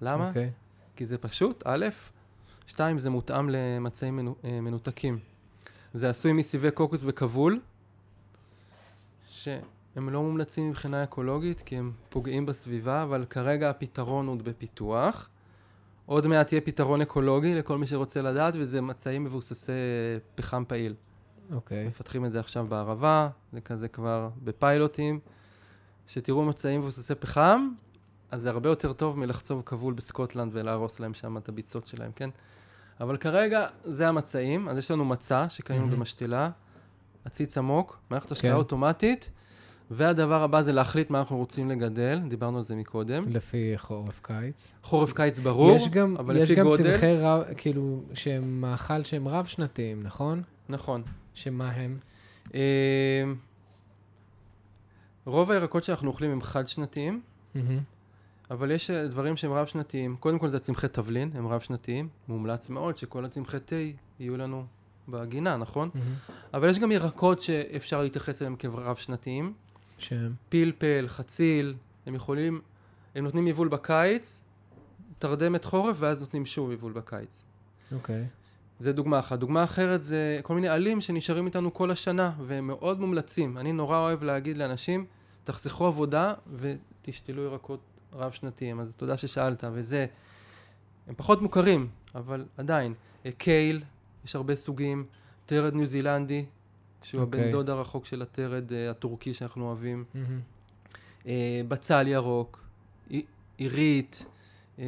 למה? 0.00 0.28
אוקיי. 0.28 0.50
כי 0.96 1.06
זה 1.06 1.18
פשוט, 1.18 1.62
א', 1.66 1.86
שתיים, 2.66 2.98
זה 2.98 3.10
מותאם 3.10 3.48
למצעים 3.50 4.34
אה, 4.44 4.60
מנותקים. 4.60 5.18
זה 5.94 6.10
עשוי 6.10 6.32
מסיבי 6.32 6.70
קוקוס 6.70 7.02
וכבול, 7.06 7.60
שהם 9.30 10.10
לא 10.10 10.22
מומלצים 10.22 10.68
מבחינה 10.68 11.04
אקולוגית, 11.04 11.62
כי 11.62 11.76
הם 11.76 11.92
פוגעים 12.08 12.46
בסביבה, 12.46 13.02
אבל 13.02 13.24
כרגע 13.30 13.70
הפתרון 13.70 14.26
הוא 14.26 14.36
בפיתוח. 14.36 15.28
עוד 16.06 16.26
מעט 16.26 16.52
יהיה 16.52 16.60
פתרון 16.60 17.00
אקולוגי 17.00 17.54
לכל 17.54 17.78
מי 17.78 17.86
שרוצה 17.86 18.22
לדעת, 18.22 18.54
וזה 18.56 18.80
מצעים 18.80 19.24
מבוססי 19.24 19.72
פחם 20.34 20.64
פעיל. 20.68 20.94
אוקיי. 21.52 21.88
מפתחים 21.88 22.24
את 22.24 22.32
זה 22.32 22.40
עכשיו 22.40 22.66
בערבה, 22.66 23.28
זה 23.52 23.60
כזה 23.60 23.88
כבר 23.88 24.28
בפיילוטים. 24.44 25.20
שתראו 26.06 26.44
מצעים 26.44 26.80
מבוססי 26.80 27.14
פחם, 27.14 27.68
אז 28.32 28.42
זה 28.42 28.50
הרבה 28.50 28.68
יותר 28.68 28.92
טוב 28.92 29.18
מלחצוב 29.18 29.62
כבול 29.66 29.94
בסקוטלנד 29.94 30.50
ולהרוס 30.54 31.00
להם 31.00 31.14
שם 31.14 31.36
את 31.36 31.48
הביצות 31.48 31.88
שלהם, 31.88 32.10
כן? 32.16 32.30
אבל 33.00 33.16
כרגע 33.16 33.66
זה 33.84 34.08
המצעים, 34.08 34.68
אז 34.68 34.78
יש 34.78 34.90
לנו 34.90 35.04
מצע 35.04 35.46
שקנינו 35.48 35.82
מהמם. 35.86 35.96
במשתלה, 35.96 36.50
עציץ 37.24 37.58
עמוק, 37.58 37.98
מערכת 38.10 38.32
השקעה 38.32 38.50
כן. 38.50 38.56
אוטומטית, 38.56 39.30
והדבר 39.90 40.42
הבא 40.42 40.62
זה 40.62 40.72
להחליט 40.72 41.10
מה 41.10 41.18
אנחנו 41.18 41.36
רוצים 41.36 41.70
לגדל, 41.70 42.20
דיברנו 42.28 42.58
על 42.58 42.64
זה 42.64 42.76
מקודם. 42.76 43.22
לפי 43.28 43.72
חורף 43.76 44.20
קיץ. 44.22 44.74
חורף 44.82 45.12
קיץ 45.12 45.38
ברור, 45.38 45.76
יש 45.76 45.88
גם, 45.88 46.16
אבל 46.16 46.36
יש 46.36 46.42
לפי 46.42 46.54
גם 46.54 46.64
גודל, 46.64 46.92
צמחי 46.92 47.16
רב, 47.16 47.42
כאילו, 47.56 48.02
שהם 48.14 48.60
מאכל 48.60 49.04
שהם 49.04 49.28
רב-שנתיים, 49.28 50.02
נכון? 50.02 50.42
נכון. 50.68 51.02
שמה 51.34 51.70
הם? 51.70 51.98
אה, 52.54 53.24
רוב 55.24 55.50
הירקות 55.50 55.84
שאנחנו 55.84 56.08
אוכלים 56.08 56.30
הם 56.30 56.42
חד-שנתיים, 56.42 57.20
מהמם. 57.54 57.78
אבל 58.52 58.70
יש 58.70 58.90
אה, 58.90 59.08
דברים 59.08 59.36
שהם 59.36 59.52
רב-שנתיים. 59.52 60.16
קודם 60.16 60.38
כל 60.38 60.48
זה 60.48 60.58
צמחי 60.58 60.88
תבלין, 60.88 61.30
הם 61.34 61.48
רב-שנתיים. 61.48 62.08
מומלץ 62.28 62.70
מאוד 62.70 62.98
שכל 62.98 63.24
הצמחי 63.24 63.60
תה 63.60 63.76
יהיו 64.20 64.36
לנו 64.36 64.64
בגינה, 65.08 65.56
נכון? 65.56 65.90
מהמם. 65.94 66.14
אבל 66.54 66.70
יש 66.70 66.78
גם 66.78 66.92
ירקות 66.92 67.40
שאפשר 67.40 68.02
להתייחס 68.02 68.42
אליהם 68.42 68.56
כרב-שנתיים. 68.56 69.52
שהם? 69.98 70.34
פלפל, 70.48 71.04
חציל, 71.08 71.74
הם 72.06 72.14
יכולים, 72.14 72.60
הם 73.14 73.24
נותנים 73.24 73.48
יבול 73.48 73.68
בקיץ, 73.68 74.42
תרדמת 75.18 75.64
חורף, 75.64 75.96
ואז 76.00 76.20
נותנים 76.20 76.46
שוב 76.46 76.72
יבול 76.72 76.92
בקיץ. 76.92 77.44
אוקיי. 77.92 78.26
זה 78.80 78.92
דוגמה 78.92 79.18
אחת. 79.18 79.38
דוגמה 79.38 79.64
אחרת 79.64 80.02
זה 80.02 80.40
כל 80.42 80.54
מיני 80.54 80.68
עלים 80.68 81.00
שנשארים 81.00 81.46
איתנו 81.46 81.74
כל 81.74 81.90
השנה, 81.90 82.32
והם 82.46 82.66
מאוד 82.66 83.00
מומלצים. 83.00 83.58
אני 83.58 83.72
נורא 83.72 83.98
אוהב 83.98 84.22
להגיד 84.22 84.58
לאנשים, 84.58 85.06
תחסכו 85.44 85.86
עבודה 85.86 86.34
ותשתלו 86.56 87.42
ירקות 87.42 87.80
רב-שנתיים. 88.14 88.80
אז 88.80 88.94
תודה 88.96 89.16
ששאלת, 89.16 89.64
וזה, 89.72 90.06
הם 91.08 91.14
פחות 91.16 91.42
מוכרים, 91.42 91.88
אבל 92.14 92.44
עדיין. 92.56 92.94
אה, 93.26 93.30
קייל, 93.38 93.82
יש 94.24 94.36
הרבה 94.36 94.56
סוגים, 94.56 95.04
טרד 95.46 95.74
ניו 95.74 95.86
זילנדי, 95.86 96.44
שהוא 97.02 97.20
אוקיי. 97.22 97.40
הבן 97.40 97.52
דוד 97.52 97.70
הרחוק 97.70 98.06
של 98.06 98.22
הטרד 98.22 98.72
אה, 98.72 98.90
הטורקי 98.90 99.34
שאנחנו 99.34 99.66
אוהבים. 99.66 100.04
מהמם. 100.14 100.40
אה, 101.26 101.60
בצל 101.68 102.08
ירוק, 102.08 102.60
עי- 103.10 103.24
עירית, 103.58 104.24
אה, 104.78 104.84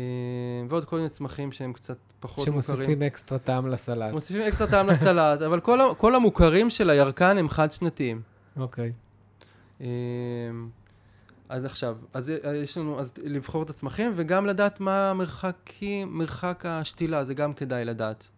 ועוד 0.69 0.85
כל 0.85 0.97
מיני 0.97 1.09
צמחים 1.09 1.53
שהם 1.53 1.73
קצת 1.73 1.99
פחות 2.21 2.49
מוכרים. 2.49 2.63
שמוסיפים 2.63 3.03
אקסטרה 3.03 3.39
טעם 3.39 3.69
לסלט. 3.69 4.13
מוסיפים 4.13 4.43
אקסטרה 4.43 4.67
טעם 4.71 4.87
לסלט, 4.87 5.43
אבל 5.43 5.61
כל, 5.61 5.79
כל 5.99 6.15
המוכרים 6.15 6.71
של 6.71 6.91
הירקן 6.91 7.39
הם 7.39 7.49
חד-שנתיים. 7.49 8.23
אוקיי. 8.57 8.93
אה, 9.81 9.87
אז 11.49 11.65
עכשיו, 11.65 11.97
אז 12.13 12.33
יש 12.55 12.79
לנו, 12.79 13.01
אז 13.01 13.13
לבחור 13.25 13.63
את 13.63 13.71
הצמחים, 13.71 14.13
וגם 14.17 14.47
לדעת 14.47 14.81
מה 14.81 15.11
המרחקים, 15.11 16.19
מרחק 16.19 16.65
השתילה, 16.67 17.25
זה 17.25 17.35
גם 17.35 17.55
כדאי 17.55 17.85
לדעת. 17.85 18.29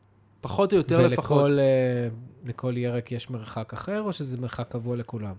פחות 0.40 0.72
או 0.72 0.78
יותר 0.78 1.08
לפחות. 1.08 1.52
ולכל 2.44 2.72
אה, 2.74 2.78
ירק 2.78 3.12
יש 3.12 3.30
מרחק 3.30 3.72
אחר, 3.72 4.02
או 4.02 4.12
שזה 4.12 4.38
מרחק 4.38 4.68
קבוע 4.68 4.96
לכולם? 4.96 5.34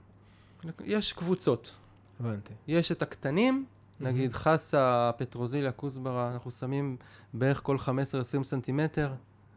יש 0.85 1.13
קבוצות. 1.13 1.73
הבנתי. 2.19 2.53
יש 2.67 2.91
את 2.91 3.01
הקטנים, 3.01 3.65
נגיד 3.99 4.33
חסה, 4.33 5.11
פטרוזיליה, 5.17 5.71
כוסברה, 5.71 6.31
אנחנו 6.33 6.51
שמים 6.51 6.97
בערך 7.33 7.61
כל 7.63 7.77
15-20 8.39 8.43
סנטימטר, 8.43 9.13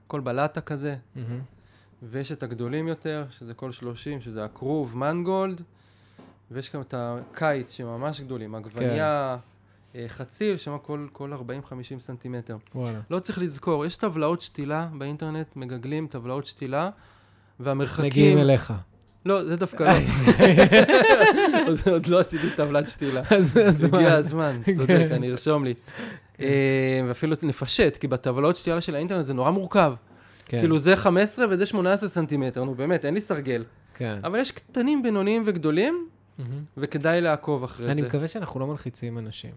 כל 0.06 0.20
בלטה 0.20 0.60
כזה, 0.60 0.96
מהמם. 1.16 1.40
ויש 2.02 2.32
את 2.32 2.42
הגדולים 2.42 2.88
יותר, 2.88 3.24
שזה 3.30 3.54
כל 3.54 3.72
30, 3.72 4.20
שזה 4.20 4.44
הכרוב, 4.44 4.96
מנגולד, 4.96 5.62
ויש 6.50 6.72
גם 6.74 6.80
את 6.80 6.94
הקיץ 6.96 7.72
שהם 7.72 7.86
ממש 7.86 8.20
גדולים, 8.20 8.54
עגבניה, 8.54 9.36
אה, 9.94 10.04
חציל, 10.08 10.56
שם 10.56 10.76
כל, 10.82 11.06
כל 11.12 11.32
40-50 11.32 11.36
סנטימטר. 11.98 12.56
וואלה. 12.74 13.00
לא 13.10 13.18
צריך 13.18 13.38
לזכור, 13.38 13.86
יש 13.86 13.96
טבלאות 13.96 14.42
שתילה 14.42 14.88
באינטרנט, 14.98 15.56
מגגלים 15.56 16.06
טבלאות 16.06 16.46
שתילה, 16.46 16.90
והמרחקים... 17.60 18.04
מגיעים 18.04 18.38
אליך. 18.38 18.72
לא, 19.26 19.44
זה 19.44 19.56
דווקא 19.56 19.82
לא. 19.84 19.90
עוד- 21.92 22.06
לא 22.06 22.20
עשיתי 22.20 22.50
טבלת 22.56 22.88
שתילה. 22.88 23.22
אז 23.30 23.56
מה? 23.92 23.98
הגיע 23.98 24.14
הזמן, 24.14 24.60
צודק, 24.76 24.86
כן. 24.86 25.08
אני 25.12 25.30
ארשום 25.30 25.64
לי. 25.64 25.74
אה, 26.40 26.46
ואפילו 27.08 27.36
נפשט, 27.42 27.96
כי 27.96 28.08
בטבלאות 28.08 28.56
שתייה 28.56 28.80
של 28.80 28.94
האינטרנט 28.94 29.26
זה 29.26 29.34
נורא 29.34 29.50
מורכב. 29.50 29.92
כן, 30.44 30.60
כאילו 30.60 30.78
זה 30.78 30.96
15 30.96 31.44
וזה 31.50 31.66
18 31.66 32.08
סנטימטר, 32.08 32.64
נו 32.64 32.74
באמת, 32.74 33.04
אין 33.04 33.14
לי 33.14 33.20
סרגל. 33.20 33.64
כן. 33.94 34.18
אבל 34.24 34.38
יש 34.38 34.50
קטנים, 34.52 35.02
בינוניים 35.02 35.42
וגדולים. 35.46 36.08
וכדאי 36.76 37.20
לעקוב 37.20 37.64
אחרי 37.64 37.86
אני 37.86 38.02
זה. 38.02 38.08
מקווה 38.08 38.28
שאנחנו 38.28 38.60
לא 38.60 38.66
מלחיצים 38.66 39.18
אנשים. 39.18 39.50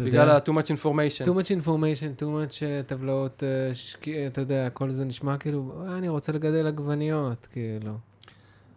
בגלל 0.00 0.30
ה-too 0.30 0.50
much 0.52 0.66
information. 0.66 1.24
too 1.24 1.34
much 1.38 1.64
information, 1.64 2.20
too 2.20 2.24
much 2.24 2.54
uh, 2.58 2.86
טבלאות, 2.86 3.42
uh, 3.42 3.74
שק- 3.74 4.08
אתה 4.26 4.40
יודע, 4.40 4.70
כל 4.70 4.92
זה 4.92 5.04
נשמע 5.04 5.36
כאילו, 5.36 5.72
"אה, 5.86 5.98
אני 5.98 6.08
רוצה 6.08 6.32
לגדל 6.32 6.66
עגבניות, 6.66 7.46
כאילו. 7.52 7.92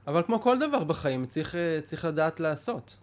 אבל 0.07 0.21
כמו 0.25 0.41
כל 0.41 0.59
דבר 0.59 0.83
בחיים, 0.83 1.25
צריך, 1.25 1.55
אה, 1.55 1.79
צריך 1.83 2.05
לדעת 2.05 2.39
לעשות. 2.39 2.97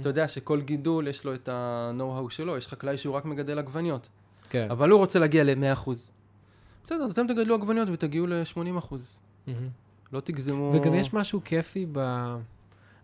אתה 0.00 0.08
יודע 0.08 0.28
שכל 0.28 0.60
גידול 0.60 1.08
יש 1.08 1.24
לו 1.24 1.34
את 1.34 1.48
ה-know-how 1.48 2.30
שלו, 2.34 2.56
יש 2.56 2.66
חקלאי 2.68 2.98
שהוא 2.98 3.14
רק 3.14 3.24
מגדל 3.24 3.58
עגבניות. 3.58 4.08
כן. 4.50 4.66
אבל 4.70 4.90
הוא 4.90 4.98
רוצה 4.98 5.18
להגיע 5.18 5.44
ל-100%. 5.44 5.90
בסדר, 6.84 7.04
אז 7.04 7.12
אתם 7.12 7.26
תגדלו 7.26 7.54
עגבניות 7.54 7.88
ותגיעו 7.92 8.26
ל-80%. 8.26 8.94
מהמם. 9.46 9.68
לא 10.12 10.20
תגזמו... 10.20 10.72
וגם 10.76 10.94
יש 10.94 11.14
משהו 11.14 11.40
כיפי 11.44 11.86
ב... 11.92 11.98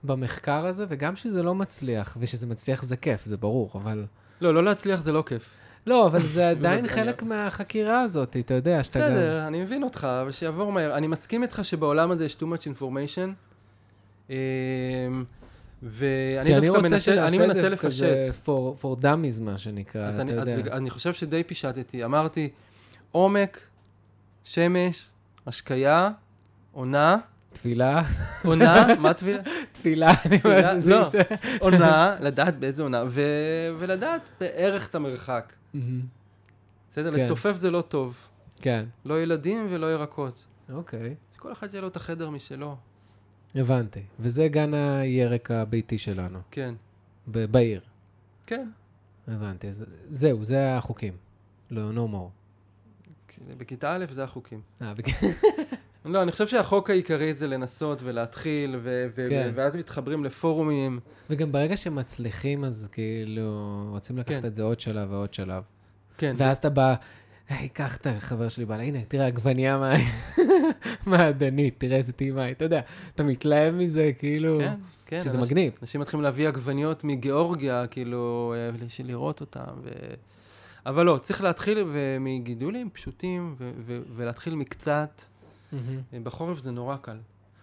במחקר 0.05 0.67
הזה, 0.67 0.85
וגם 0.89 1.17
שזה 1.17 1.43
לא 1.43 1.55
מצליח, 1.55 2.17
ושזה 2.21 2.47
מצליח 2.47 2.83
זה 2.83 2.97
כיף, 2.97 3.25
זה 3.25 3.37
ברור, 3.37 3.71
אבל... 3.75 4.05
לא, 4.41 4.55
לא 4.55 4.65
להצליח 4.65 5.01
זה 5.03 5.13
לא 5.13 5.25
כיף. 5.27 5.51
לא, 5.87 6.07
אבל 6.07 6.23
זה 6.23 6.49
עדיין. 6.51 6.89
חלק 6.89 7.23
מהחקירה 7.23 8.01
הזאת, 8.01 8.37
אתה 8.37 8.55
יודע, 8.55 8.83
שאתה 8.83 8.99
גם... 8.99 9.05
בסדר, 9.07 9.47
אני 9.47 9.63
מבין 9.65 9.83
אותך, 9.83 10.05
אבל 10.23 10.33
שיעבור 10.33 10.73
מהר. 10.73 10.95
אני 10.97 11.07
מסכים 11.07 11.43
איתך 11.43 11.61
שבעולם 11.63 12.11
הזה 12.11 12.25
יש 12.25 12.37
too 12.41 12.45
much 12.45 12.79
information, 12.79 13.31
אמ, 14.31 14.35
ואני 15.83 16.49
כי 16.51 16.57
אני 16.57 16.67
דווקא 16.67 16.81
רוצה 16.81 16.95
מנסה, 16.95 16.97
אני 17.27 17.37
שנעשה 17.37 17.37
את 17.37 17.49
מנסה 17.49 17.71
זה 17.71 17.77
כזה 17.77 18.25
לפשט. 18.31 18.45
for, 18.47 18.83
for 18.83 19.03
dummies, 19.03 19.43
מה 19.43 19.59
שנקרא, 19.59 20.07
אז 20.09 20.15
אתה 20.15 20.23
אני, 20.23 20.33
אז 20.41 20.49
יודע. 20.49 20.63
בג- 20.63 20.69
אני 20.69 20.91
חושב 20.91 21.13
שדי 21.13 21.45
פישטתי. 21.45 22.05
אמרתי, 22.05 22.49
עומק, 23.13 23.61
שמש, 24.45 25.07
השקיה, 25.47 26.11
עונה, 26.73 27.17
תפילה, 27.53 28.03
עונה, 28.45 28.87
מה 29.01 29.15
תפילה? 29.15 29.43
תפילה, 29.73 30.13
אני 30.25 30.39
אומר? 30.45 30.79
שזה 30.79 30.91
לא. 30.91 31.07
יצא. 31.07 31.21
עונה, 31.61 32.17
לדעת 32.21 32.59
באיזה 32.59 32.83
עונה, 32.83 33.03
ולדעת 33.79 34.23
בערך 34.41 34.89
את 34.89 34.95
המרחק. 34.95 35.53
בסדר? 36.91 37.15
כן. 37.17 37.21
לצופף 37.21 37.57
זה 37.57 37.71
לא 37.71 37.81
טוב. 37.81 38.29
כן, 38.61 38.85
לא 39.05 39.23
ילדים 39.23 39.67
ולא 39.71 39.93
ירקות. 39.93 40.45
אוקיי, 40.73 41.15
כל 41.37 41.53
אחד 41.53 41.69
יהיה 41.73 41.81
לו 41.83 41.89
את 41.89 41.97
החדר 41.97 42.31
משלו. 42.31 42.77
הבנתי. 43.55 44.03
וזה 44.21 44.49
גן 44.49 44.75
הירק 44.75 45.51
הביתי 45.51 45.99
שלנו, 45.99 46.39
כן, 46.51 46.75
בעיר. 47.27 47.81
כן. 48.47 48.69
הבנתי, 49.29 49.69
אז 49.69 49.85
זהו, 50.11 50.45
זה 50.45 50.77
החוקים. 50.77 51.17
לא, 51.71 51.91
no 51.95 52.13
more. 52.15 52.29
בכיתה 53.59 53.93
א' 53.97 54.05
זה 54.11 54.25
החוקים. 54.25 54.61
אה, 54.83 54.95
בק- 54.95 55.07
לא, 56.09 56.23
אני 56.23 56.33
חושב 56.33 56.47
שהחוק 56.49 56.91
העיקרי 56.91 57.35
זה 57.35 57.47
לנסות 57.47 57.99
ולהתחיל, 58.03 58.77
ו- 58.83 59.07
ו- 59.17 59.27
כן. 59.29 59.51
ואז 59.55 59.77
מתחברים 59.77 60.25
לפורומים. 60.25 61.01
וגם 61.31 61.53
ברגע 61.53 61.77
שמצליחים, 61.77 62.65
אז 62.65 62.89
כאילו, 62.93 63.51
רוצים 63.91 64.19
לקחת 64.19 64.41
כן. 64.43 64.47
את 64.47 64.55
זה 64.55 64.63
עוד 64.63 64.81
שלב 64.81 65.13
ועוד 65.13 65.35
שלב. 65.35 65.63
כן, 66.19 66.35
ואז 66.39 66.57
אתה 66.57 66.71
בא, 66.71 66.95
היי, 67.49 67.69
קח 67.69 67.97
את 67.97 68.07
החבר 68.07 68.49
שלי, 68.49 68.65
בא, 68.65 68.75
הנה, 68.75 68.99
תראה, 69.09 69.27
עגבנייה 69.27 69.79
מה- 69.79 69.95
מעדנית, 71.07 71.75
תראה 71.79 71.97
איזה 71.97 72.13
טעימה. 72.13 72.51
אתה 72.51 72.65
יודע, 72.65 72.81
אתה 73.15 73.23
מתלהב 73.23 73.75
מזה, 73.75 74.11
כאילו, 74.19 74.59
כן, 74.59 74.75
כן. 75.07 75.21
שזה 75.21 75.29
אנשים- 75.39 75.41
מגניב. 75.57 75.73
אנשים 75.83 76.01
מתחילים 76.01 76.25
להביא 76.25 76.49
עגבניות 76.49 77.05
מגיאורגיה, 77.05 77.87
כאילו, 77.87 78.55
אה, 78.57 78.87
בשביל 78.87 79.07
לראות 79.09 79.41
אותם. 79.41 79.65
ו... 79.83 79.89
אבל 80.87 81.07
לא, 81.07 81.19
צריך 81.23 81.43
להתחיל 81.43 81.79
מגידולים 82.21 82.91
פשוטים, 82.93 83.55
ו- 83.59 83.71
ו- 83.87 84.01
ולהתחיל 84.17 84.55
מקצת. 84.55 85.23
מהמם. 85.73 86.01
אה, 86.12 86.19
בחורף 86.23 86.59
זה 86.59 86.71
נורא 86.71 86.97
קל. 86.97 87.16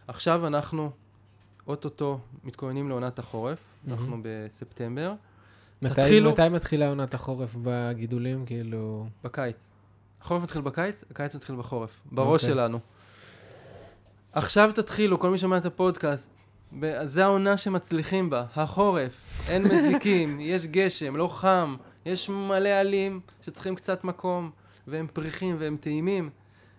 עכשיו 0.08 0.48
אנחנו, 0.48 0.92
אוטוטו, 1.68 2.20
מתכוננים 2.44 2.90
לעונת 2.90 3.20
החורף, 3.20 3.60
אנחנו 3.88 4.18
בספטמבר, 4.24 5.14
מתי- 5.82 5.94
תתחילו- 5.94 6.32
מתי 6.32 6.50
מתחילה 6.50 6.90
עונת 6.90 7.14
החורף 7.14 7.56
בגידולים, 7.64 8.46
כאילו... 8.46 9.08
בקיץ. 9.24 9.70
החורף 10.22 10.44
מתחיל 10.44 10.62
בקיץ, 10.62 11.04
הקיץ 11.12 11.36
מתחיל 11.36 11.56
בחורף, 11.56 11.90
בראש 12.12 12.42
אוקיי. 12.42 12.54
שלנו. 12.56 12.80
עכשיו 14.34 14.72
תתחילו, 14.76 15.20
כל 15.20 15.30
מי 15.30 15.38
שומע 15.38 15.58
את 15.58 15.66
הפודקאסט, 15.66 16.32
זה 17.04 17.24
העונה 17.24 17.58
שמצליחים 17.58 18.30
בה, 18.30 18.46
החורף, 18.56 19.46
אין 19.50 19.64
מזיקים, 19.76 20.40
יש 20.40 20.66
גשם, 20.68 21.16
לא 21.16 21.28
חם, 21.28 21.76
יש 22.06 22.30
מלא 22.30 22.70
עלים 22.70 23.20
שצריכים 23.42 23.76
קצת 23.76 24.04
מקום, 24.04 24.52
והם 24.88 25.08
פריחים 25.14 25.56
והם 25.60 25.78
טעימים. 25.80 26.30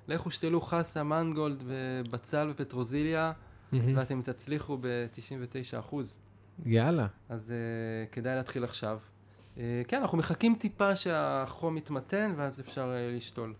לכו 0.08 0.30
שתלו 0.30 0.60
חסה, 0.60 1.02
מנגולד 1.02 1.62
ובצל 1.66 2.48
ופטרוזיליה. 2.50 3.32
ואתם 3.72 4.22
תצליחו 4.22 4.78
ב-99%. 4.80 5.96
יאללה. 6.66 7.06
אז 7.28 7.52
uh, 7.52 8.12
כדאי 8.12 8.36
להתחיל 8.36 8.64
עכשיו. 8.64 8.98
Uh, 9.56 9.58
כן, 9.88 10.00
אנחנו 10.00 10.18
מחכים 10.18 10.54
טיפה 10.58 10.96
שהחום 10.96 11.76
יתמתן, 11.76 12.32
ואז 12.36 12.60
אפשר 12.60 12.92
uh, 12.92 13.16
לשתול. 13.16 13.54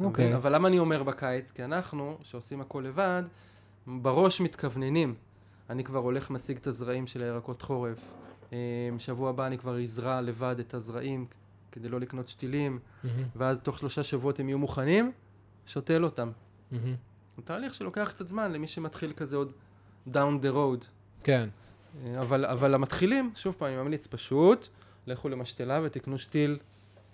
אוקיי. 0.00 0.24
מבין? 0.24 0.36
אבל 0.36 0.54
למה 0.54 0.68
אני 0.68 0.78
אומר 0.78 1.02
בקיץ? 1.02 1.50
כי 1.50 1.64
אנחנו, 1.64 2.18
שעושים 2.22 2.60
הכל 2.60 2.84
לבד, 2.86 3.22
בראש 3.86 4.40
מתכווננים. 4.40 5.14
אני 5.70 5.84
כבר 5.84 5.98
הולך 5.98 6.30
משיג 6.30 6.56
את 6.56 6.66
הזרעים 6.66 7.06
של 7.06 7.22
הירקות 7.22 7.62
חורף. 7.62 8.14
אה, 8.52 8.58
שבוע 8.98 9.30
הבא 9.30 9.46
אני 9.46 9.58
כבר 9.58 9.82
אזרע 9.82 10.20
לבד 10.20 10.56
את 10.58 10.74
הזרעים 10.74 11.26
כדי 11.72 11.88
לא 11.88 12.00
לקנות 12.00 12.28
שתילים, 12.28 12.78
מהמם. 13.04 13.22
ואז 13.36 13.60
תוך 13.60 13.78
שלושה 13.78 14.02
שבועות 14.02 14.40
הם 14.40 14.48
יהיו 14.48 14.58
מוכנים, 14.58 15.12
שותל 15.66 16.04
אותם. 16.04 16.30
מהמם. 16.70 16.94
הוא 17.36 17.44
תהליך 17.44 17.74
שלוקח 17.74 18.10
קצת 18.14 18.26
זמן 18.26 18.52
למי 18.52 18.68
שמתחיל 18.68 19.12
כזה 19.12 19.36
עוד 19.36 19.52
down 20.12 20.42
the 20.42 20.54
road. 20.54 20.86
כן. 21.20 21.48
אה, 22.04 22.20
אבל, 22.20 22.44
אבל 22.44 22.74
המתחילים, 22.74 23.32
שוב 23.36 23.54
פעם, 23.58 23.68
אני 23.68 23.76
ממליץ 23.76 24.06
פשוט 24.06 24.68
לכו 25.06 25.28
למשתלה 25.28 25.80
ותקנו 25.84 26.18
שתיל 26.18 26.58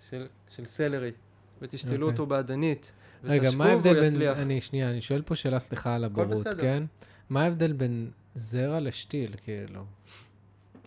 של, 0.09 0.27
של 0.55 0.65
סלרי, 0.65 1.11
ותשתלו 1.61 1.93
אוקיי. 1.93 2.03
אותו 2.03 2.25
באדנית, 2.25 2.91
רגע, 3.23 3.51
מה 3.51 3.65
ההבדל 3.65 3.93
בין... 3.93 4.03
יצליח. 4.03 4.37
אני, 4.37 4.61
שנייה, 4.61 4.89
אני 4.89 5.01
שואל 5.01 5.21
פה 5.21 5.35
שאלה, 5.35 5.59
סליחה 5.59 5.95
על 5.95 6.03
הבורות. 6.03 6.47
כן? 6.61 6.83
מה 7.29 7.43
ההבדל 7.43 7.73
בין 7.73 8.11
זרע 8.35 8.79
לשתיל, 8.79 9.35
כאילו? 9.43 9.85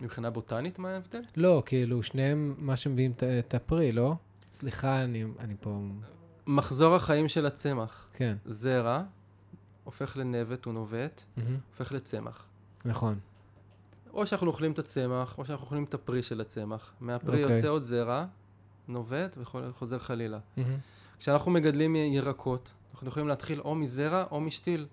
מבחינה 0.01 0.29
בוטנית, 0.29 0.79
מה 0.79 0.89
ההבדל? 0.89 1.21
לא, 1.35 1.63
כאילו, 1.65 2.03
שניהם 2.03 2.55
מה 2.57 2.75
שמביאים 2.75 3.13
את 3.39 3.53
הפרי, 3.53 3.91
לא? 3.91 4.13
סליחה, 4.51 5.03
אני, 5.03 5.23
אני 5.39 5.53
פה... 5.59 5.79
מחזור 6.47 6.95
החיים 6.95 7.27
של 7.27 7.45
הצמח, 7.45 8.07
כן, 8.13 8.37
זרע, 8.45 9.03
הופך 9.83 10.17
לנבט, 10.17 10.65
הוא 10.65 10.73
נובט, 10.73 11.23
מהמם, 11.37 11.57
הופך 11.69 11.91
לצמח. 11.91 12.45
נכון. 12.85 13.19
או 14.13 14.27
שאנחנו 14.27 14.47
אוכלים 14.47 14.71
את 14.71 14.79
הצמח, 14.79 15.37
או 15.37 15.45
שאנחנו 15.45 15.65
אוכלים 15.65 15.83
את 15.83 15.93
הפרי 15.93 16.23
של 16.23 16.41
הצמח. 16.41 16.93
מהפרי 16.99 17.43
אוקיי. 17.43 17.57
יוצא 17.57 17.67
עוד 17.67 17.83
זרע, 17.83 18.25
נובט 18.87 19.37
וחוזר 19.37 19.99
חלילה. 19.99 20.39
מהמם, 20.57 20.77
כשאנחנו 21.19 21.51
מגדלים 21.51 21.95
ירקות, 21.95 22.73
אנחנו 22.93 23.07
יכולים 23.07 23.27
להתחיל 23.27 23.61
או 23.61 23.75
מזרע 23.75 24.23
או 24.31 24.41
משתיל. 24.41 24.87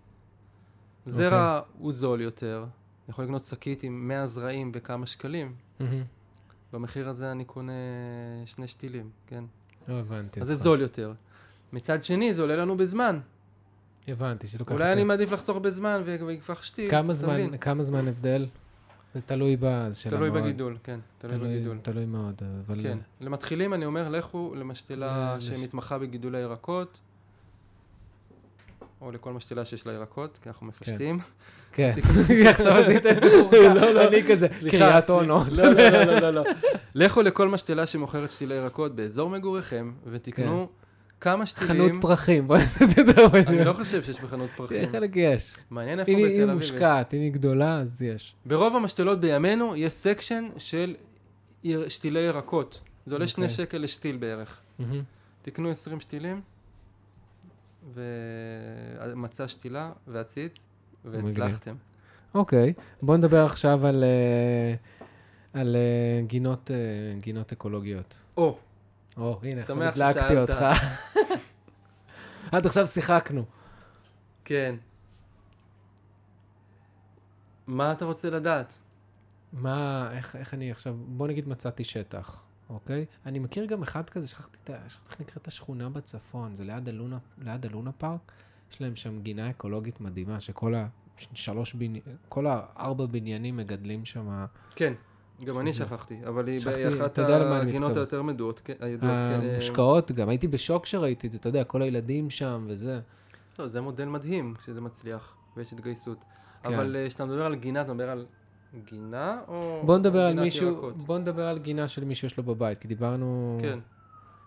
זרע 1.06 1.60
הוא 1.78 1.92
זול 1.92 2.20
יותר, 2.20 2.58
אני 2.62 3.08
יכול 3.08 3.24
לקנות 3.24 3.44
שקית 3.44 3.82
עם 3.82 4.08
100 4.08 4.26
זרעים 4.26 4.72
בכמה 4.72 5.06
שקלים. 5.06 5.54
מהמם. 5.80 6.02
במחיר 6.72 7.08
הזה 7.08 7.32
אני 7.32 7.44
קונה 7.44 7.72
שני 8.46 8.68
שתילים, 8.68 9.10
כן? 9.26 9.44
לא 9.88 9.94
הבנתי. 9.94 10.40
אז 10.40 10.46
זה. 10.46 10.54
זול 10.54 10.80
יותר. 10.80 11.12
מצד 11.74 12.04
שני, 12.04 12.34
זה 12.34 12.42
עולה 12.42 12.56
לנו 12.56 12.76
בזמן. 12.76 13.18
הבנתי, 14.08 14.46
שלוקח... 14.46 14.72
אולי 14.72 14.84
יותר. 14.84 14.92
אני 14.92 15.04
מעדיף 15.04 15.30
לחסוך 15.32 15.56
בזמן 15.58 16.02
ו- 16.06 16.16
ואקח 16.26 16.62
שתיל, 16.62 16.90
כמה 16.90 17.14
זמן? 17.14 17.56
כמה 17.56 17.82
זמן 17.82 18.08
הבדל? 18.08 18.46
זה 19.14 19.22
תלוי 19.22 19.56
ב... 19.60 19.88
תלוי 20.10 20.30
מאוד- 20.30 20.42
בגידול, 20.42 20.76
כן, 20.84 21.00
תלוי 21.18 21.38
בגידול. 21.38 21.78
תלוי 21.82 22.04
מאוד, 22.04 22.34
אבל... 22.66 22.82
כן. 22.82 22.98
למתחילים 23.20 23.74
אני 23.74 23.84
אומר, 23.84 24.08
לכו 24.08 24.54
למשתלה 24.56 25.34
ל- 25.36 25.40
שמתמחה 25.40 25.98
בגידול 25.98 26.34
הירקות, 26.34 26.98
או 29.00 29.10
לכל 29.12 29.32
משתלה 29.32 29.64
שיש 29.64 29.86
לה 29.86 29.92
ירקות, 29.92 30.38
כי 30.42 30.48
אנחנו 30.48 30.66
מפשטים. 30.66 31.18
כן, 31.72 31.94
עכשיו 32.50 32.72
עשית 32.72 33.06
את 33.06 33.20
זה 33.20 33.42
מורכב, 33.42 33.56
לא, 33.56 33.90
לא. 33.90 34.08
אני 34.08 34.22
כזה, 34.28 34.48
קריית 34.48 34.70
סליחה. 34.70 35.00
אונו. 35.12 35.38
לא, 35.50 35.64
לא, 35.64 35.72
לא, 35.90 36.04
לא, 36.04 36.18
לא, 36.18 36.30
לא. 36.30 36.44
לכו 36.94 37.22
לכל 37.22 37.48
משתלה 37.48 37.86
שמוכרת 37.86 38.30
שתילי 38.30 38.54
ירקות 38.54 38.96
באזור 38.96 39.30
מגוריכם, 39.30 39.92
ותקנו 40.06 40.68
כמה 41.24 41.46
חנות 41.46 41.48
שתילים. 41.48 42.00
פרחים, 42.00 42.48
בוא 42.48 42.58
נעשה 42.58 42.84
את 42.84 42.90
זה 42.90 43.14
פשוט. 43.14 43.34
אני 43.46 43.64
לא 43.64 43.72
חושב 43.72 44.02
שיש 44.02 44.20
בחנות 44.20 44.50
פרחים. 44.56 44.86
חלק 44.86 45.10
יש. 45.14 45.54
מעניין 45.70 46.00
איפה 46.00 46.10
בתל 46.12 46.20
אם 46.20 46.26
היא 46.26 46.44
אביב. 46.44 46.54
מושקעת, 46.54 47.14
אם 47.14 47.20
היא 47.20 47.32
גדולה, 47.32 47.78
אז 47.78 48.02
יש. 48.02 48.34
ברוב 48.46 48.76
המשתלות 48.76 49.20
בימינו 49.20 49.76
יש 49.76 49.94
סקשן 49.94 50.44
של 50.58 50.94
שתילי 51.88 52.20
ירקות. 52.20 52.80
זה 53.06 53.14
עולה 53.14 53.28
שני 53.28 53.44
אוקיי. 53.44 53.56
שקל 53.56 53.78
לשתיל 53.78 54.16
בערך. 54.16 54.60
תקנו 55.42 55.70
20 55.70 56.00
שתילים, 56.00 56.40
ומצע 57.94 59.48
שתילה 59.48 59.92
ועציץ, 60.08 60.66
והצלחתם. 61.04 61.74
אוקיי, 62.34 62.72
בוא 63.02 63.16
נדבר 63.16 63.44
עכשיו 63.44 63.86
על, 63.86 64.04
אה, 64.04 64.74
אה, 65.60 65.62
אה, 66.70 67.14
גינות 67.20 67.52
אקולוגיות. 67.52 68.14
או, 68.36 68.58
או, 69.16 69.40
הנה, 69.42 69.60
עכשיו 69.60 69.82
הדלקתי. 69.82 70.36
אותך. 70.38 70.64
עד 72.52 72.66
עכשיו 72.66 72.86
שיחקנו. 72.86 73.44
כן. 74.44 74.74
מה 77.66 77.92
אתה 77.92 78.04
רוצה 78.04 78.30
לדעת? 78.30 78.78
מה, 79.52 80.08
איך, 80.12 80.36
איך 80.36 80.54
אני 80.54 80.70
עכשיו, 80.70 80.94
בוא 80.94 81.28
נגיד 81.28 81.48
מצאתי 81.48 81.84
שטח, 81.84 82.42
אוקיי? 82.70 83.06
אני 83.26 83.38
מכיר 83.38 83.64
גם 83.66 83.82
אחד 83.82 84.10
כזה, 84.10 84.28
שכחתי, 84.28 84.58
את 84.64 84.70
ה- 84.70 84.88
שכחתי 84.88 85.10
איך 85.12 85.20
נקראת 85.20 85.48
השכונה 85.48 85.88
בצפון, 85.88 86.56
זה 86.56 86.64
ליד 86.64 86.88
הלונה, 86.88 87.18
ליד 87.38 87.66
הלונה 87.66 87.92
פארק, 87.92 88.32
יש 88.72 88.80
להם 88.80 88.96
שם 88.96 89.20
גינה 89.22 89.50
אקולוגית 89.50 90.00
מדהימה, 90.00 90.40
שכל 90.40 90.74
ה... 90.74 90.86
שלוש 91.34 91.74
בני... 91.74 92.00
כל 92.28 92.46
הארבע 92.48 93.06
בניינים 93.06 93.56
מגדלים 93.56 94.04
שם, 94.04 94.44
כן, 94.76 94.92
גם 95.44 95.58
אני 95.58 95.72
שזה- 95.72 95.84
שכחתי, 95.84 96.20
אבל 96.28 96.46
היא 96.46 96.60
שכחתי, 96.60 96.86
היא 96.86 97.00
אחת 97.00 97.12
אתה 97.12 97.22
יודע 97.22 97.38
למה 97.38 97.60
אני 97.60 97.68
הגינות. 97.70 97.96
היותר 97.96 98.22
מדועות, 98.22 98.60
כן, 98.64 98.72
הידועות, 98.80 99.14
כן. 99.14 99.40
אה, 99.46 99.52
המושקעות 99.52 100.12
גם, 100.12 100.28
הייתי 100.28 100.48
בשוק 100.48 100.86
שראיתי 100.86 101.26
את 101.26 101.32
זה, 101.32 101.38
אתה 101.38 101.48
יודע, 101.48 101.64
כל 101.64 101.82
הילדים 101.82 102.30
שם 102.30 102.64
וזה. 102.68 103.00
לא, 103.58 103.68
זה 103.68 103.80
מודל 103.80 104.04
מדהים 104.04 104.54
כשזה 104.62 104.80
מצליח, 104.80 105.34
ויש 105.56 105.72
התגייסות. 105.72 106.24
כן. 106.62 106.74
אבל 106.74 106.96
אה, 106.96 107.08
כשאתה 107.08 107.24
מדבר 107.24 107.46
על 107.46 107.54
גינה, 107.54 107.80
אתה 107.80 107.92
מדבר 107.92 108.10
על 108.10 108.26
גינה 108.84 109.38
או 109.48 109.82
בוא 109.86 109.98
נדבר 109.98 110.20
על 110.20 110.30
גינת 110.32 110.44
מישהו, 110.44 110.68
ירקות? 110.68 110.96
בוא 110.96 111.18
נדבר 111.18 111.46
על 111.48 111.58
גינה 111.58 111.88
של 111.88 112.04
מישהו 112.04 112.26
יש 112.26 112.36
לו 112.36 112.42
בבית, 112.44 112.78
כי 112.78 112.88
דיברנו... 112.88 113.58
כן. 113.60 113.78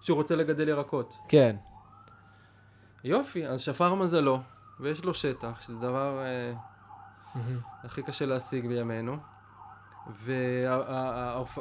שהוא 0.02 0.16
רוצה 0.18 0.36
לגדל 0.36 0.68
ירקות. 0.70 1.16
כן, 1.28 1.56
יופי, 3.04 3.48
אז 3.48 3.62
שפר 3.62 3.96
מזלו, 3.96 4.40
ויש 4.80 5.04
לו 5.04 5.14
שטח, 5.14 5.62
שזה 5.62 5.78
דבר 5.78 6.20
אה. 6.20 6.54
הכי 7.84 8.04
קשה 8.04 8.26
להשיג 8.26 8.68
בימינו, 8.68 9.18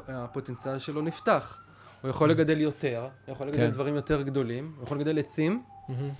והפוטנציאל 0.06 0.78
שלו 0.78 1.02
נפתח. 1.02 1.58
הוא 2.02 2.10
יכול 2.10 2.30
לגדל 2.30 2.60
יותר, 2.60 3.08
הוא 3.26 3.32
יכול 3.32 3.46
לגדל 3.46 3.66
כן. 3.66 3.70
דברים 3.70 3.94
יותר 3.94 4.22
גדולים, 4.22 4.72
הוא 4.76 4.84
יכול 4.84 4.98
לגדל 4.98 5.18
עצים, 5.18 5.62
מהמם. 5.88 6.10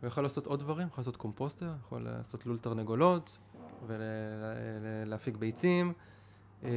הוא 0.00 0.06
יכול 0.06 0.22
לעשות 0.22 0.46
עוד 0.46 0.60
דברים, 0.60 0.86
יכול 0.86 1.02
לעשות 1.02 1.16
קומפוסטר, 1.16 1.70
יכול 1.86 2.02
לעשות 2.02 2.46
לול 2.46 2.58
תרנגולות, 2.58 3.38
ולהפיק 3.86 5.36
ביצים. 5.36 5.92
אה, 6.64 6.70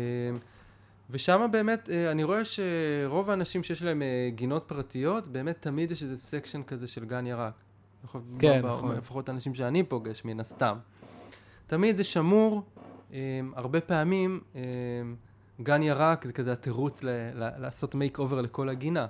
ושם 1.10 1.48
באמת, 1.52 1.90
אה, 1.90 2.12
אני 2.12 2.24
רואה 2.24 2.42
שרוב 2.46 3.30
האנשים 3.30 3.64
שיש 3.64 3.84
להם 3.84 4.02
אה, 4.02 4.30
גינות 4.36 4.64
פרטיות, 4.68 5.28
באמת 5.28 5.62
תמיד 5.62 5.92
יש 5.92 6.04
איזה 6.04 6.18
section 6.18 6.64
כזה 6.64 6.88
של 6.88 7.06
גן 7.06 7.28
ירק. 7.28 7.54
כן, 8.40 8.66
נכון. 8.66 8.96
לפחות 8.96 9.30
האנשים 9.30 9.56
שאני 9.56 9.84
פוגש, 9.84 10.26
מן 10.26 10.40
הסתם. 10.40 10.78
תמיד 11.68 11.96
זה 11.96 12.04
שמור, 12.04 12.64
הרבה 13.56 13.82
פעמים 13.82 14.40
אה, 14.56 14.62
גן 15.62 15.84
ירק 15.84 16.26
זה 16.26 16.34
כזה 16.34 16.54
התירוץ 16.54 17.04
לעשות 17.36 17.96
makeover 17.96 18.42
לכל 18.42 18.70
הגינה. 18.70 19.08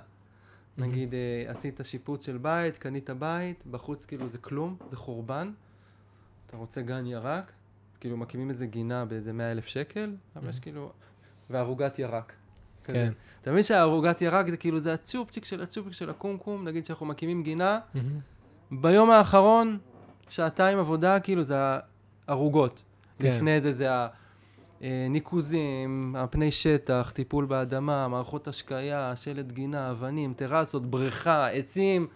נגיד, 0.78 1.14
אה, 1.14 1.44
עשית 1.46 1.80
שיפוץ 1.84 2.26
של 2.26 2.38
בית, 2.38 2.78
קנית 2.78 3.10
בית, 3.10 3.66
בחוץ 3.70 4.04
כאילו 4.04 4.28
זה 4.28 4.38
כלום, 4.38 4.76
זה 4.90 4.96
חורבן. 4.96 5.52
אתה 6.46 6.56
רוצה 6.56 6.82
גן 6.82 7.06
ירק, 7.06 7.52
כאילו 8.00 8.16
מקימים 8.16 8.50
איזה 8.50 8.66
גינה 8.66 9.04
באיזה 9.04 9.32
100 9.32 9.52
אלף 9.52 9.66
שקל, 9.66 10.16
אבל 10.36 10.50
יש 10.50 10.58
כאילו... 10.60 10.92
וערוגת 11.50 11.98
ירק. 11.98 12.32
כזה. 12.84 12.98
כן. 12.98 13.12
אתה 13.42 13.50
מבין 13.50 13.62
שהערוגת 13.62 14.22
ירק 14.22 14.50
זה 14.50 14.56
כאילו 14.56 14.80
זה 14.80 14.94
הצ'ופצ'יק 14.94 15.44
של 15.44 15.62
הצ'ופצ'יק 15.62 15.92
של 15.92 16.10
הקומקום, 16.10 16.68
נגיד 16.68 16.86
שאנחנו 16.86 17.06
מקימים 17.06 17.42
גינה, 17.42 17.78
מהמם. 17.94 18.20
ביום 18.70 19.10
האחרון, 19.10 19.78
שעתיים 20.28 20.78
עבודה, 20.78 21.20
כאילו 21.20 21.44
זה 21.44 21.56
הערוגות. 22.26 22.82
כן. 23.22 23.36
לפני 23.36 23.60
זה 23.60 23.72
זה 23.72 23.88
הניקוזים, 24.80 26.16
הפני 26.18 26.50
שטח, 26.50 27.12
טיפול 27.14 27.44
באדמה, 27.44 28.08
מערכות 28.08 28.48
השקיה, 28.48 29.16
שלט 29.16 29.52
גינה, 29.52 29.90
אבנים, 29.90 30.34
טרסות, 30.34 30.90
בריכה, 30.90 31.48
עצים, 31.48 32.06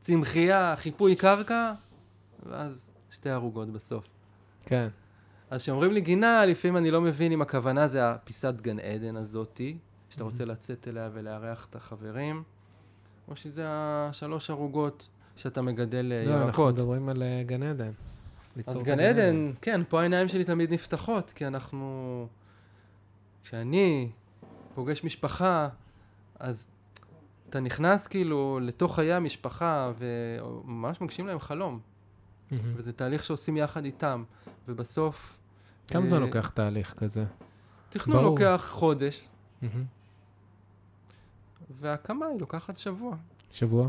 צמחייה, 0.00 0.74
חיפוי 0.76 1.16
קרקע, 1.16 1.72
ואז 2.46 2.86
שתי 3.10 3.30
ערוגות 3.30 3.72
בסוף. 3.72 4.04
כן. 4.66 4.88
אז 5.50 5.62
כשאומרים 5.62 5.92
לי 5.92 6.00
גינה, 6.00 6.46
לפעמים 6.46 6.76
אני 6.76 6.90
לא 6.90 7.00
מבין 7.00 7.32
אם 7.32 7.42
הכוונה 7.42 7.88
זה 7.88 8.10
הפיסת 8.10 8.54
גן 8.60 8.78
עדן 8.78 9.16
הזאתי, 9.16 9.76
שאתה 10.10 10.24
רוצה 10.24 10.44
לצאת 10.44 10.88
אליה 10.88 11.10
ולארח 11.12 11.66
את 11.70 11.76
החברים, 11.76 12.42
או 13.28 13.36
שזה 13.36 13.64
השלוש 13.68 14.50
ערוגות 14.50 15.08
שאתה 15.36 15.62
מגדל 15.62 16.12
אה, 16.12 16.24
לא, 16.24 16.34
אנחנו 16.34 16.46
ירקות. 16.46 16.74
מדברים 16.74 17.08
על 17.08 17.22
אה, 17.22 17.42
גן 17.46 17.62
עדן. 17.62 17.90
אז 18.66 18.82
גן 18.82 19.00
עדן, 19.00 19.52
כן, 19.60 19.80
פה 19.88 20.00
העיניים 20.00 20.28
שלי 20.28 20.44
תמיד 20.44 20.72
נפתחות, 20.72 21.32
כי 21.32 21.46
אנחנו... 21.46 22.28
כשאני 23.44 24.10
פוגש 24.74 25.04
משפחה, 25.04 25.68
אז 26.40 26.68
אתה 27.48 27.60
נכנס 27.60 28.06
כאילו 28.06 28.58
לתוך 28.62 28.94
חיי 28.94 29.12
המשפחה, 29.12 29.92
וממש 29.98 31.00
מגשים 31.00 31.26
להם 31.26 31.40
חלום. 31.40 31.80
וזה 32.52 32.92
תהליך 32.92 33.24
שעושים 33.24 33.56
יחד 33.56 33.84
איתם, 33.84 34.24
ובסוף... 34.68 35.38
כמה 35.88 36.06
זמן 36.06 36.18
אה, 36.18 36.26
לוקח 36.26 36.48
תהליך 36.48 36.94
כזה? 36.94 37.24
תכנון 37.90 38.16
ברור. 38.16 38.30
לוקח 38.30 38.66
חודש. 38.70 39.28
והקמה 41.80 42.26
היא 42.26 42.40
לוקחת 42.40 42.76
שבוע, 42.76 43.16
שבוע? 43.52 43.88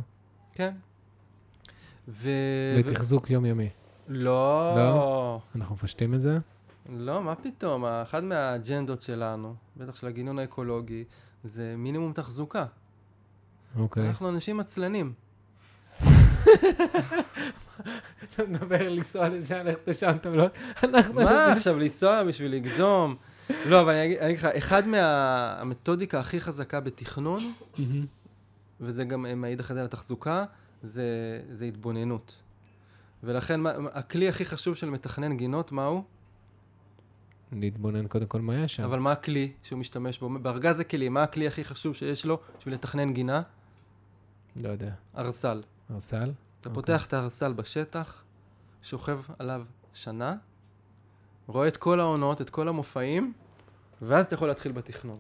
כן. 0.54 0.74
ו... 2.08 2.30
ותחזוק 2.86 3.30
יומיומי. 3.30 3.70
לא, 4.08 4.74
לא? 4.78 5.40
אנחנו 5.56 5.76
מפשטים 5.76 6.14
את 6.14 6.22
זה? 6.22 6.38
לא, 6.90 7.24
מה 7.24 7.36
פתאום? 7.36 7.86
אחת 7.86 8.24
מהאג'נדות 8.24 9.02
שלנו, 9.02 9.56
בטח 9.78 9.96
של 9.96 10.08
הגינון 10.08 10.40
האקולוגי, 10.40 11.04
זה 11.44 11.76
מינימום 11.78 12.14
תחזוקה. 12.14 12.66
אוקיי. 13.78 14.08
אנחנו 14.08 14.30
אנשים 14.30 14.60
עצלנים. 14.60 15.14
אתה 18.24 18.44
מדבר 18.48 18.90
לנסוע 18.90 19.30
לשם, 19.30 19.56
ללכת 19.56 19.88
לשם, 19.88 20.12
אתה 20.16 20.30
לא... 20.30 20.46
אנחנו... 20.84 21.14
מה 21.14 21.54
עכשיו 21.54 21.80
לנסוע 21.80 22.24
בשביל 22.24 22.52
לגזום? 22.52 23.16
לא, 23.66 23.82
אבל 23.82 23.94
אני 23.94 24.06
אגיד 24.06 24.38
לך, 24.38 24.46
אחד 24.46 24.88
מהמתודיקה 24.88 26.20
הכי 26.20 26.42
חזקה 26.42 26.80
בתכנון. 26.80 27.54
וזה 28.82 29.04
גם 29.04 29.26
אה, 29.26 29.36
מעיד 29.36 29.60
אחרי 29.60 29.74
זה 29.74 29.80
על 29.80 29.86
התחזוקה, 29.86 30.46
זה 30.84 31.66
התבוננות. 31.68 32.36
ולכן 33.24 33.60
מה, 33.60 33.72
הכלי 33.92 34.30
הכי 34.30 34.46
חשוב 34.46 34.76
של 34.76 34.90
מתכנן 34.90 35.38
גינות, 35.38 35.72
מהו? 35.72 36.04
להתבונן 37.52 38.08
קודם 38.08 38.26
כל 38.26 38.42
מה 38.42 38.56
יש 38.56 38.76
שם. 38.76 38.84
אבל 38.84 39.00
מה 39.00 39.12
הכלי 39.12 39.52
שהוא 39.64 39.80
משתמש 39.80 40.20
בו? 40.20 40.30
בארגז 40.40 40.80
הכלים, 40.80 41.14
מה 41.14 41.24
הכלי 41.24 41.48
הכי 41.48 41.64
חשוב 41.64 41.96
שיש 41.96 42.26
לו 42.26 42.40
בשביל 42.60 42.74
לתכנן 42.74 43.14
גינה? 43.14 43.42
לא 44.56 44.70
יודע. 44.70 44.92
ארסל. 45.18 45.64
ארסל? 45.92 46.32
אתה 46.62 46.70
אוקיי. 46.70 46.74
פותח 46.74 47.06
את 47.06 47.14
הארסל 47.14 47.54
בשטח, 47.54 48.24
שוכב 48.82 49.22
עליו 49.40 49.64
שנה, 49.94 50.36
רואה 51.48 51.68
את 51.68 51.78
כל 51.78 52.00
העונות, 52.00 52.42
את 52.42 52.50
כל 52.50 52.68
המופעים, 52.68 53.34
ואז 54.02 54.26
אתה 54.26 54.36
יכול 54.36 54.48
להתחיל 54.48 54.72
בתכנון. 54.72 55.20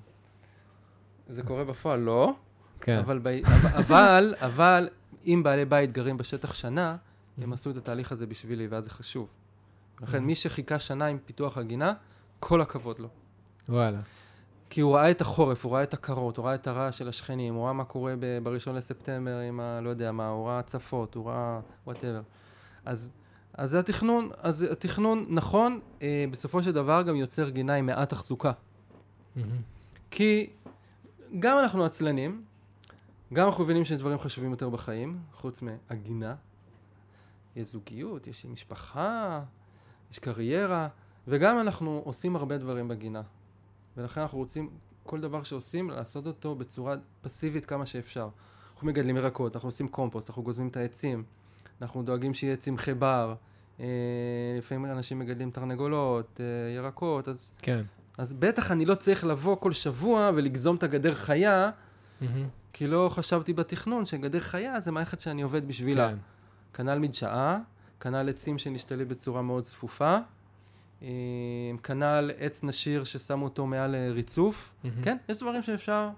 זה 1.28 1.44
קורה 1.44 1.64
בפועל? 1.64 2.00
לא, 2.00 2.36
כן. 2.82 2.98
אבל, 2.98 3.20
ב... 3.24 3.28
אבל, 3.80 4.36
אבל 4.40 4.90
אם 5.26 5.42
בעלי 5.44 5.66
בית 5.66 5.92
גרים 5.92 6.18
בשטח 6.18 6.54
שנה, 6.54 6.96
הם 7.38 7.54
עשו 7.54 7.70
את 7.72 7.78
התהליך 7.78 8.12
הזה 8.12 8.28
בשבילי, 8.28 8.68
ואז 8.68 8.84
זה 8.84 8.90
חשוב. 8.90 9.28
לכן 10.02 10.24
מי 10.24 10.36
שחיכה 10.36 10.80
שנה 10.80 11.06
עם 11.06 11.18
פיתוח 11.26 11.58
הגינה, 11.58 11.94
כל 12.40 12.62
הכבוד 12.62 13.00
לו. 13.00 13.08
וואלה. 13.70 14.00
כי 14.70 14.82
הוא 14.82 14.96
ראה 14.96 15.12
את 15.12 15.22
החורף, 15.22 15.66
הוא 15.66 15.74
ראה 15.74 15.84
את 15.84 15.94
הקרות, 15.94 16.38
הוא 16.38 16.46
ראה 16.46 16.56
את 16.56 16.68
הרעש 16.68 16.98
של 16.98 17.08
השכנים, 17.08 17.54
הוא 17.54 17.66
ראה 17.66 17.74
מה 17.74 17.84
קורה 17.84 18.14
ב- 18.20 18.40
בראשון 18.44 18.76
לספטמבר 18.76 19.40
עם 19.40 19.60
ה... 19.60 19.82
לא 19.82 19.90
יודע 19.90 20.12
מה, 20.12 20.28
הוא 20.28 20.48
ראה 20.48 20.60
הצפות, 20.60 21.16
הוא 21.16 21.30
ראה 21.30 21.60
וואטאבר. 21.86 22.22
אז, 22.86 23.12
אז 23.54 23.70
זה 23.70 23.80
התכנון, 23.80 24.30
אז 24.38 24.62
התכנון 24.62 25.26
נכון, 25.30 25.80
אה, 26.02 26.26
בסופו 26.32 26.64
של 26.64 26.72
דבר 26.72 27.02
גם 27.02 27.16
יוצר 27.16 27.50
גינה 27.50 27.76
עם 27.76 27.86
מעט 27.86 28.10
תחזוקה. 28.10 28.52
מהמם. 29.36 29.62
כי 30.12 30.50
גם 31.40 31.60
אנחנו 31.60 31.86
עצלנים, 31.86 32.44
גם 33.34 33.48
אנחנו 33.48 33.64
מבינים 33.64 33.86
שיש 33.86 33.98
דברים 33.98 34.20
חשובים 34.20 34.52
יותר 34.52 34.70
בחיים, 34.70 35.20
חוץ 35.34 35.62
מהגינה. 35.62 36.36
יש 37.56 37.68
זוגיות, 37.68 38.28
יש 38.28 38.46
משפחה, 38.46 39.44
יש 40.12 40.20
קריירה, 40.20 40.88
וגם 41.28 41.60
אנחנו 41.60 42.02
עושים 42.06 42.36
הרבה 42.36 42.58
דברים 42.58 42.88
בגינה. 42.88 43.22
ולכן 43.98 44.22
אנחנו 44.22 44.38
רוצים, 44.38 44.70
כל 45.04 45.22
דבר 45.22 45.44
שעושים, 45.44 45.90
לעשות 45.90 46.28
אותו 46.28 46.56
בצורה 46.56 46.96
פסיבית 47.22 47.66
כמה 47.66 47.86
שאפשר. 47.86 48.30
אנחנו 48.74 48.88
מגדלים 48.88 49.18
ירקות, 49.18 49.56
אנחנו 49.56 49.70
עושים 49.70 49.88
קומפוסט, 49.88 50.30
אנחנו 50.30 50.44
גוזמים 50.44 50.68
את 50.68 50.78
העצים, 50.78 51.24
אנחנו 51.82 52.04
דואגים 52.04 52.34
שיהיה 52.34 52.56
צמחי 52.56 52.94
בר, 52.94 53.36
אה, 53.80 53.86
לפעמים 54.58 54.86
אנשים 54.86 55.20
מגדלים 55.20 55.52
תרנגולות, 55.52 56.40
אה, 56.42 56.76
ירקות, 56.76 57.28
אז 57.28 57.52
כן. 57.58 57.82
אז 58.18 58.34
בטח 58.34 58.72
אני 58.72 58.86
לא 58.86 58.96
צריך 58.96 59.26
לבוא 59.26 59.56
כל 59.56 59.74
שבוע 59.74 60.32
ולגזום 60.36 60.76
את 60.76 60.84
הגדר 60.84 61.14
חיה, 61.14 61.72
מהמם. 62.22 62.48
כי 62.74 62.88
לא 62.88 63.10
חשבתי 63.14 63.54
בתכנון 63.54 64.06
שגדר 64.06 64.40
חיה 64.40 64.80
זה 64.80 64.92
מערכת 64.92 65.22
שאני 65.22 65.42
עובד 65.42 65.68
בשבילה. 65.68 66.10
כן. 66.10 66.16
כנ"ל 66.76 67.00
מדשאה, 67.00 67.58
כנ"ל 68.00 68.30
עצים 68.30 68.58
שנשתלים 68.58 69.08
בצורה 69.08 69.42
מאוד 69.42 69.64
צפופה, 69.64 70.18
אה, 71.02 71.08
כנ"ל 71.84 72.32
עץ 72.38 72.64
נשיר 72.64 73.04
ששמו 73.04 73.44
אותו 73.46 73.66
מעל 73.66 73.96
אה, 73.96 74.12
ריצוף. 74.12 74.74
מהמם. 74.84 75.02
כן, 75.04 75.18
יש 75.30 75.40
דברים 75.40 75.64
שאפשר 75.64 76.10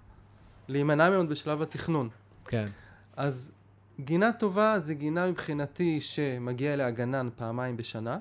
להימנע 0.68 1.10
מהם 1.10 1.28
בשלב 1.28 1.62
התכנון. 1.62 2.10
כן. 2.46 2.66
אז 3.16 3.52
גינה 4.00 4.32
טובה 4.32 4.80
זה 4.80 4.94
גינה 4.94 5.28
מבחינתי 5.28 6.02
שמגיע 6.02 6.74
אליה 6.74 6.92
גנן 6.92 7.30
פעמיים 7.36 7.78
בשנה. 7.78 8.18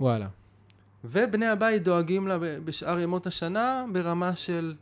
וואלה. 0.00 0.28
ובני 1.04 1.46
הבית 1.46 1.82
דואגים 1.82 2.28
לה 2.28 2.38
בשאר 2.40 2.98
ימות 2.98 3.26
השנה 3.26 3.84
ברמה 3.92 4.36
של 4.36 4.74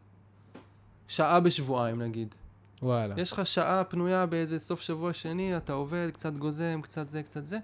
שעה 1.09 1.41
בשבועיים 1.41 2.03
נגיד. 2.03 2.35
וואלה. 2.83 3.15
יש 3.21 3.33
לך 3.33 3.47
שעה 3.47 3.85
פנויה 3.85 4.27
באיזה 4.27 4.61
סוף 4.61 4.81
שבוע 4.81 5.13
שני, 5.13 5.57
אתה 5.57 5.73
עובד, 5.73 6.11
קצת 6.13 6.33
גוזם, 6.33 6.81
קצת 6.83 7.09
זה, 7.09 7.23
קצת 7.23 7.47
זה. 7.47 7.59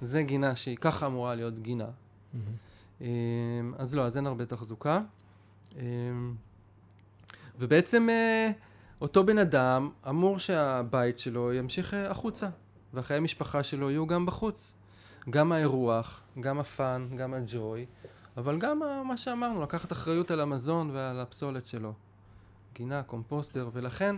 זה 0.00 0.22
גינה 0.22 0.56
שהיא 0.56 0.76
ככה 0.76 1.06
אמורה 1.06 1.34
להיות 1.34 1.58
גינה. 1.58 1.88
אמ, 3.00 3.06
אז 3.78 3.94
לא, 3.94 4.02
אז 4.06 4.16
אין 4.16 4.26
הרבה 4.26 4.46
תחזוקה. 4.46 5.00
אמ, 5.76 6.34
ובעצם 7.58 8.08
אה, 8.10 8.50
אותו 9.00 9.24
בן 9.26 9.38
אדם 9.38 9.90
אמור 10.08 10.38
שהבית 10.38 11.18
שלו 11.18 11.52
ימשיך 11.52 11.94
אה, 11.94 12.10
החוצה, 12.10 12.48
והחיי 12.94 13.16
המשפחה 13.16 13.62
שלו 13.62 13.90
יהיו 13.90 14.06
גם 14.06 14.26
בחוץ. 14.26 14.72
גם 15.30 15.52
האירוח, 15.52 16.20
גם 16.40 16.58
הפאן, 16.58 17.08
גם 17.16 17.34
הג'וי, 17.34 17.86
אבל 18.36 18.58
גם 18.58 18.82
ה- 18.82 19.02
מה 19.02 19.16
שאמרנו, 19.16 19.62
לקחת 19.62 19.92
אחריות 19.92 20.30
על 20.30 20.40
המזון 20.40 20.90
ועל 20.92 21.20
הפסולת 21.20 21.66
שלו. 21.66 21.92
גינה, 22.74 23.02
קומפוסטר, 23.02 23.70
ולכן 23.72 24.16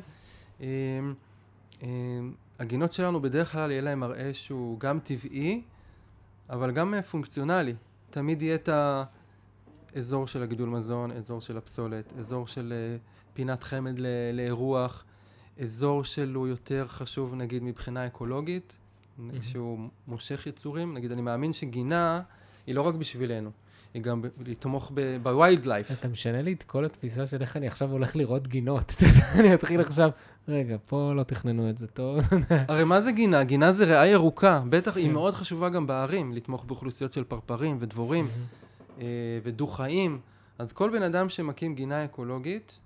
הגינות 2.58 2.92
שלנו 2.92 3.20
בדרך 3.20 3.52
כלל 3.52 3.70
יהיה 3.70 3.82
להם 3.82 4.00
מראה 4.00 4.34
שהוא 4.34 4.80
גם 4.80 5.00
טבעי, 5.00 5.62
אבל 6.50 6.70
גם 6.70 6.94
אה, 6.94 7.02
פונקציונלי. 7.02 7.74
תמיד 8.10 8.42
יהיה 8.42 8.54
את 8.54 8.68
האזור 9.94 10.26
של 10.26 10.42
הגידול 10.42 10.68
מזון, 10.68 11.10
אזור 11.10 11.40
של 11.40 11.56
הפסולת, 11.56 12.12
אזור 12.18 12.46
של 12.46 12.72
אה, 12.76 12.96
פינת 13.34 13.62
חמד 13.62 13.98
לאירוח, 14.32 15.04
אזור 15.60 16.04
שלו 16.04 16.46
יותר 16.46 16.86
חשוב 16.88 17.34
נגיד 17.34 17.62
מבחינה 17.62 18.06
אקולוגית. 18.06 18.78
שהוא 19.42 19.88
מושך 20.08 20.46
יצורים. 20.46 20.94
נגיד, 20.94 21.12
אני 21.12 21.22
מאמין 21.22 21.52
שגינה 21.52 22.22
היא 22.66 22.74
לא 22.74 22.82
רק 22.82 22.94
בשבילנו, 22.94 23.50
היא 23.94 24.02
גם 24.02 24.22
לתמוך 24.46 24.92
בווילד 25.22 25.66
לייף. 25.66 25.92
אתה 25.92 26.08
משנה 26.08 26.42
לי 26.42 26.52
את 26.52 26.62
כל 26.62 26.84
התפיסה 26.84 27.26
של 27.26 27.40
איך 27.40 27.56
אני 27.56 27.66
עכשיו 27.66 27.90
הולך 27.90 28.16
לראות 28.16 28.48
גינות. 28.48 28.94
אני 29.38 29.54
אתחיל 29.54 29.80
עכשיו, 29.80 30.10
רגע, 30.48 30.76
פה 30.86 31.12
לא 31.16 31.22
תכננו 31.22 31.70
את 31.70 31.78
זה 31.78 31.86
טוב. 31.86 32.20
הרי 32.68 32.84
מה 32.84 33.02
זה 33.02 33.12
גינה? 33.12 33.44
גינה 33.44 33.72
זה 33.72 33.84
ריאה 33.84 34.06
ירוקה. 34.06 34.62
בטח 34.68 34.96
היא. 34.96 35.10
מאוד 35.10 35.34
חשובה 35.34 35.68
גם 35.68 35.86
בערים, 35.86 36.32
לתמוך 36.32 36.64
באוכלוסיות 36.64 37.12
של 37.12 37.24
פרפרים 37.24 37.76
ודבורים 37.80 38.28
אה, 39.00 39.06
ודו-חיים. 39.42 40.20
אז 40.58 40.72
כל 40.72 40.90
בן 40.90 41.02
אדם 41.02 41.28
שמקים 41.28 41.74
גינה 41.74 42.04
אקולוגית, 42.04 42.80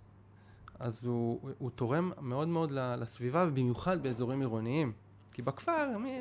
אז 0.78 1.04
הוא, 1.04 1.40
הוא 1.58 1.70
תורם 1.70 2.12
מאוד 2.20 2.48
מאוד 2.48 2.72
לסביבה, 2.72 3.44
ובמיוחד 3.48 4.02
באזורים 4.02 4.40
עירוניים. 4.40 4.92
כי 5.32 5.42
בכפר, 5.42 5.98
מי, 5.98 6.18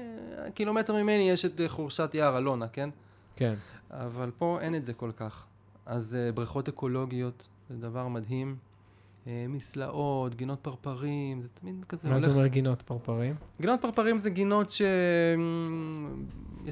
קילומטר 0.53 0.93
ממני 0.93 1.29
יש 1.29 1.45
את 1.45 1.61
חורשת 1.67 2.11
יער 2.13 2.37
אלונה, 2.37 2.67
כן? 2.67 2.89
כן. 3.35 3.53
אבל 3.91 4.31
פה 4.37 4.57
אין 4.61 4.75
את 4.75 4.85
זה 4.85 4.93
כל 4.93 5.11
כך. 5.15 5.45
אז 5.85 6.17
uh, 6.31 6.35
בריכות 6.35 6.67
אקולוגיות 6.67 7.47
זה 7.69 7.77
דבר 7.77 8.07
מדהים. 8.07 8.55
Uh, 9.25 9.27
מסלעות, 9.49 10.35
גינות 10.35 10.59
פרפרים, 10.61 11.41
זה 11.41 11.47
תמיד 11.59 11.85
כזה 11.89 12.07
מה 12.07 12.13
הולך... 12.13 12.25
זה 12.25 12.31
אומר 12.31 12.47
גינות 12.47 12.81
פרפרים? 12.81 13.35
גינות 13.61 13.81
פרפרים 13.81 14.19
זה 14.19 14.29
גינות 14.29 14.71
שיש 14.71 14.89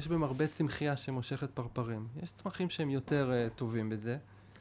בהן 0.08 0.22
הרבה 0.22 0.46
צמחייה 0.46 0.96
שמושכת 0.96 1.50
פרפרים. 1.50 2.06
יש 2.22 2.32
צמחים 2.32 2.70
שהם 2.70 2.90
יותר 2.90 3.30
uh, 3.30 3.58
טובים 3.58 3.90
בזה. 3.90 4.16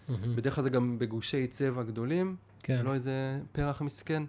מהמם. 0.09 0.35
בדרך 0.35 0.55
כלל 0.55 0.63
זה 0.63 0.69
גם 0.69 0.99
בגושי 0.99 1.47
צבע 1.47 1.83
גדולים, 1.83 2.35
כן. 2.63 2.81
לא 2.85 2.93
איזה 2.93 3.39
פרח 3.51 3.81
מסכן. 3.81 4.23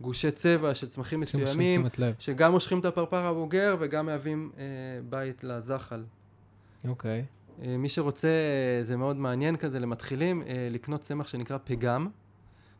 גושי 0.00 0.30
צבע 0.30 0.74
של 0.74 0.88
צמחים 0.88 1.20
מסוימים. 1.20 1.86
שגם 2.18 2.52
מושכים 2.52 2.80
את 2.80 2.84
הפרפר 2.84 3.26
הבוגר 3.26 3.76
וגם 3.80 4.06
מהווים 4.06 4.50
uh, 4.54 4.58
בית 5.08 5.44
לזחל. 5.44 6.04
אוקיי. 6.88 7.18
אה, 7.18 7.24
מי 7.58 7.88
שרוצה, 7.88 8.28
אה, 8.28 8.84
זה 8.84 8.96
מאוד 8.96 9.16
מעניין 9.16 9.56
כזה 9.56 9.80
למתחילים, 9.80 10.42
אה, 10.42 10.68
לקנות 10.70 11.00
צמח 11.00 11.28
שנקרא 11.28 11.58
פגם. 11.64 12.08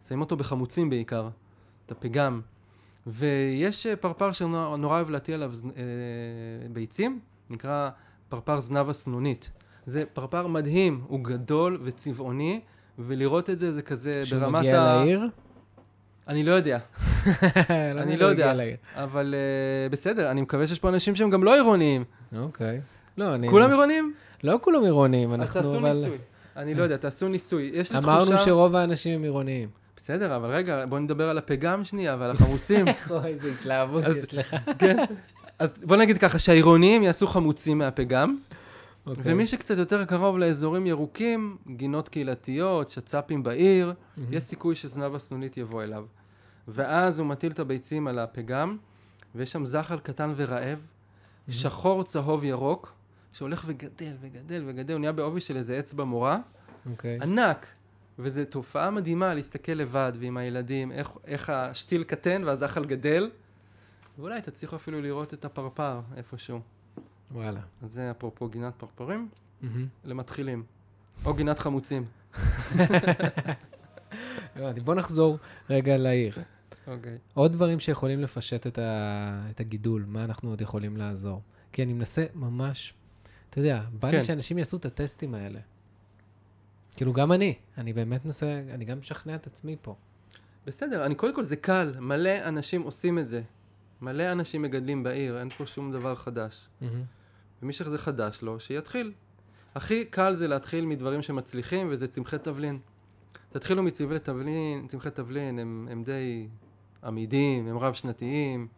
שמים 0.09 0.21
אותו 0.21 0.37
בחמוצים 0.37 0.91
בעיקר, 0.91 1.29
את 1.87 1.93
הפגם. 1.93 2.41
ויש 3.07 3.87
אה, 3.87 3.97
פרפר 3.97 4.33
שנורא 4.33 4.97
אוהב 4.97 5.11
להטיל 5.11 5.35
עליו 5.35 5.53
אה, 5.77 5.83
ביצים, 6.73 7.21
נקרא 7.51 7.91
פרפר 8.29 8.61
זנב 8.61 8.89
הסנונית. 8.89 9.51
זה 9.87 10.05
פרפר 10.13 10.47
מדהים, 10.47 11.01
הוא 11.07 11.21
גדול 11.25 11.79
וצבעוני, 11.83 12.61
ולראות 12.99 13.51
את 13.51 13.59
זה 13.59 13.73
זה 13.73 13.83
כזה 13.83 14.23
ברמת 14.31 14.59
מגיע 14.59 14.85
לעיר? 14.85 15.29
אני 16.29 16.45
לא 16.45 16.53
יודע, 16.53 16.79
למה 17.95 18.03
אני 18.03 18.17
לא 18.17 18.27
יודע. 18.27 18.55
אבל 18.95 19.35
אה, 19.35 19.89
בסדר, 19.89 20.31
אני 20.31 20.41
מקווה 20.41 20.67
שיש 20.67 20.79
פה 20.79 20.89
אנשים 20.89 21.17
שהם 21.17 21.31
גם 21.31 21.45
לא 21.45 21.55
עירוניים. 21.55 22.05
אוקיי. 22.37 22.81
לא, 23.19 23.35
אני... 23.35 23.49
כולם 23.49 23.71
עירוניים? 23.71 24.15
לא 24.45 24.59
כולם 24.61 24.83
עירוניים, 24.83 25.33
אז 25.33 25.41
אנחנו 25.41 25.63
תעשו 25.63 25.79
אבל... 25.79 25.93
ניסוי. 25.93 26.19
אני 26.57 26.75
לא 26.75 26.83
יודע, 26.83 26.97
תעשו 26.97 27.29
ניסוי. 27.29 27.71
יש 27.75 27.93
לי 27.93 28.01
תחושה... 28.01 28.17
אמרנו 28.17 28.39
שרוב 28.39 28.75
האנשים 28.75 29.15
הם 29.15 29.23
עירוניים. 29.23 29.69
בסדר, 29.97 30.37
אבל 30.37 30.51
רגע, 30.51 30.87
בוא 30.87 30.99
נדבר 30.99 31.29
על 31.29 31.39
הפגם 31.39 31.85
שנייה 31.85 32.17
ועל 32.19 32.31
החמוצים. 32.31 32.87
איזה 33.25 33.53
התלהבות 33.53 34.05
יש 34.23 34.35
לך. 34.35 34.57
כן. 34.79 34.97
אז 35.59 35.73
בוא 35.83 35.97
נגיד 35.97 36.19
ככה, 36.19 36.39
שהעירוניים 36.39 37.03
יעשו 37.03 37.27
חמוצים 37.27 37.79
מהפגם, 37.79 38.37
אוקיי. 39.07 39.33
ומי 39.33 39.47
שקצת 39.47 39.79
יותר 39.79 40.05
קרוב 40.05 40.39
לאזורים 40.39 40.87
ירוקים, 40.87 41.57
גינות 41.77 42.09
קהילתיות, 42.09 42.91
שצ"פים 42.91 43.43
בעיר, 43.43 43.93
מהמם. 44.17 44.33
יש 44.33 44.45
סיכוי 44.45 44.75
שזנב 44.75 45.15
הסנונית 45.15 45.57
יבוא 45.57 45.83
אליו. 45.83 46.05
ואז 46.69 47.19
הוא 47.19 47.27
מטיל 47.27 47.53
את 47.53 47.59
הביצים 47.59 48.07
על 48.07 48.19
הפגם, 48.19 48.77
ויש 49.35 49.53
שם 49.53 49.65
זחל 49.65 49.99
קטן 49.99 50.33
ורעב, 50.37 50.79
שחור, 51.49 52.03
צהוב, 52.03 52.45
ירוק, 52.45 52.93
שהולך 53.35 53.65
וגדל 53.67 54.17
וגדל 54.21 54.63
וגדל, 54.67 54.93
הוא 54.93 55.01
נהיה 55.01 55.13
בעובי 55.13 55.41
של 55.41 55.57
איזה 55.57 55.79
אצבע 55.79 56.05
מורה, 56.05 56.39
אוקיי. 56.91 57.19
ענק. 57.23 57.67
וזו 58.19 58.41
תופעה 58.51 58.91
מדהימה 58.91 59.35
להסתכל 59.35 59.73
לבד 59.73 60.13
ועם 60.19 60.37
הילדים, 60.37 60.93
איך, 60.93 61.11
איך 61.27 61.51
השתיל 61.51 62.05
קטן 62.05 62.45
והזחל 62.45 62.85
גדל, 62.85 63.31
ואולי 64.19 64.43
תצליחו 64.43 64.77
אפילו 64.77 65.03
לראות 65.03 65.35
את 65.35 65.45
הפרפר 65.45 66.01
איפשהו. 66.17 66.61
וואלה. 67.31 67.61
אז 67.83 67.93
זה 67.93 68.11
אפרופו 68.11 68.49
גינת 68.49 68.73
פרפרים, 68.77 69.29
מהמם. 69.63 69.87
למתחילים. 70.05 70.63
או 71.25 71.35
גינת 71.35 71.59
חמוצים. 71.59 72.05
בוא 74.85 74.95
נחזור 74.95 75.39
רגע 75.71 75.97
לעיר. 75.97 76.39
אוקיי. 76.87 77.19
עוד 77.35 77.53
דברים 77.53 77.81
שיכולים 77.81 78.21
לפשט 78.21 78.67
את, 78.67 78.79
ה... 78.79 79.47
את 79.51 79.61
הגידול, 79.61 80.05
מה 80.09 80.25
אנחנו 80.25 80.51
עוד 80.51 80.61
יכולים 80.61 80.97
לעזור? 80.97 81.43
כי 81.73 81.83
אני 81.83 81.93
מנסה 81.93 82.25
ממש, 82.35 82.95
אתה 83.55 83.63
יודע, 83.63 83.83
בא 84.01 84.11
לי 84.11 84.19
כן. 84.19 84.25
שאנשים 84.25 84.59
יעשו 84.59 84.77
את 84.77 84.85
הטסטים 84.85 85.35
האלה. 85.35 85.61
כאילו, 86.97 87.13
גם 87.13 87.33
אני, 87.33 87.55
אני 87.79 87.93
באמת 87.93 88.25
מנסה, 88.25 88.63
אני 88.75 88.85
גם 88.85 88.99
משכנע 88.99 89.35
את 89.35 89.47
עצמי 89.47 89.77
פה. 89.83 89.95
בסדר, 90.67 91.07
אני 91.07 91.15
קודם 91.15 91.35
כל 91.35 91.45
זה 91.45 91.57
קל, 91.57 91.95
מלא 92.01 92.31
אנשים 92.45 92.83
עושים 92.83 93.19
את 93.19 93.29
זה. 93.29 93.43
מלא 94.01 94.33
אנשים 94.33 94.63
מגדלים 94.63 95.03
בעיר, 95.03 95.39
אין 95.39 95.51
פה 95.51 95.67
שום 95.67 95.93
דבר 95.93 96.15
חדש. 96.15 96.69
ומי 97.63 97.73
שזה 97.73 97.99
חדש 97.99 98.43
לו, 98.43 98.61
שיתחיל. 98.61 99.13
הכי 99.75 100.05
קל 100.05 100.35
זה 100.37 100.49
להתחיל 100.49 100.85
מדברים 100.85 101.23
שמצליחים, 101.23 101.89
וזה 101.91 102.09
צמחי 102.09 102.39
תבלין. 102.39 102.79
תתחילו 103.51 103.83
מצמחי 103.83 104.19
תבלין, 104.19 104.87
צמחי 104.89 105.11
תבלין, 105.11 105.59
הם, 105.59 105.89
הם 105.91 106.03
די 106.03 106.49
עמידים, 107.05 107.69
הם 107.69 107.79
רב-שנתיים, 107.79 108.69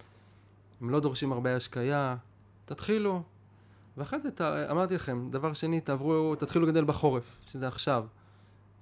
הם 0.81 0.91
לא 0.91 1.01
דורשים 1.01 1.33
הרבה 1.33 1.57
השקיה. 1.57 2.17
תתחילו. 2.65 3.23
ואחרי 3.97 4.21
זה, 4.21 4.31
ת, 4.31 4.41
אמרתי 4.41 4.95
לכם, 4.95 5.29
דבר 5.31 5.53
שני, 5.53 5.81
תעברו, 5.81 6.35
תתחילו 6.35 6.67
לגדל 6.67 6.85
בחורף, 6.85 7.37
שזה 7.53 7.69
עכשיו. 7.69 8.05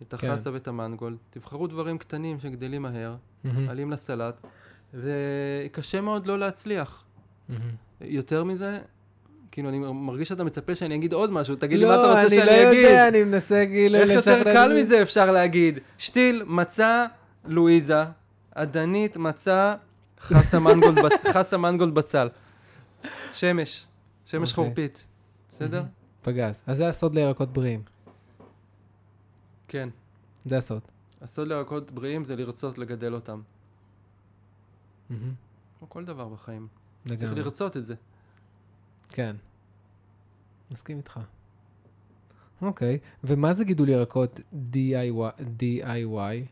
את 0.02 0.14
כן. 0.14 0.30
החסה 0.30 0.50
ואת 0.52 0.68
המנגולד. 0.68 1.16
תבחרו 1.30 1.66
דברים 1.66 1.98
קטנים 1.98 2.40
שגדלים 2.40 2.82
מהר, 2.82 3.14
מהמם. 3.44 3.68
עלים 3.68 3.90
לסלט, 3.90 4.34
וקשה 4.94 6.00
מאוד 6.00 6.26
לא 6.26 6.38
להצליח. 6.38 7.04
מהמם. 7.48 7.60
יותר 8.00 8.44
מזה, 8.44 8.78
כאילו, 9.50 9.68
אני 9.68 9.78
מרגיש 9.78 10.28
שאתה 10.28 10.44
מצפה 10.44 10.74
שאני 10.74 10.94
אגיד 10.94 11.12
עוד 11.12 11.30
משהו, 11.30 11.56
תגיד 11.56 11.78
לי 11.78 11.84
מה 11.86 11.94
אתה 11.94 12.06
רוצה 12.06 12.22
לא, 12.22 12.28
שאני 12.28 12.42
אני 12.42 12.64
לא 12.64 12.70
אגיד. 12.70 12.84
יודע, 12.84 13.08
אני 13.08 13.22
מנסה 13.24 13.64
כאילו 13.66 13.98
איך 13.98 14.10
יותר 14.10 14.42
קל 14.44 14.72
מזה 14.80 15.02
אפשר 15.02 15.30
להגיד? 15.30 15.78
שתיל, 15.98 16.42
מצה, 16.46 17.06
לואיזה, 17.44 18.04
עדנית, 18.54 19.16
מצה, 19.16 19.74
חסה 20.20 21.56
מנגולד 21.58 21.94
בצל. 21.98 22.28
שמש, 23.32 23.86
שמש 24.26 24.50
אוקיי. 24.50 24.64
חורפית, 24.64 25.06
בסדר? 25.50 25.78
מהמם. 25.82 25.92
פגז. 26.22 26.62
אז 26.66 26.76
זה 26.76 26.88
הסוד 26.88 27.14
לירקות 27.14 27.52
בריאים. 27.52 27.82
כן. 29.68 29.88
זה 30.46 30.58
הסוד. 30.58 30.80
הסוד 31.22 31.48
לירקות 31.48 31.90
בריאים 31.90 32.24
זה 32.24 32.36
לרצות 32.36 32.78
לגדל 32.78 33.14
אותם. 33.14 33.40
מהמם. 35.10 35.32
כמו 35.78 35.88
כל 35.88 36.04
דבר 36.04 36.28
בחיים. 36.28 36.68
צריך 37.08 37.22
לגמרי. 37.22 37.40
לרצות 37.42 37.76
את 37.76 37.84
זה. 37.84 37.94
כן. 39.08 39.36
מסכים 40.70 40.96
איתך. 40.96 41.20
אוקיי, 42.62 42.98
ומה 43.24 43.52
זה 43.52 43.64
גידול 43.64 43.88
ירקות 43.88 44.40
DIY? 44.72 45.40
DIY? 45.60 46.46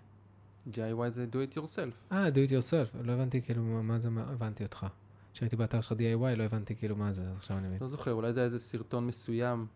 DIY 0.72 1.08
זה 1.10 1.26
do 1.32 1.52
it 1.52 1.58
yourself. 1.58 2.12
אה, 2.12 2.28
do 2.28 2.48
it 2.48 2.50
yourself. 2.50 2.96
לא 3.02 3.12
הבנתי 3.12 3.42
כאילו 3.42 3.62
מה- 3.62 3.98
זה, 3.98 4.08
הבנתי 4.16 4.64
אותך. 4.64 4.86
כשהייתי 5.34 5.56
באתר 5.56 5.80
שלך 5.80 5.92
DIY 5.92 6.36
לא 6.36 6.42
הבנתי 6.42 6.76
כאילו 6.76 6.96
מה 6.96 7.12
זה, 7.12 7.22
אז 7.22 7.36
עכשיו 7.36 7.58
אני 7.58 7.66
מבין. 7.68 7.78
לא 7.80 7.88
זוכר, 7.88 8.12
אולי 8.12 8.32
זה 8.32 8.40
היה 8.40 8.44
איזה 8.44 8.58
סרטון 8.58 9.06
מסוים. 9.06 9.66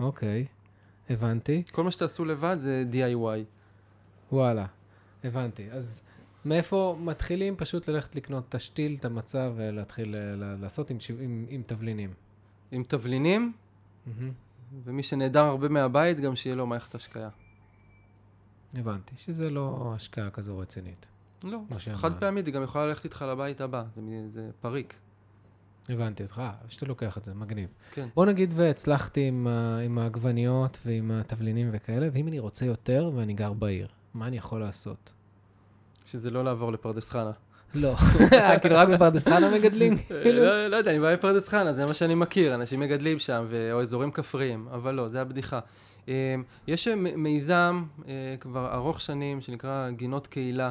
אוקיי, 0.00 0.46
הבנתי. 1.10 1.62
כל 1.72 1.84
מה 1.84 1.90
שתעשו 1.90 2.24
לבד 2.24 2.56
זה 2.58 2.84
DIY. 2.92 3.44
וואלה, 4.32 4.66
הבנתי. 5.24 5.70
אז 5.70 6.00
מאיפה 6.44 6.96
מתחילים? 7.00 7.56
פשוט 7.56 7.88
ללכת 7.88 8.16
לקנות 8.16 8.44
את 8.48 8.54
השתיל, 8.54 8.96
את 9.00 9.04
המצה, 9.04 9.50
ולהתחיל 9.56 10.14
אה, 10.16 10.56
לעשות 10.60 10.90
עם, 10.90 10.98
עם, 11.20 11.46
עם 11.48 11.62
תבלינים. 11.66 12.14
עם 12.72 12.82
תבלינים, 12.88 13.52
מהמם. 14.06 14.32
ומי 14.84 15.02
שנעדר 15.02 15.44
הרבה 15.44 15.68
מהבית, 15.68 16.20
גם 16.20 16.36
שיהיה 16.36 16.56
לו 16.56 16.66
מערכת 16.66 16.94
השקיה. 16.94 17.28
הבנתי, 18.74 19.14
שזה 19.18 19.50
לא 19.50 19.92
השקעה 19.96 20.30
כזו 20.30 20.58
רצינית. 20.58 21.06
לא. 21.44 21.58
חד 21.94 22.20
פעמית, 22.20 22.46
היא 22.46 22.54
גם 22.54 22.62
יכולה 22.62 22.86
ללכת 22.86 23.04
איתך 23.04 23.24
לבית 23.28 23.60
הבא, 23.60 23.84
זה, 23.94 24.00
זה 24.32 24.50
פריק. 24.60 24.94
הבנתי 25.88 26.22
אותך, 26.22 26.38
אה, 26.38 26.52
שאתה 26.68 26.86
לוקח 26.86 27.18
את 27.18 27.24
זה, 27.24 27.34
מגניב. 27.34 27.68
כן. 27.92 28.08
בוא 28.14 28.26
נגיד 28.26 28.52
והצלחתי 28.56 29.28
עם, 29.28 29.46
עם 29.84 29.98
העגבניות 29.98 30.78
ועם 30.86 31.10
התבלינים 31.10 31.70
וכאלה, 31.72 32.08
ואם 32.12 32.28
אני 32.28 32.38
רוצה 32.38 32.66
יותר 32.66 33.10
ואני 33.14 33.34
גר 33.34 33.52
בעיר, 33.52 33.88
מה 34.14 34.26
אני 34.26 34.36
יכול 34.36 34.60
לעשות? 34.60 35.12
שזה 36.06 36.30
לא 36.30 36.44
לעבור 36.44 36.72
לפרדס 36.72 37.10
חנה. 37.10 37.30
לא, 37.74 37.94
כאילו 38.62 38.76
רק 38.76 38.88
בפרדס 38.88 39.28
חנה 39.28 39.50
מגדלים? 39.54 39.96
כאילו? 40.22 40.44
לא, 40.44 40.66
לא 40.66 40.76
יודע, 40.76 40.90
אני 40.90 41.00
בא 41.00 41.12
לפרדס 41.12 41.48
חנה, 41.48 41.72
זה 41.72 41.86
מה 41.86 41.94
שאני 41.94 42.14
מכיר, 42.14 42.54
אנשים 42.54 42.80
מגדלים 42.80 43.18
שם, 43.18 43.46
או 43.72 43.82
אזורים 43.82 44.10
כפריים, 44.10 44.68
אבל 44.72 44.94
לא, 44.94 45.08
זה 45.08 45.20
הבדיחה. 45.20 45.60
אה, 46.08 46.34
יש 46.66 46.88
מיזם 47.16 47.84
אה, 48.08 48.34
כבר 48.40 48.74
ארוך 48.74 49.00
שנים 49.00 49.40
שנקרא 49.40 49.90
גינות 49.90 50.26
קהילה, 50.26 50.70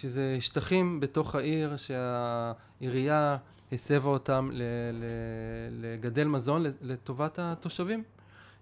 שזה 0.00 0.36
שטחים 0.40 1.00
בתוך 1.00 1.34
העיר 1.34 1.76
שהעירייה 1.76 3.36
הסבה 3.72 4.10
אותם 4.10 4.50
ל- 4.52 4.62
ל- 4.92 5.84
לגדל 5.84 6.24
מזון 6.24 6.64
לטובת 6.80 7.38
התושבים. 7.38 8.02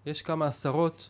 יש 0.06 0.22
כמה 0.22 0.46
עשרות, 0.46 1.08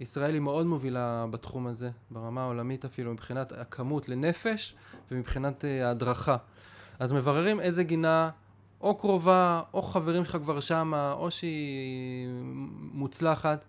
ישראל 0.00 0.34
היא 0.34 0.40
מאוד 0.40 0.66
מובילה 0.66 1.26
בתחום 1.30 1.66
הזה, 1.66 1.90
ברמה 2.10 2.42
העולמית 2.42 2.84
אפילו, 2.84 3.12
מבחינת 3.12 3.52
הכמות 3.52 4.08
לנפש 4.08 4.74
ומבחינת 5.10 5.64
אה, 5.64 5.88
ההדרכה. 5.88 6.36
אז 6.98 7.12
מבררים 7.12 7.60
איזה 7.60 7.84
גינה 7.84 8.30
או 8.80 8.94
קרובה, 8.94 9.62
או 9.74 9.82
חברים 9.82 10.24
שלך 10.24 10.36
כבר 10.36 10.60
שמה, 10.60 11.12
או 11.12 11.30
שהיא 11.30 12.28
מוצלחת, 12.92 13.64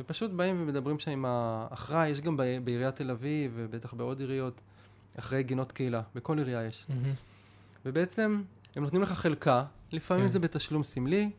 ופשוט 0.00 0.30
באים 0.30 0.62
ומדברים 0.62 0.98
שם 0.98 1.10
עם 1.10 1.24
האחראי, 1.28 2.08
יש 2.08 2.20
גם 2.20 2.36
בעיריית 2.64 2.96
תל 2.96 3.10
אביב, 3.10 3.52
ובטח 3.54 3.94
בעוד 3.94 4.20
עיריות, 4.20 4.60
אחראי 5.18 5.42
גינות 5.42 5.72
קהילה, 5.72 6.02
בכל 6.14 6.38
עירייה 6.38 6.64
יש. 6.64 6.86
מהמם. 6.88 7.12
ובעצם 7.86 8.42
הם 8.76 8.82
נותנים 8.82 9.02
לך 9.02 9.12
חלקה, 9.12 9.64
לפעמים 9.92 10.24
כן. 10.24 10.28
זה 10.28 10.38
בתשלום 10.38 10.82
סמלי, 10.82 11.30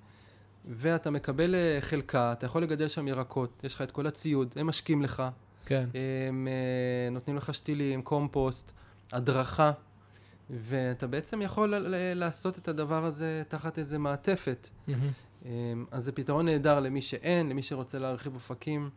ואתה 0.69 1.09
מקבל 1.11 1.55
אה, 1.55 1.77
חלקה, 1.82 2.32
אתה 2.32 2.45
יכול 2.45 2.63
לגדל 2.63 2.88
שם 2.88 3.07
ירקות, 3.07 3.61
יש 3.63 3.75
לך 3.75 3.82
את 3.82 3.91
כל 3.91 4.07
הציוד, 4.07 4.53
הם 4.55 4.67
משקים 4.67 5.01
לך, 5.01 5.23
כן, 5.65 5.89
הם 6.27 6.47
אה, 6.47 7.09
נותנים 7.11 7.38
לך 7.38 7.53
שתילים, 7.53 8.01
קומפוסט, 8.01 8.71
הדרכה, 9.11 9.71
ואתה 10.49 11.07
בעצם 11.07 11.41
יכול 11.41 11.75
ל- 11.75 12.13
לעשות 12.13 12.57
את 12.57 12.67
הדבר 12.67 13.05
הזה 13.05 13.43
תחת 13.47 13.80
איזה 13.80 13.97
מעטפת. 13.97 14.69
אה, 15.45 15.51
אז 15.91 16.03
זה 16.03 16.11
פתרון 16.11 16.45
נהדר 16.45 16.80
למי 16.80 17.01
שאין, 17.01 17.49
למי 17.49 17.63
שרוצה 17.63 17.99
להרחיב 17.99 18.34
אופקים, 18.36 18.89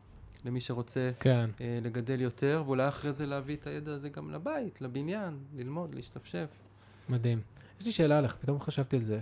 למי 0.45 0.61
שרוצה 0.61 1.11
כן. 1.21 1.51
אה, 1.61 1.79
לגדל 1.83 2.21
יותר, 2.21 2.63
ואולי 2.67 2.89
אחרי 2.89 3.13
זה 3.13 3.27
להביא 3.27 3.57
את 3.57 3.67
הידע 3.67 3.93
הזה 3.93 4.09
גם 4.09 4.31
לבית, 4.31 4.81
לבניין, 4.81 5.39
ללמוד, 5.57 5.95
להשתפשף. 5.95 6.49
מדהים. 7.09 7.41
יש 7.81 7.87
לי 7.87 7.93
שאלה 7.93 8.19
עליך, 8.19 8.37
פתאום 8.41 8.61
חשבתי 8.61 8.97
על 8.97 9.03
זה. 9.03 9.21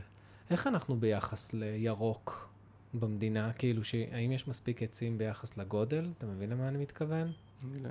איך 0.50 0.66
אנחנו 0.66 0.96
ביחס 0.96 1.52
לירוק 1.52 2.48
במדינה? 2.94 3.52
כאילו, 3.52 3.84
ש... 3.84 3.94
האם 4.12 4.32
יש 4.32 4.48
מספיק 4.48 4.82
עצים 4.82 5.18
ביחס 5.18 5.56
לגודל? 5.56 6.08
אתה 6.18 6.26
מבין 6.26 6.50
למה 6.50 6.68
אני 6.68 6.78
מתכוון? 6.78 7.32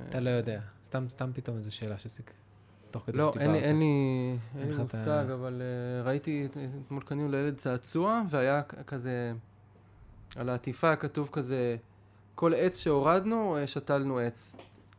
אתה 0.09 0.19
לא 0.19 0.29
יודע. 0.29 0.61
סתם, 0.83 1.05
סתם 1.09 1.31
פתאום 1.33 1.57
איזו 1.57 1.75
שאלה 1.75 1.97
שסיק... 1.97 2.31
תוך 2.91 3.03
כדי 3.05 3.17
לא, 3.17 3.31
שדיברת. 3.35 3.53
אין 3.55 3.79
לי, 3.79 4.37
אין 4.59 4.69
לי 4.69 4.77
מושג, 4.77 5.25
אבל 5.33 5.61
uh, 5.61 6.07
ראיתי, 6.07 6.45
את- 6.45 6.57
אתמול 6.85 7.01
קנינו 7.03 7.31
לילד 7.31 7.55
צעצוע, 7.55 8.21
והיה 8.29 8.63
כזה, 8.63 9.33
על 10.35 10.49
העטיפה 10.49 10.87
היה 10.87 10.95
כתוב 10.95 11.29
כזה, 11.31 11.77
כל 12.39 12.53
עץ 12.53 12.77
שהורדנו, 12.77 13.57
אה, 13.57 13.67
שתלנו 13.67 14.19
עץ. 14.19 14.55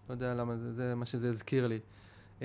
לא 0.09 0.15
יודע 0.15 0.35
למה, 0.35 0.57
זה, 0.57 0.73
זה 0.73 0.95
מה 0.95 1.07
שזה 1.07 1.29
הזכיר 1.29 1.67
לי. 1.67 1.79
Um, 2.39 2.43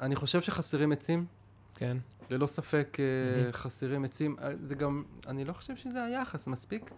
אני 0.00 0.16
חושב 0.16 0.40
שחסרים 0.40 0.92
עצים, 0.92 1.26
כן. 1.74 1.96
ללא 2.30 2.46
ספק 2.46 2.96
מהמם. 3.00 3.52
חסרים 3.52 4.04
עצים. 4.04 4.36
אה, 4.42 4.50
זה 4.62 4.74
גם, 4.74 5.02
אני 5.26 5.44
לא 5.44 5.52
חושב 5.52 5.76
שזה 5.76 6.04
היחס, 6.04 6.48
מספיק 6.48 6.90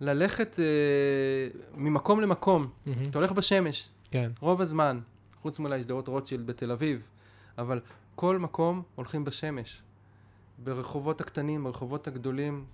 ללכת 0.00 0.54
uh, 0.54 1.76
ממקום 1.76 2.20
למקום. 2.20 2.70
מהמם. 2.86 3.02
אתה 3.10 3.18
הולך 3.18 3.32
בשמש, 3.32 3.88
כן. 4.10 4.30
רוב 4.40 4.60
הזמן, 4.60 5.00
חוץ 5.42 5.58
מאולי 5.58 5.80
שדרות 5.80 6.08
רוטשילד 6.08 6.46
בתל 6.46 6.72
אביב, 6.72 7.02
אבל 7.58 7.80
כל 8.14 8.38
מקום 8.38 8.82
הולכים 8.94 9.24
בשמש. 9.24 9.82
ברחובות 10.58 11.20
הקטנים, 11.20 11.64
ברחובות 11.64 12.06
הגדולים. 12.06 12.64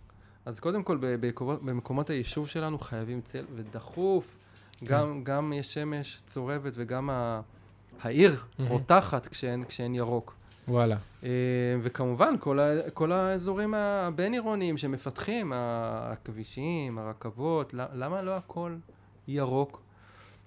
אז 0.45 0.61
קודם 0.61 0.83
כל, 0.83 0.99
במקומות 1.41 2.11
היישוב 2.11 2.49
שלנו 2.49 2.79
חייבים 2.79 3.21
צל, 3.21 3.45
ודחוף. 3.55 4.37
גם, 4.85 5.25
גם 5.25 5.53
יש 5.53 5.75
שמש 5.75 6.21
צורבת 6.27 6.73
וגם 6.77 7.11
ה- 7.11 7.41
העיר. 8.03 8.41
רותחת 8.59 9.27
כשאין, 9.27 9.65
כשאין 9.65 9.95
ירוק. 9.95 10.35
וואלה. 10.69 10.97
אה, 11.25 11.29
וכמובן, 11.83 12.35
כל, 12.41 12.61
ה, 12.61 12.91
כל 12.95 13.13
האזורים 13.13 13.75
הבין-עירוניים 13.75 14.79
שמפתחים, 14.79 15.53
הכבישים, 15.55 16.99
הרכבות, 16.99 17.75
למה 17.75 18.23
לא 18.23 18.37
הכל 18.37 18.77
ירוק? 19.29 19.83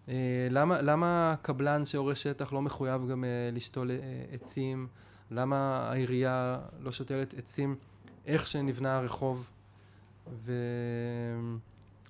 אה, 0.10 0.14
למה, 0.52 0.82
למה 0.82 1.36
קבלן 1.42 1.86
שהורס 1.86 2.18
שטח 2.18 2.54
לא 2.54 2.62
מחויב 2.62 3.08
גם 3.10 3.24
אה, 3.24 3.30
לשתול 3.54 3.92
עצים? 4.32 4.88
למה 5.32 5.88
העירייה 5.92 6.60
לא 6.80 6.92
שותלת 6.92 7.34
עצים 7.38 7.76
איך 8.26 8.48
שנבנה 8.48 8.98
הרחוב? 8.98 9.50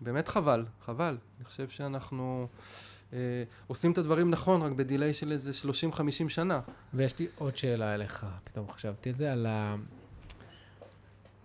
ובאמת 0.01 0.28
חבל, 0.28 0.66
חבל. 0.86 1.18
אני 1.38 1.45
חושב 1.45 1.70
שאנחנו 1.70 2.47
אה, 3.13 3.43
עושים 3.68 3.91
את 3.91 3.97
הדברים 3.97 4.30
נכון, 4.30 4.61
רק 4.61 4.72
בדיליי 4.72 5.13
של 5.13 5.32
איזה 5.32 5.51
30-50 5.93 6.30
שנה. 6.30 6.61
ויש 6.93 7.20
לי 7.20 7.28
עוד 7.38 7.57
שאלה 7.57 7.93
אליך, 7.95 8.26
פתאום 8.43 8.70
חשבתי 8.70 9.09
את 9.09 9.18
זה, 9.18 9.32
על 9.32 9.45
ה... 9.45 9.76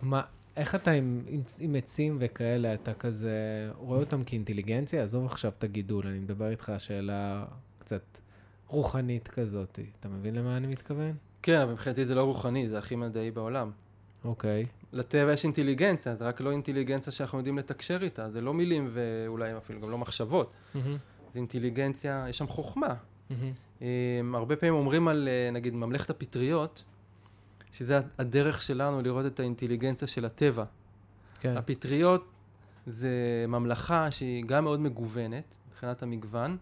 מה, 0.01 0.21
איך 0.57 0.75
אתה 0.75 0.91
עם, 0.91 1.23
עם, 1.27 1.41
עם 1.59 1.75
עצים 1.75 2.17
וכאלה, 2.19 2.73
אתה 2.73 2.93
כזה 2.93 3.69
רואה 3.77 3.99
אותם 3.99 4.23
כאינטליגנציה? 4.23 5.03
עזוב 5.03 5.25
עכשיו 5.25 5.51
את 5.57 5.63
הגידול, 5.63 6.07
אני 6.07 6.19
מדבר 6.19 6.49
איתך 6.49 6.71
שאלה 6.77 7.45
קצת 7.79 8.03
רוחנית 8.67 9.27
כזאת. 9.27 9.79
אתה 9.99 10.09
מבין 10.09 10.35
למה 10.35 10.57
אני 10.57 10.67
מתכוון? 10.67 11.13
כן, 11.41 11.61
אבל 11.61 11.71
מבחינתי 11.71 12.05
זה 12.05 12.15
לא 12.15 12.23
רוחני, 12.23 12.69
זה 12.69 12.77
הכי 12.77 12.95
מדעי 12.95 13.31
בעולם. 13.31 13.71
אוקיי. 14.25 14.65
לטבע 14.93 15.33
יש 15.33 15.43
אינטליגנציה, 15.43 16.15
זה 16.15 16.25
רק 16.25 16.41
לא 16.41 16.51
אינטליגנציה 16.51 17.13
שאנחנו 17.13 17.37
יודעים 17.37 17.57
לתקשר 17.57 17.97
איתה, 18.01 18.29
זה 18.29 18.41
לא 18.41 18.53
מילים 18.53 18.89
ואולי 18.93 19.57
אפילו 19.57 19.81
גם 19.81 19.89
לא 19.89 19.97
מחשבות. 19.97 20.51
זה 21.29 21.39
אינטליגנציה, 21.39 22.25
יש 22.29 22.37
שם 22.37 22.47
חוכמה. 22.47 22.95
Um, 23.79 23.83
הרבה 24.33 24.55
פעמים 24.55 24.75
אומרים 24.75 25.07
על, 25.07 25.27
אה, 25.31 25.51
נגיד, 25.51 25.73
ממלכת 25.73 26.09
הפטריות, 26.09 26.83
שזה 27.73 27.99
הדרך 28.17 28.61
שלנו 28.61 29.01
לראות 29.01 29.25
את 29.25 29.39
האינטליגנציה 29.39 30.07
של 30.07 30.25
הטבע. 30.25 30.63
כן. 31.39 31.57
הפטריות 31.57 32.27
זה 32.85 33.45
ממלכה 33.47 34.11
שהיא 34.11 34.45
גם 34.45 34.63
מאוד 34.63 34.79
מגוונת, 34.79 35.43
מבחינת 35.69 36.03
המגוון, 36.03 36.57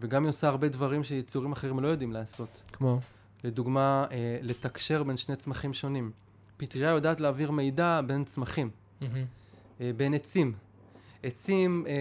וגם 0.00 0.22
היא 0.22 0.30
עושה 0.30 0.48
הרבה 0.48 0.68
דברים 0.68 1.04
שיצורים 1.04 1.52
אחרים 1.52 1.80
לא 1.80 1.88
יודעים 1.88 2.12
לעשות. 2.12 2.62
כמו? 2.72 3.00
לדוגמה, 3.44 4.06
אה, 4.10 4.38
לתקשר 4.42 5.02
בין 5.02 5.16
שני 5.16 5.36
צמחים 5.36 5.74
שונים. 5.74 6.10
פטריה 6.56 6.90
יודעת 6.90 7.20
להעביר 7.20 7.50
מידע 7.50 8.00
בין 8.06 8.24
צמחים, 8.24 8.70
אה, 9.80 9.90
בין 9.96 10.14
עצים. 10.14 10.52
עצים 11.22 11.84
אה, 11.88 11.92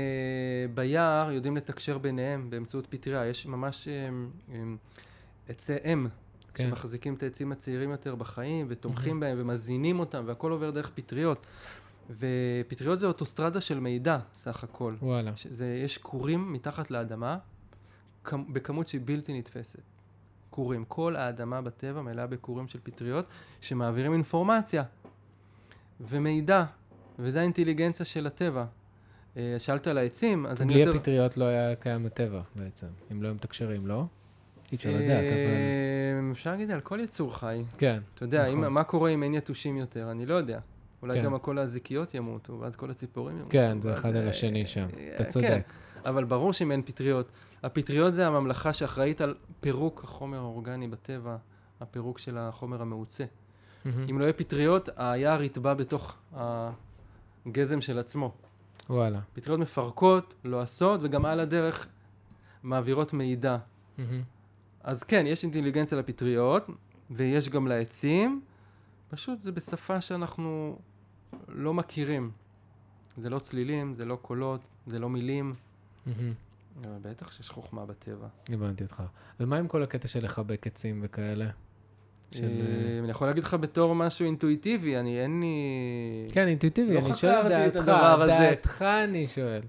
ביער 0.74 1.32
יודעים 1.32 1.58
לתקשר 1.58 1.98
ביניהם 1.98 2.50
באמצעות 2.50 2.88
פטריה. 2.90 3.26
יש 3.26 3.46
ממש 3.46 3.88
אה, 3.88 4.10
אה, 4.54 4.64
עצי 5.50 5.74
אם, 5.86 6.08
כן. 6.54 6.68
שמחזיקים 6.70 7.14
את 7.14 7.24
העצים 7.24 7.52
הצעירים 7.52 7.92
יותר 7.92 8.16
בחיים, 8.16 8.66
ותומכים 8.70 9.20
בהם, 9.20 9.38
ומזינים 9.42 10.00
אותם, 10.00 10.24
והכל 10.28 10.52
עובר 10.52 10.72
דרך 10.72 10.92
פטריות. 10.96 11.46
ופטריות 12.10 13.00
זה 13.00 13.06
אוטוסטרדה 13.06 13.62
של 13.62 13.80
מידע, 13.80 14.20
סך 14.36 14.64
הכל. 14.64 14.96
וואלה. 15.02 15.32
זה, 15.50 15.82
יש 15.86 15.98
כורים 15.98 16.54
מתחת 16.54 16.92
לאדמה, 16.92 17.38
כמ- 18.24 18.54
בכמות 18.54 18.88
שהיא 18.88 19.02
בלתי 19.06 19.38
נתפסת. 19.40 19.80
כורים. 20.54 20.86
כל 20.88 21.16
האדמה 21.16 21.62
בטבע 21.62 22.02
מלאה 22.02 22.28
בכורים 22.28 22.68
של 22.68 22.80
פטריות, 22.84 23.26
שמעבירים 23.62 24.14
אינפורמציה 24.14 24.84
ומידע, 26.02 26.64
וזה 27.20 27.40
האינטליגנציה 27.40 28.06
של 28.06 28.28
הטבע. 28.28 28.66
אה, 29.38 29.56
שאלת 29.60 29.88
על 29.88 29.98
העצים, 29.98 30.46
אז 30.46 30.62
אני 30.62 30.74
בלי 30.74 30.84
יותר... 30.84 30.98
הפטריות 30.98 31.38
לא 31.38 31.46
היה 31.46 31.76
קיים 31.76 32.06
הטבע 32.06 32.42
בעצם, 32.56 32.88
אם 33.12 33.24
לא 33.24 33.28
הם 33.28 33.36
מתקשרים, 33.36 33.88
לא? 33.88 34.06
אי 34.72 34.78
אפשר 34.78 34.90
לדעת, 34.90 35.26
אבל... 35.26 35.54
אה, 36.28 36.32
אפשר 36.32 36.52
להגיד 36.52 36.72
על 36.72 36.82
כל 36.82 37.00
יצור 37.00 37.38
חי. 37.38 37.64
כן. 37.78 38.00
אתה 38.16 38.24
יודע, 38.24 38.48
נכון. 38.48 38.64
אם, 38.64 38.74
מה 38.74 38.84
קורה 38.84 39.10
אם 39.10 39.24
אין 39.24 39.34
יתושים 39.34 39.78
יותר? 39.78 40.12
אני 40.12 40.26
לא 40.26 40.36
יודע. 40.36 40.60
אולי 41.02 41.20
כן. 41.20 41.26
גם 41.26 41.40
כל 41.40 41.58
הזיקיות 41.58 42.14
ימותו, 42.14 42.60
ואז 42.60 42.76
כל 42.76 42.92
הציפורים 42.92 43.36
ימותו. 43.38 43.52
כן, 43.52 43.82
זה 43.82 43.94
אחד 43.94 44.16
על 44.16 44.24
אה, 44.24 44.30
השני 44.30 44.68
שם. 44.68 44.88
אה, 44.98 45.12
אתה 45.16 45.24
כן, 45.24 45.30
צודק. 45.30 45.64
אבל 46.06 46.24
ברור 46.24 46.54
שאם 46.54 46.72
אין 46.72 46.82
פטריות, 46.82 47.28
הפטריות 47.64 48.14
זה 48.14 48.28
הממלכה 48.28 48.74
שאחראית 48.74 49.22
על 49.22 49.36
פירוק 49.60 50.04
החומר 50.04 50.38
האורגני 50.38 50.88
בטבע, 50.88 51.38
הפירוק 51.82 52.20
של 52.20 52.38
החומר 52.38 52.82
המעוצה. 52.82 53.26
אם 54.10 54.20
לא 54.20 54.24
יהיה 54.24 54.34
פטריות, 54.34 54.90
היער 54.96 55.44
יטבע 55.44 55.74
בתוך 55.74 56.16
הגזם 57.46 57.82
של 57.82 58.00
עצמו. 58.00 58.34
וואלה. 58.90 59.20
פטריות 59.34 59.60
מפרקות, 59.60 60.34
לועסות, 60.44 61.00
וגם 61.04 61.26
על 61.26 61.40
הדרך 61.40 61.88
מעבירות 62.64 63.14
מידע. 63.14 63.58
אז 64.84 65.04
כן, 65.04 65.24
יש 65.28 65.44
אינטליגנציה 65.44 65.98
לפטריות, 65.98 66.68
ויש 67.12 67.50
גם 67.50 67.68
לעצים, 67.68 68.42
פשוט 69.10 69.40
זה 69.40 69.52
בשפה 69.52 70.02
שאנחנו 70.02 70.78
לא 71.48 71.74
מכירים. 71.74 72.32
זה 73.18 73.30
לא 73.30 73.40
צלילים, 73.40 73.94
זה 73.94 74.06
לא 74.06 74.16
קולות, 74.16 74.62
זה 74.88 75.00
לא 75.00 75.10
מילים. 75.10 75.56
אבל 76.08 76.98
בטח 77.02 77.32
שיש 77.32 77.50
חוכמה 77.50 77.86
בטבע. 77.86 78.28
הבנתי 78.50 78.84
אותך. 78.84 79.04
ומה 79.40 79.58
עם 79.58 79.68
כל 79.68 79.84
הקטע 79.84 80.08
של 80.08 80.24
לחבק 80.24 80.68
עצים 80.68 81.00
וכאלה? 81.04 81.50
של... 82.32 82.44
אה, 82.44 83.00
אני 83.00 83.12
יכול 83.12 83.28
להגיד 83.28 83.44
לך 83.44 83.54
בתור 83.54 83.96
משהו 83.96 84.26
אינטואיטיבי, 84.26 84.98
אני 84.98 85.22
אין 85.22 85.40
לי... 85.40 85.56
כן, 86.32 86.48
אינטואיטיבי, 86.48 86.94
לא 86.94 87.00
אני 87.00 87.16
שואל 87.16 87.42
את 87.42 87.74
דעתך. 87.74 87.86
דעתך 88.28 88.82
אני 88.82 89.28
שואל. 89.28 89.62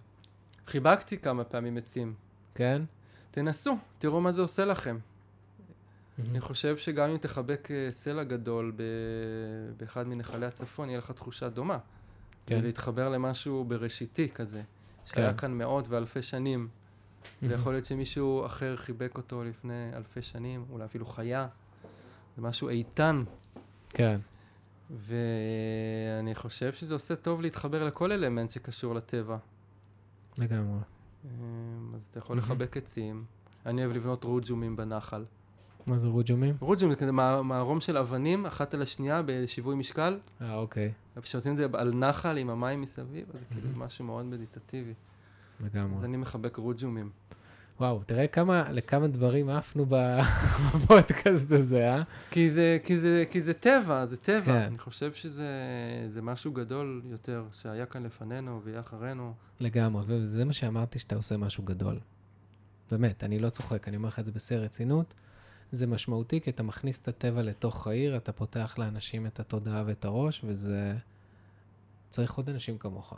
חיבקתי 0.67 1.19
כמה 1.19 1.45
פעמים 1.45 1.77
עצים. 1.77 2.15
כן? 2.55 2.83
תנסו, 3.31 3.77
תראו 3.99 4.21
מה 4.21 4.33
זה 4.33 4.41
עושה 4.41 4.65
לכם. 4.65 4.99
אני 6.31 6.41
חושב 6.41 6.77
שגם 6.77 7.11
אם 7.11 7.17
תחבק 7.17 7.69
אה, 7.71 7.93
סלע 7.93 8.25
גדול. 8.25 8.73
באחד 9.77 10.07
מנחלי 10.07 10.47
הצפון, 10.47 10.89
יהיה 10.89 10.99
לך 10.99 11.11
תחושה 11.11 11.49
דומה. 11.49 11.79
כן. 12.47 12.59
ולהתחבר 12.59 13.09
למשהו 13.09 13.65
בראשיתי 13.65 14.29
כזה, 14.29 14.63
שהיה 15.07 15.31
כן. 15.31 15.37
כאן 15.37 15.59
מאות 15.59 15.89
ואלפי 15.89 16.23
שנים. 16.23 16.69
ויכול 17.43 17.73
להיות 17.73 17.87
שמישהו 17.87 18.47
אחר 18.47 18.77
חיבק 18.77 19.17
אותו 19.17 19.45
לפני 19.45 19.91
אלפי 19.97 20.23
שנים, 20.23 20.65
אולי 20.71 20.85
אפילו 20.85 21.07
חיה. 21.07 21.49
זה 22.37 22.43
משהו 22.43 22.69
איתן, 22.69 23.25
כן. 23.89 24.21
ואני 24.91 26.35
חושב 26.35 26.73
שזה 26.73 26.95
עושה 26.95 27.17
טוב 27.17 27.41
להתחבר 27.41 27.85
לכל 27.85 28.13
אלמנט 28.13 28.51
שקשור 28.51 28.95
לטבע. 28.95 29.37
לגמרי. 30.39 30.79
אמ, 31.25 31.95
אז 31.95 32.07
אתה 32.11 32.19
יכול. 32.19 32.39
לחבק 32.39 32.77
עצים. 32.77 33.25
אני 33.67 33.85
אוהב 33.85 33.97
לבנות 33.97 34.25
רוג'ומים 34.25 34.77
בנחל. 34.77 35.25
מה 35.87 35.99
זה 35.99 36.09
רוג'ומים? 36.09 36.55
רוג'ום 36.61 36.91
זה 36.91 36.97
כזה 36.97 37.13
מע- 37.13 37.43
מערום 37.43 37.81
של 37.81 37.97
אבנים, 37.97 38.47
אחת 38.47 38.75
על 38.75 38.83
השנייה 38.83 39.23
בשיווי 39.27 39.77
משקל. 39.77 40.19
אה, 40.43 40.55
אוקיי. 40.55 40.93
וכשעושים 41.17 41.53
את 41.53 41.57
זה 41.57 41.67
על 41.73 41.95
נחל 41.95 42.37
עם 42.37 42.51
המים 42.51 42.81
מסביב, 42.81 43.25
אז 43.35 43.41
זה 43.41 43.47
כאילו. 43.55 43.69
משהו 43.77 44.05
מאוד 44.05 44.25
מדיטטיבי. 44.27 44.93
לגמרי. 45.65 45.99
אז 45.99 46.05
אני 46.05 46.17
מחבק 46.17 46.57
רוג'ומים. 46.57 47.11
וואו, 47.81 48.03
תראה 48.07 48.27
כמה, 48.27 48.73
לכמה 48.73 49.07
דברים 49.07 49.49
עפנו 49.49 49.87
בפודקאסט 50.73 51.53
הזה, 51.53 51.89
אה? 51.95 52.03
כי 52.31 52.51
זה, 52.51 52.79
כי 52.85 53.01
זה, 53.01 53.25
כי 53.31 53.43
זה 53.43 53.55
טבע, 53.55 54.07
זה 54.07 54.17
טבע. 54.17 54.41
כן. 54.45 54.53
אני 54.53 54.79
חושב 54.79 55.13
שזה 55.13 55.49
זה 56.13 56.23
משהו 56.23 56.53
גדול 56.53 57.03
יותר, 57.11 57.45
שהיה 57.53 57.87
כאן 57.87 58.03
לפנינו 58.03 58.61
ויהיה 58.65 58.81
אחרינו. 58.81 59.35
לגמרי, 59.61 60.03
וזה 60.09 60.45
מה 60.45 60.53
שאמרתי, 60.53 60.99
שאתה 60.99 61.17
עושה 61.17 61.37
משהו 61.37 61.65
גדול. 61.65 61.99
באמת, 62.91 63.25
אני 63.25 63.39
לא 63.39 63.51
צוחק, 63.51 63.89
אני 63.89 63.97
אומר 63.97 64.09
לך 64.09 64.19
את 64.19 64.25
זה 64.25 64.33
בשיא 64.33 64.57
הרצינות. 64.57 65.15
זה 65.75 65.87
משמעותי, 65.87 66.41
כי 66.41 66.51
אתה 66.51 66.63
מכניס 66.63 67.01
את 67.01 67.09
הטבע 67.09 67.43
לתוך 67.43 67.87
העיר, 67.87 68.17
אתה 68.17 68.33
פותח 68.33 68.75
לאנשים 68.79 69.27
את 69.27 69.41
התודעה 69.41 69.83
ואת 69.87 70.05
הראש, 70.05 70.41
וזה... 70.45 70.95
צריך 72.15 72.35
עוד 72.35 72.49
אנשים 72.49 72.79
כמוך. 72.79 73.15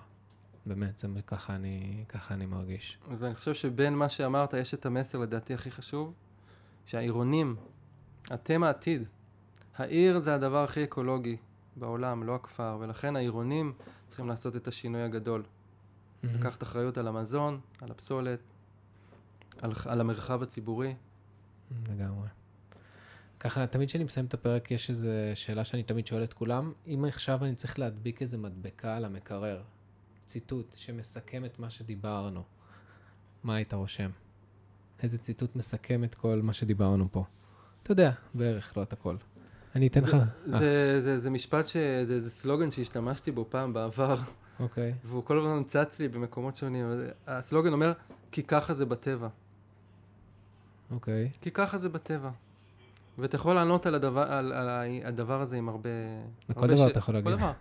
באמת, 0.67 0.99
זה 0.99 1.09
ככה 1.27 1.55
אני, 1.55 2.05
ככה 2.09 2.35
אני 2.35 2.47
מרגיש. 2.47 2.99
ואני 3.19 3.35
חושב 3.35 3.55
שבין 3.55 3.95
מה 3.95 4.09
שאמרת, 4.09 4.55
יש 4.55 4.75
את 4.75 4.87
המסר 4.87 5.19
לדעתי 5.19 5.55
הכי 5.55 5.71
חשוב, 5.71 6.13
שהעירונים, 6.87 7.57
אתם 8.35 8.63
העתיד. 8.63 9.03
העיר 9.77 10.19
זה 10.19 10.35
הדבר 10.35 10.65
הכי 10.65 10.85
אקולוגי 10.85 11.37
בעולם, 11.77 12.23
לא 12.23 12.35
הכפר, 12.35 12.79
ולכן 12.81 13.17
העירונים 13.17 13.73
צריכים 14.07 14.29
לעשות 14.29 14.57
את 14.57 14.69
השינוי 14.69 15.03
הגדול. 15.03 15.43
לקחת 16.25 16.63
אחריות 16.63 16.99
על 16.99 17.09
המזון, 17.09 17.61
על 17.81 17.91
הפסולת, 17.91 18.41
על, 19.63 19.73
על 19.85 20.01
המרחב 20.01 20.43
הציבורי. 20.43 20.95
לגמרי. 21.89 22.29
ככה, 23.41 23.67
תמיד 23.67 23.89
כשאני 23.89 24.05
מסיים 24.05 24.27
את 24.27 24.35
הפרק, 24.35 24.71
יש 24.71 24.91
איזו 24.91 25.09
שאלה 25.35 25.65
שאני 25.65 25.83
תמיד 25.83 26.07
שואל 26.07 26.25
את 26.25 26.33
כולם. 26.33 26.73
אם 26.87 27.05
עכשיו 27.09 27.45
אני 27.45 27.55
צריך 27.55 27.79
להדביק 27.79 28.23
איזה 28.23 28.39
מדבקה 28.39 28.97
על 28.97 29.05
המקרר, 29.05 29.63
ציטוט 30.27 30.75
שמסכם 30.77 31.45
את 31.45 31.59
מה 31.59 31.71
שדיברנו, 31.71 32.43
מה 33.43 33.55
היית 33.55 33.75
רושם? 33.75 34.11
איזה 35.03 35.19
ציטוט 35.19 35.57
מסכם 35.57 36.05
את 36.05 36.15
כל 36.15 36.41
מה 36.43 36.53
שדיברנו 36.53 37.09
פה? 37.13 37.25
אתה 37.83 37.93
יודע, 37.93 38.11
בערך, 38.35 38.77
לא 38.77 38.83
את 38.83 38.93
הכל. 38.93 39.17
אני 39.75 39.87
אתן 39.87 40.01
לך. 40.01 40.11
זה, 40.11 40.55
אה, 40.55 40.59
זה, 40.59 41.03
זה, 41.03 41.21
זה 41.21 41.31
משפט, 41.31 41.67
ש, 41.67 41.77
זה, 42.07 42.21
זה 42.23 42.31
סלוגן 42.31 42.71
שהשתמשתי 42.71 43.31
בו 43.31 43.47
פעם 43.49 43.73
בעבר, 43.73 44.17
אוקיי. 44.61 44.95
והוא 45.05 45.25
כל 45.25 45.39
הזמן 45.39 45.65
צץ 45.65 45.99
לי 45.99 46.09
במקומות 46.09 46.57
שונים. 46.57 46.87
הסלוגן 47.27 47.73
אומר, 47.73 47.93
כי 48.33 48.43
ככה 48.43 48.75
זה 48.75 48.87
בטבע. 48.87 49.29
אוקיי. 50.91 51.31
כי 51.41 51.51
ככה 51.51 51.79
זה 51.79 51.89
בטבע. 51.89 52.31
ואתה 53.19 53.37
יכול 53.37 53.55
לענות 53.55 53.87
על 53.87 53.95
הדבר, 53.95 54.33
על, 54.33 54.53
על 54.53 54.69
הדבר 55.05 55.41
הזה 55.41 55.57
עם 55.57 55.69
הרבה... 55.69 55.91
לכל 56.49 56.61
הרבה 56.61 56.75
דבר 56.75 56.91
אתה 56.91 56.99
יכול 56.99 57.15
להגיד. 57.15 57.33
דבר. 57.33 57.53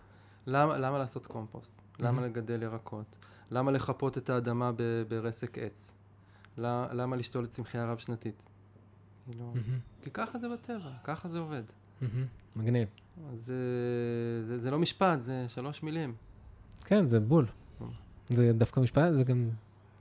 למה, 0.47 0.77
למה 0.77 0.97
לעשות 0.97 1.25
קומפוסט? 1.25 1.71
למה 1.99 2.21
Mhm. 2.21 2.25
לגדל 2.25 2.63
ירקות? 2.63 3.05
למה 3.51 3.71
לחפות 3.71 4.17
את 4.17 4.29
האדמה 4.29 4.71
ב- 4.75 5.03
ברסק 5.07 5.57
עץ? 5.57 5.93
ל- 6.57 6.85
למה 6.91 7.15
לשתול 7.15 7.45
צמחייה 7.45 7.85
רב-שנתית? 7.91 8.43
כאילו, 9.25 9.45
מהמם, 9.45 9.79
כי 10.03 10.09
ככה 10.11 10.39
זה 10.39 10.47
בטבע, 10.49 10.91
ככה 11.03 11.29
זה 11.29 11.39
עובד. 11.39 11.63
מהמם. 12.01 12.25
מגניב. 12.55 12.87
זה, 13.33 13.53
זה, 14.47 14.59
זה 14.59 14.71
לא 14.71 14.79
משפט, 14.79 15.21
זה 15.21 15.45
שלוש 15.47 15.83
מילים. 15.83 16.13
כן, 16.85 17.07
זה 17.07 17.19
בול. 17.19 17.45
אה. 17.81 17.85
זה 18.29 18.51
דווקא 18.53 18.79
משפט, 18.79 19.13
זה 19.13 19.23
גם 19.23 19.49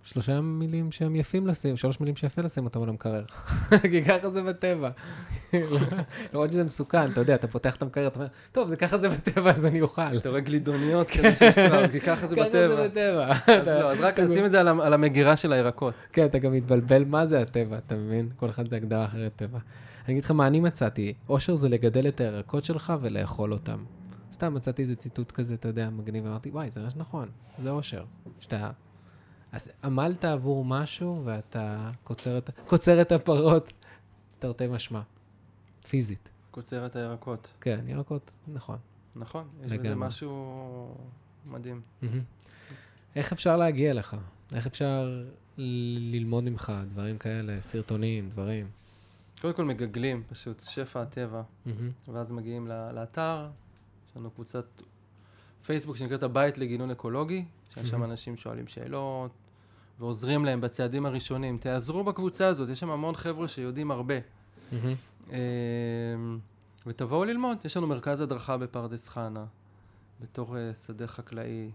שלושה 0.05 0.41
מילים 0.41 0.93
שהם 0.93 1.17
יפים 1.17 1.47
לשים, 1.47 1.77
שלוש 1.77 2.01
מילים 2.01 2.17
שיפה 2.17 2.43
לשים 2.43 2.65
אותם 2.65 2.83
על 2.83 2.89
המקרר. 2.89 3.25
כי 3.91 4.05
ככה 4.05 4.31
זה 4.31 4.43
בטבע. 4.43 4.91
למרות 6.33 6.53
שזה 6.53 6.65
מסוכן, 6.65 7.11
אתה 7.11 7.21
יודע, 7.21 7.35
אתה 7.35 7.47
פותח 7.47 7.77
את 7.77 7.83
המקרר, 7.83 8.07
אתה 8.07 8.19
אומר, 8.19 8.29
טוב, 8.53 8.69
זה 8.69 8.77
ככה 8.77 8.97
זה 8.97 9.09
בטבע, 9.09 9.51
אז 9.51 9.67
אני 9.67 9.81
אוכל. 9.81 10.17
אתה 10.17 10.29
רואה 10.29 10.41
גלידוניות 10.41 11.11
כזה 11.11 11.35
של 11.35 11.51
שטראוס, 11.51 11.91
כי 11.91 12.01
ככה 12.01 12.27
זה 12.27 12.37
ככה 12.37 12.49
בטבע. 12.49 12.77
זה 12.77 12.89
בטבע. 12.89 13.33
אז 13.47 13.69
לא, 13.69 13.93
אז 13.93 14.01
רק 14.01 14.21
נשים 14.21 14.45
את 14.45 14.51
זה 14.51 14.61
על 14.61 14.93
המגירה 14.93 15.37
של 15.37 15.53
הירקות. 15.53 15.95
כן, 16.13 16.25
אתה 16.25 16.39
גם 16.39 16.53
מתבלבל 16.53 17.05
מה 17.05 17.27
זה 17.27 17.41
הטבע, 17.41 17.79
אתה 17.79 17.95
מבין? 17.95 18.29
כל 18.37 18.51
אחד 18.51 18.69
בהגדרה 18.69 19.05
אחרת 19.05 19.33
טבע. 19.37 19.59
אני 20.05 20.13
אגיד 20.13 20.25
לך 20.25 20.31
מה 20.31 20.47
אני 20.47 20.61
מצאתי, 20.61 21.15
אושר 21.29 21.55
זה 21.55 21.69
לגדל 21.69 22.09
את 22.09 22.21
הירקות 22.21 22.65
שלך 22.65 22.93
ולאכול 23.01 23.53
אותם. 23.53 23.79
סתם 24.33 24.55
מצאתי 24.55 24.83
איזה 24.83 24.97
ציטוט 24.97 25.33
כזה, 25.33 25.55
אתה 25.55 25.69
יודע, 25.69 25.91
מגניב, 25.91 26.27
אמרתי, 26.27 26.51
וואי, 26.51 26.71
זה 26.71 26.81
ממש 26.81 26.93
נכון, 26.97 27.29
זה 27.63 27.71
אושר. 27.71 28.05
שאתה... 28.41 28.71
אז 29.55 29.69
עמלת 29.85 30.25
עבור 30.25 30.65
משהו 30.65 31.23
ואתה 31.25 31.91
קוצר 32.05 32.39
את, 32.39 32.51
קוצר 32.67 33.03
את 33.03 33.13
הפרות, 33.13 33.73
תרתי 34.39 34.67
משמע. 34.67 35.01
פיזית. 35.89 36.31
קוצר 36.51 36.87
את 36.87 36.97
הירקות. 36.97 37.49
כן, 37.61 37.81
ירקות, 37.87 38.31
נכון. 38.49 38.79
נכון, 39.17 39.49
יש 39.61 39.65
בזה 39.67 39.75
לגמרי. 39.75 40.09
משהו 40.09 40.95
מדהים. 41.47 41.81
איך 43.17 43.33
אפשר 43.33 43.57
להגיע 43.57 43.95
לך? 43.95 44.17
איך 44.55 44.67
אפשר 44.67 45.25
ללמוד 45.57 46.45
ממך 46.45 46.73
דברים 46.93 47.19
כאלה, 47.19 47.61
סרטונים, 47.61 48.31
דברים? 48.31 48.69
קודם 49.41 49.55
כל 49.55 49.65
מגגלים 49.65 50.23
פשוט, 50.29 50.63
שפע 50.65 51.03
הטבע, 51.03 51.43
ואז 52.09 52.31
מגיעים 52.31 52.67
לאתר, 52.93 53.49
יש 54.11 54.17
לנו 54.17 54.31
קבוצת 54.31 54.67
פייסבוק 55.67 55.97
שנקראת 55.97 56.23
הבית 56.23 56.59
לגינון 56.59 56.91
אקולוגי, 56.91 57.45
שיש 57.75 57.89
שם. 57.89 58.05
אנשים 58.05 58.37
שואלים 58.37 58.67
שאלות 58.67 59.31
ועוזרים 60.01 60.45
להם 60.45 60.61
בצעדים 60.61 61.07
הראשונים. 61.07 61.59
תעזרו 61.59 62.05
בקבוצה 62.05 62.47
הזאת, 62.47 62.69
יש 62.69 62.81
שם 62.81 62.91
המון 62.91 63.17
חבר'ה 63.17 63.49
שיודעים 63.49 63.91
הרבה. 63.91 64.15
אמ, 65.31 66.39
ותבואו 66.87 67.25
ללמוד, 67.25 67.59
יש 67.65 67.77
לנו 67.77 67.87
מרכז 67.87 68.21
הדרכה 68.21 68.57
בפרדס 68.57 69.09
חנה, 69.09 69.45
בתור 70.21 70.57
אה, 70.57 70.75
שדה 70.87 71.07
חקלאי, 71.07 71.71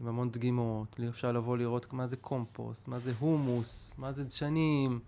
עם 0.00 0.08
המון 0.08 0.30
דגימות, 0.30 1.00
אפשר 1.08 1.32
לבוא 1.32 1.56
לראות 1.56 1.92
מה 1.92 2.06
זה 2.06 2.16
קומפוסט, 2.16 2.88
מה 2.88 2.98
זה 2.98 3.12
הומוס, 3.18 3.92
מה 3.98 4.12
זה 4.12 4.24
דשנים, 4.24 5.00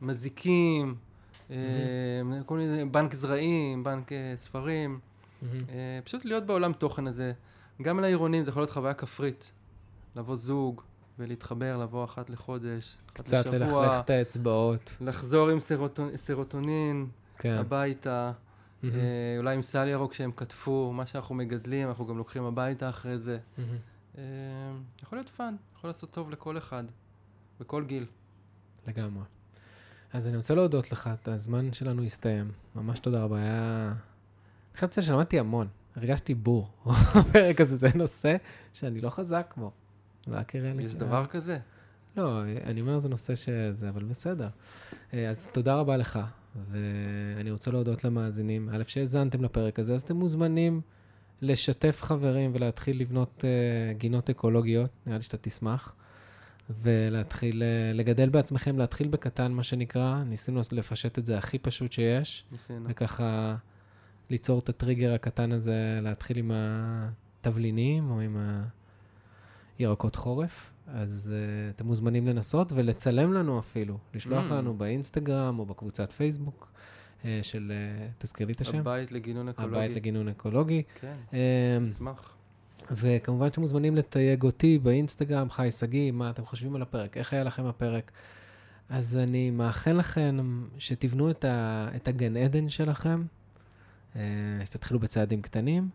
מזיקים, 0.00 0.94
אמ, 1.50 1.56
כל 2.46 2.56
מיני, 2.56 2.84
בנק 2.84 3.14
זרעים, 3.14 3.84
בנק 3.84 4.12
אה, 4.12 4.32
ספרים. 4.36 5.00
אה, 5.42 5.98
פשוט 6.04 6.24
להיות 6.24 6.46
בעולם 6.46 6.72
תוכן 6.72 7.06
הזה. 7.06 7.32
גם 7.82 8.00
לעירונים 8.00 8.44
זה 8.44 8.50
יכול 8.50 8.62
להיות 8.62 8.70
חוויה 8.70 8.94
כפרית, 8.94 9.52
לבוא 10.16 10.36
זוג 10.36 10.82
ולהתחבר, 11.20 11.76
לבוא 11.76 12.04
אחת 12.04 12.30
לחודש, 12.30 12.96
אחת 13.06 13.14
קצת 13.14 13.46
לשבוע, 13.46 13.58
ללכלך 13.86 14.04
את 14.04 14.10
האצבעות. 14.10 14.96
לחזור 15.00 15.48
עם 15.48 15.58
סרוטונ- 15.58 16.16
סרוטונין. 16.16 17.06
כן. 17.38 17.56
הביתה, 17.58 18.32
מהמם, 18.82 18.96
אה, 18.96 19.00
אולי 19.38 19.54
עם 19.54 19.62
סל 19.62 19.88
ירוק 19.88 20.14
שהם 20.14 20.30
כתבו, 20.36 20.92
מה 20.92 21.06
שאנחנו 21.06 21.34
מגדלים, 21.34 21.88
אנחנו 21.88 22.06
גם 22.06 22.18
לוקחים 22.18 22.44
הביתה 22.44 22.88
אחרי 22.88 23.18
זה. 23.18 23.38
מהמם. 23.58 23.76
אה, 24.18 24.22
יכול 25.02 25.18
להיות 25.18 25.28
fun, 25.28 25.54
יכול 25.76 25.90
לעשות 25.90 26.10
טוב 26.10 26.30
לכל 26.30 26.58
אחד, 26.58 26.84
בכל 27.60 27.84
גיל. 27.84 28.06
לגמרי. 28.86 29.24
אז 30.12 30.26
אני 30.26 30.36
רוצה 30.36 30.54
להודות 30.54 30.92
לך, 30.92 31.10
את 31.22 31.28
הזמן 31.28 31.72
שלנו 31.72 32.02
הסתיים. 32.02 32.50
ממש 32.74 32.98
תודה 32.98 33.22
רבה, 33.22 33.36
היה... 33.36 33.92
אני 34.72 34.78
חייב 34.78 34.90
לציין 34.90 35.06
שלמדתי 35.06 35.38
המון, 35.38 35.68
הרגשתי 35.96 36.34
בור. 36.34 36.70
בפרק 37.28 37.60
הזה 37.60 37.76
זה 37.76 37.86
נושא 37.94 38.36
שאני 38.72 39.00
לא 39.00 39.10
חזק 39.10 39.54
בו. 39.56 39.70
זה 40.26 40.36
יראה 40.54 40.72
לי... 40.72 40.82
יש 40.82 40.94
דבר 40.94 41.26
כזה? 41.26 41.58
לא, 42.16 42.42
אני 42.64 42.80
אומר 42.80 42.98
זה 42.98 43.08
נושא 43.08 43.34
שזה, 43.34 43.88
אבל 43.88 44.04
בסדר. 44.04 44.48
אה, 45.14 45.28
אז 45.28 45.48
תודה 45.52 45.74
רבה 45.74 45.96
לך, 45.96 46.18
ואני 46.70 47.50
רוצה 47.50 47.70
להודות 47.70 48.04
למאזינים. 48.04 48.68
א', 48.72 48.82
שהאזנתם 48.86 49.44
לפרק 49.44 49.78
הזה, 49.78 49.94
אז 49.94 50.02
אתם 50.02 50.16
מוזמנים 50.16 50.80
לשתף 51.42 52.02
חברים 52.02 52.50
ולהתחיל 52.54 53.00
לבנות 53.00 53.44
uh, 53.44 53.98
גינות 53.98 54.30
אקולוגיות, 54.30 54.90
נראה 55.06 55.18
לי 55.18 55.24
שאתה 55.24 55.36
תשמח, 55.36 55.94
ולהתחיל 56.70 57.62
uh, 57.62 57.96
לגדל 57.96 58.28
בעצמכם, 58.28 58.78
להתחיל 58.78 59.08
בקטן, 59.08 59.52
מה 59.52 59.62
שנקרא. 59.62 60.22
ניסינו 60.24 60.60
לפשט 60.72 61.18
את 61.18 61.26
זה 61.26 61.38
הכי 61.38 61.58
פשוט 61.58 61.92
שיש, 61.92 62.44
ניסינו. 62.52 62.88
וככה 62.88 63.56
ליצור 64.30 64.58
את 64.58 64.68
הטריגר 64.68 65.14
הקטן 65.14 65.52
הזה, 65.52 65.98
להתחיל 66.02 66.38
עם 66.38 66.50
התבלינים 66.54 68.10
או 68.10 68.20
עם 68.20 68.36
הירקות 69.80 70.16
חורף. 70.16 70.70
אז 70.86 71.32
uh, 71.32 71.74
אתם 71.76 71.86
מוזמנים 71.86 72.26
לנסות 72.26 72.72
ולצלם 72.72 73.32
לנו 73.32 73.58
אפילו, 73.58 73.98
לשלוח 74.14 74.46
Mm. 74.50 74.54
לנו 74.54 74.74
באינסטגרם 74.74 75.58
או 75.58 75.66
בקבוצת 75.66 76.12
פייסבוק 76.12 76.72
uh, 77.22 77.24
של, 77.42 77.72
uh, 77.72 78.10
תזכיר 78.18 78.46
לי 78.46 78.52
את 78.52 78.60
השם? 78.60 78.78
הבית 78.78 79.12
לגינון 79.12 79.48
אקולוגי. 79.48 79.76
הבית 79.76 79.96
לגינון 79.96 80.28
אקולוגי. 80.28 80.82
כן, 81.00 81.14
Um, 81.30 81.34
אשמח. 81.88 82.34
וכמובן 82.90 83.48
שאתם 83.48 83.60
מוזמנים 83.60 83.96
לתייג 83.96 84.42
אותי 84.42 84.78
באינסטגרם, 84.78 85.50
חי 85.50 85.70
שגיא, 85.70 86.12
מה 86.12 86.30
אתם 86.30 86.44
חושבים 86.44 86.76
על 86.76 86.82
הפרק, 86.82 87.16
איך 87.16 87.32
היה 87.32 87.44
לכם 87.44 87.66
הפרק. 87.66 88.10
אז 88.88 89.16
אני 89.16 89.50
מאחל 89.50 89.92
לכם 89.92 90.62
שתבנו 90.78 91.30
את, 91.30 91.44
ה, 91.44 91.88
את 91.96 92.08
הגן 92.08 92.36
עדן 92.36 92.68
שלכם, 92.68 93.22
אה, 94.16 94.20
שתתחילו 94.64 95.00
בצעדים 95.00 95.42
קטנים, 95.42 95.88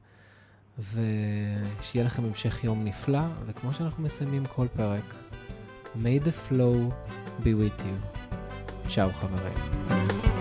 ושיהיה 0.80 2.06
לכם 2.06 2.26
המשך 2.26 2.64
יום 2.64 2.86
נפלא, 2.86 3.22
וכמו 3.46 3.74
שאנחנו 3.74 4.04
מסיימים 4.04 4.46
כל 4.46 4.68
פרק, 4.76 5.14
may 5.96 6.26
the 6.26 6.52
flow 6.52 6.94
be 7.44 7.48
with 7.48 7.80
you. 7.80 8.26
צ'או 8.90 9.10
חברים. 9.10 10.35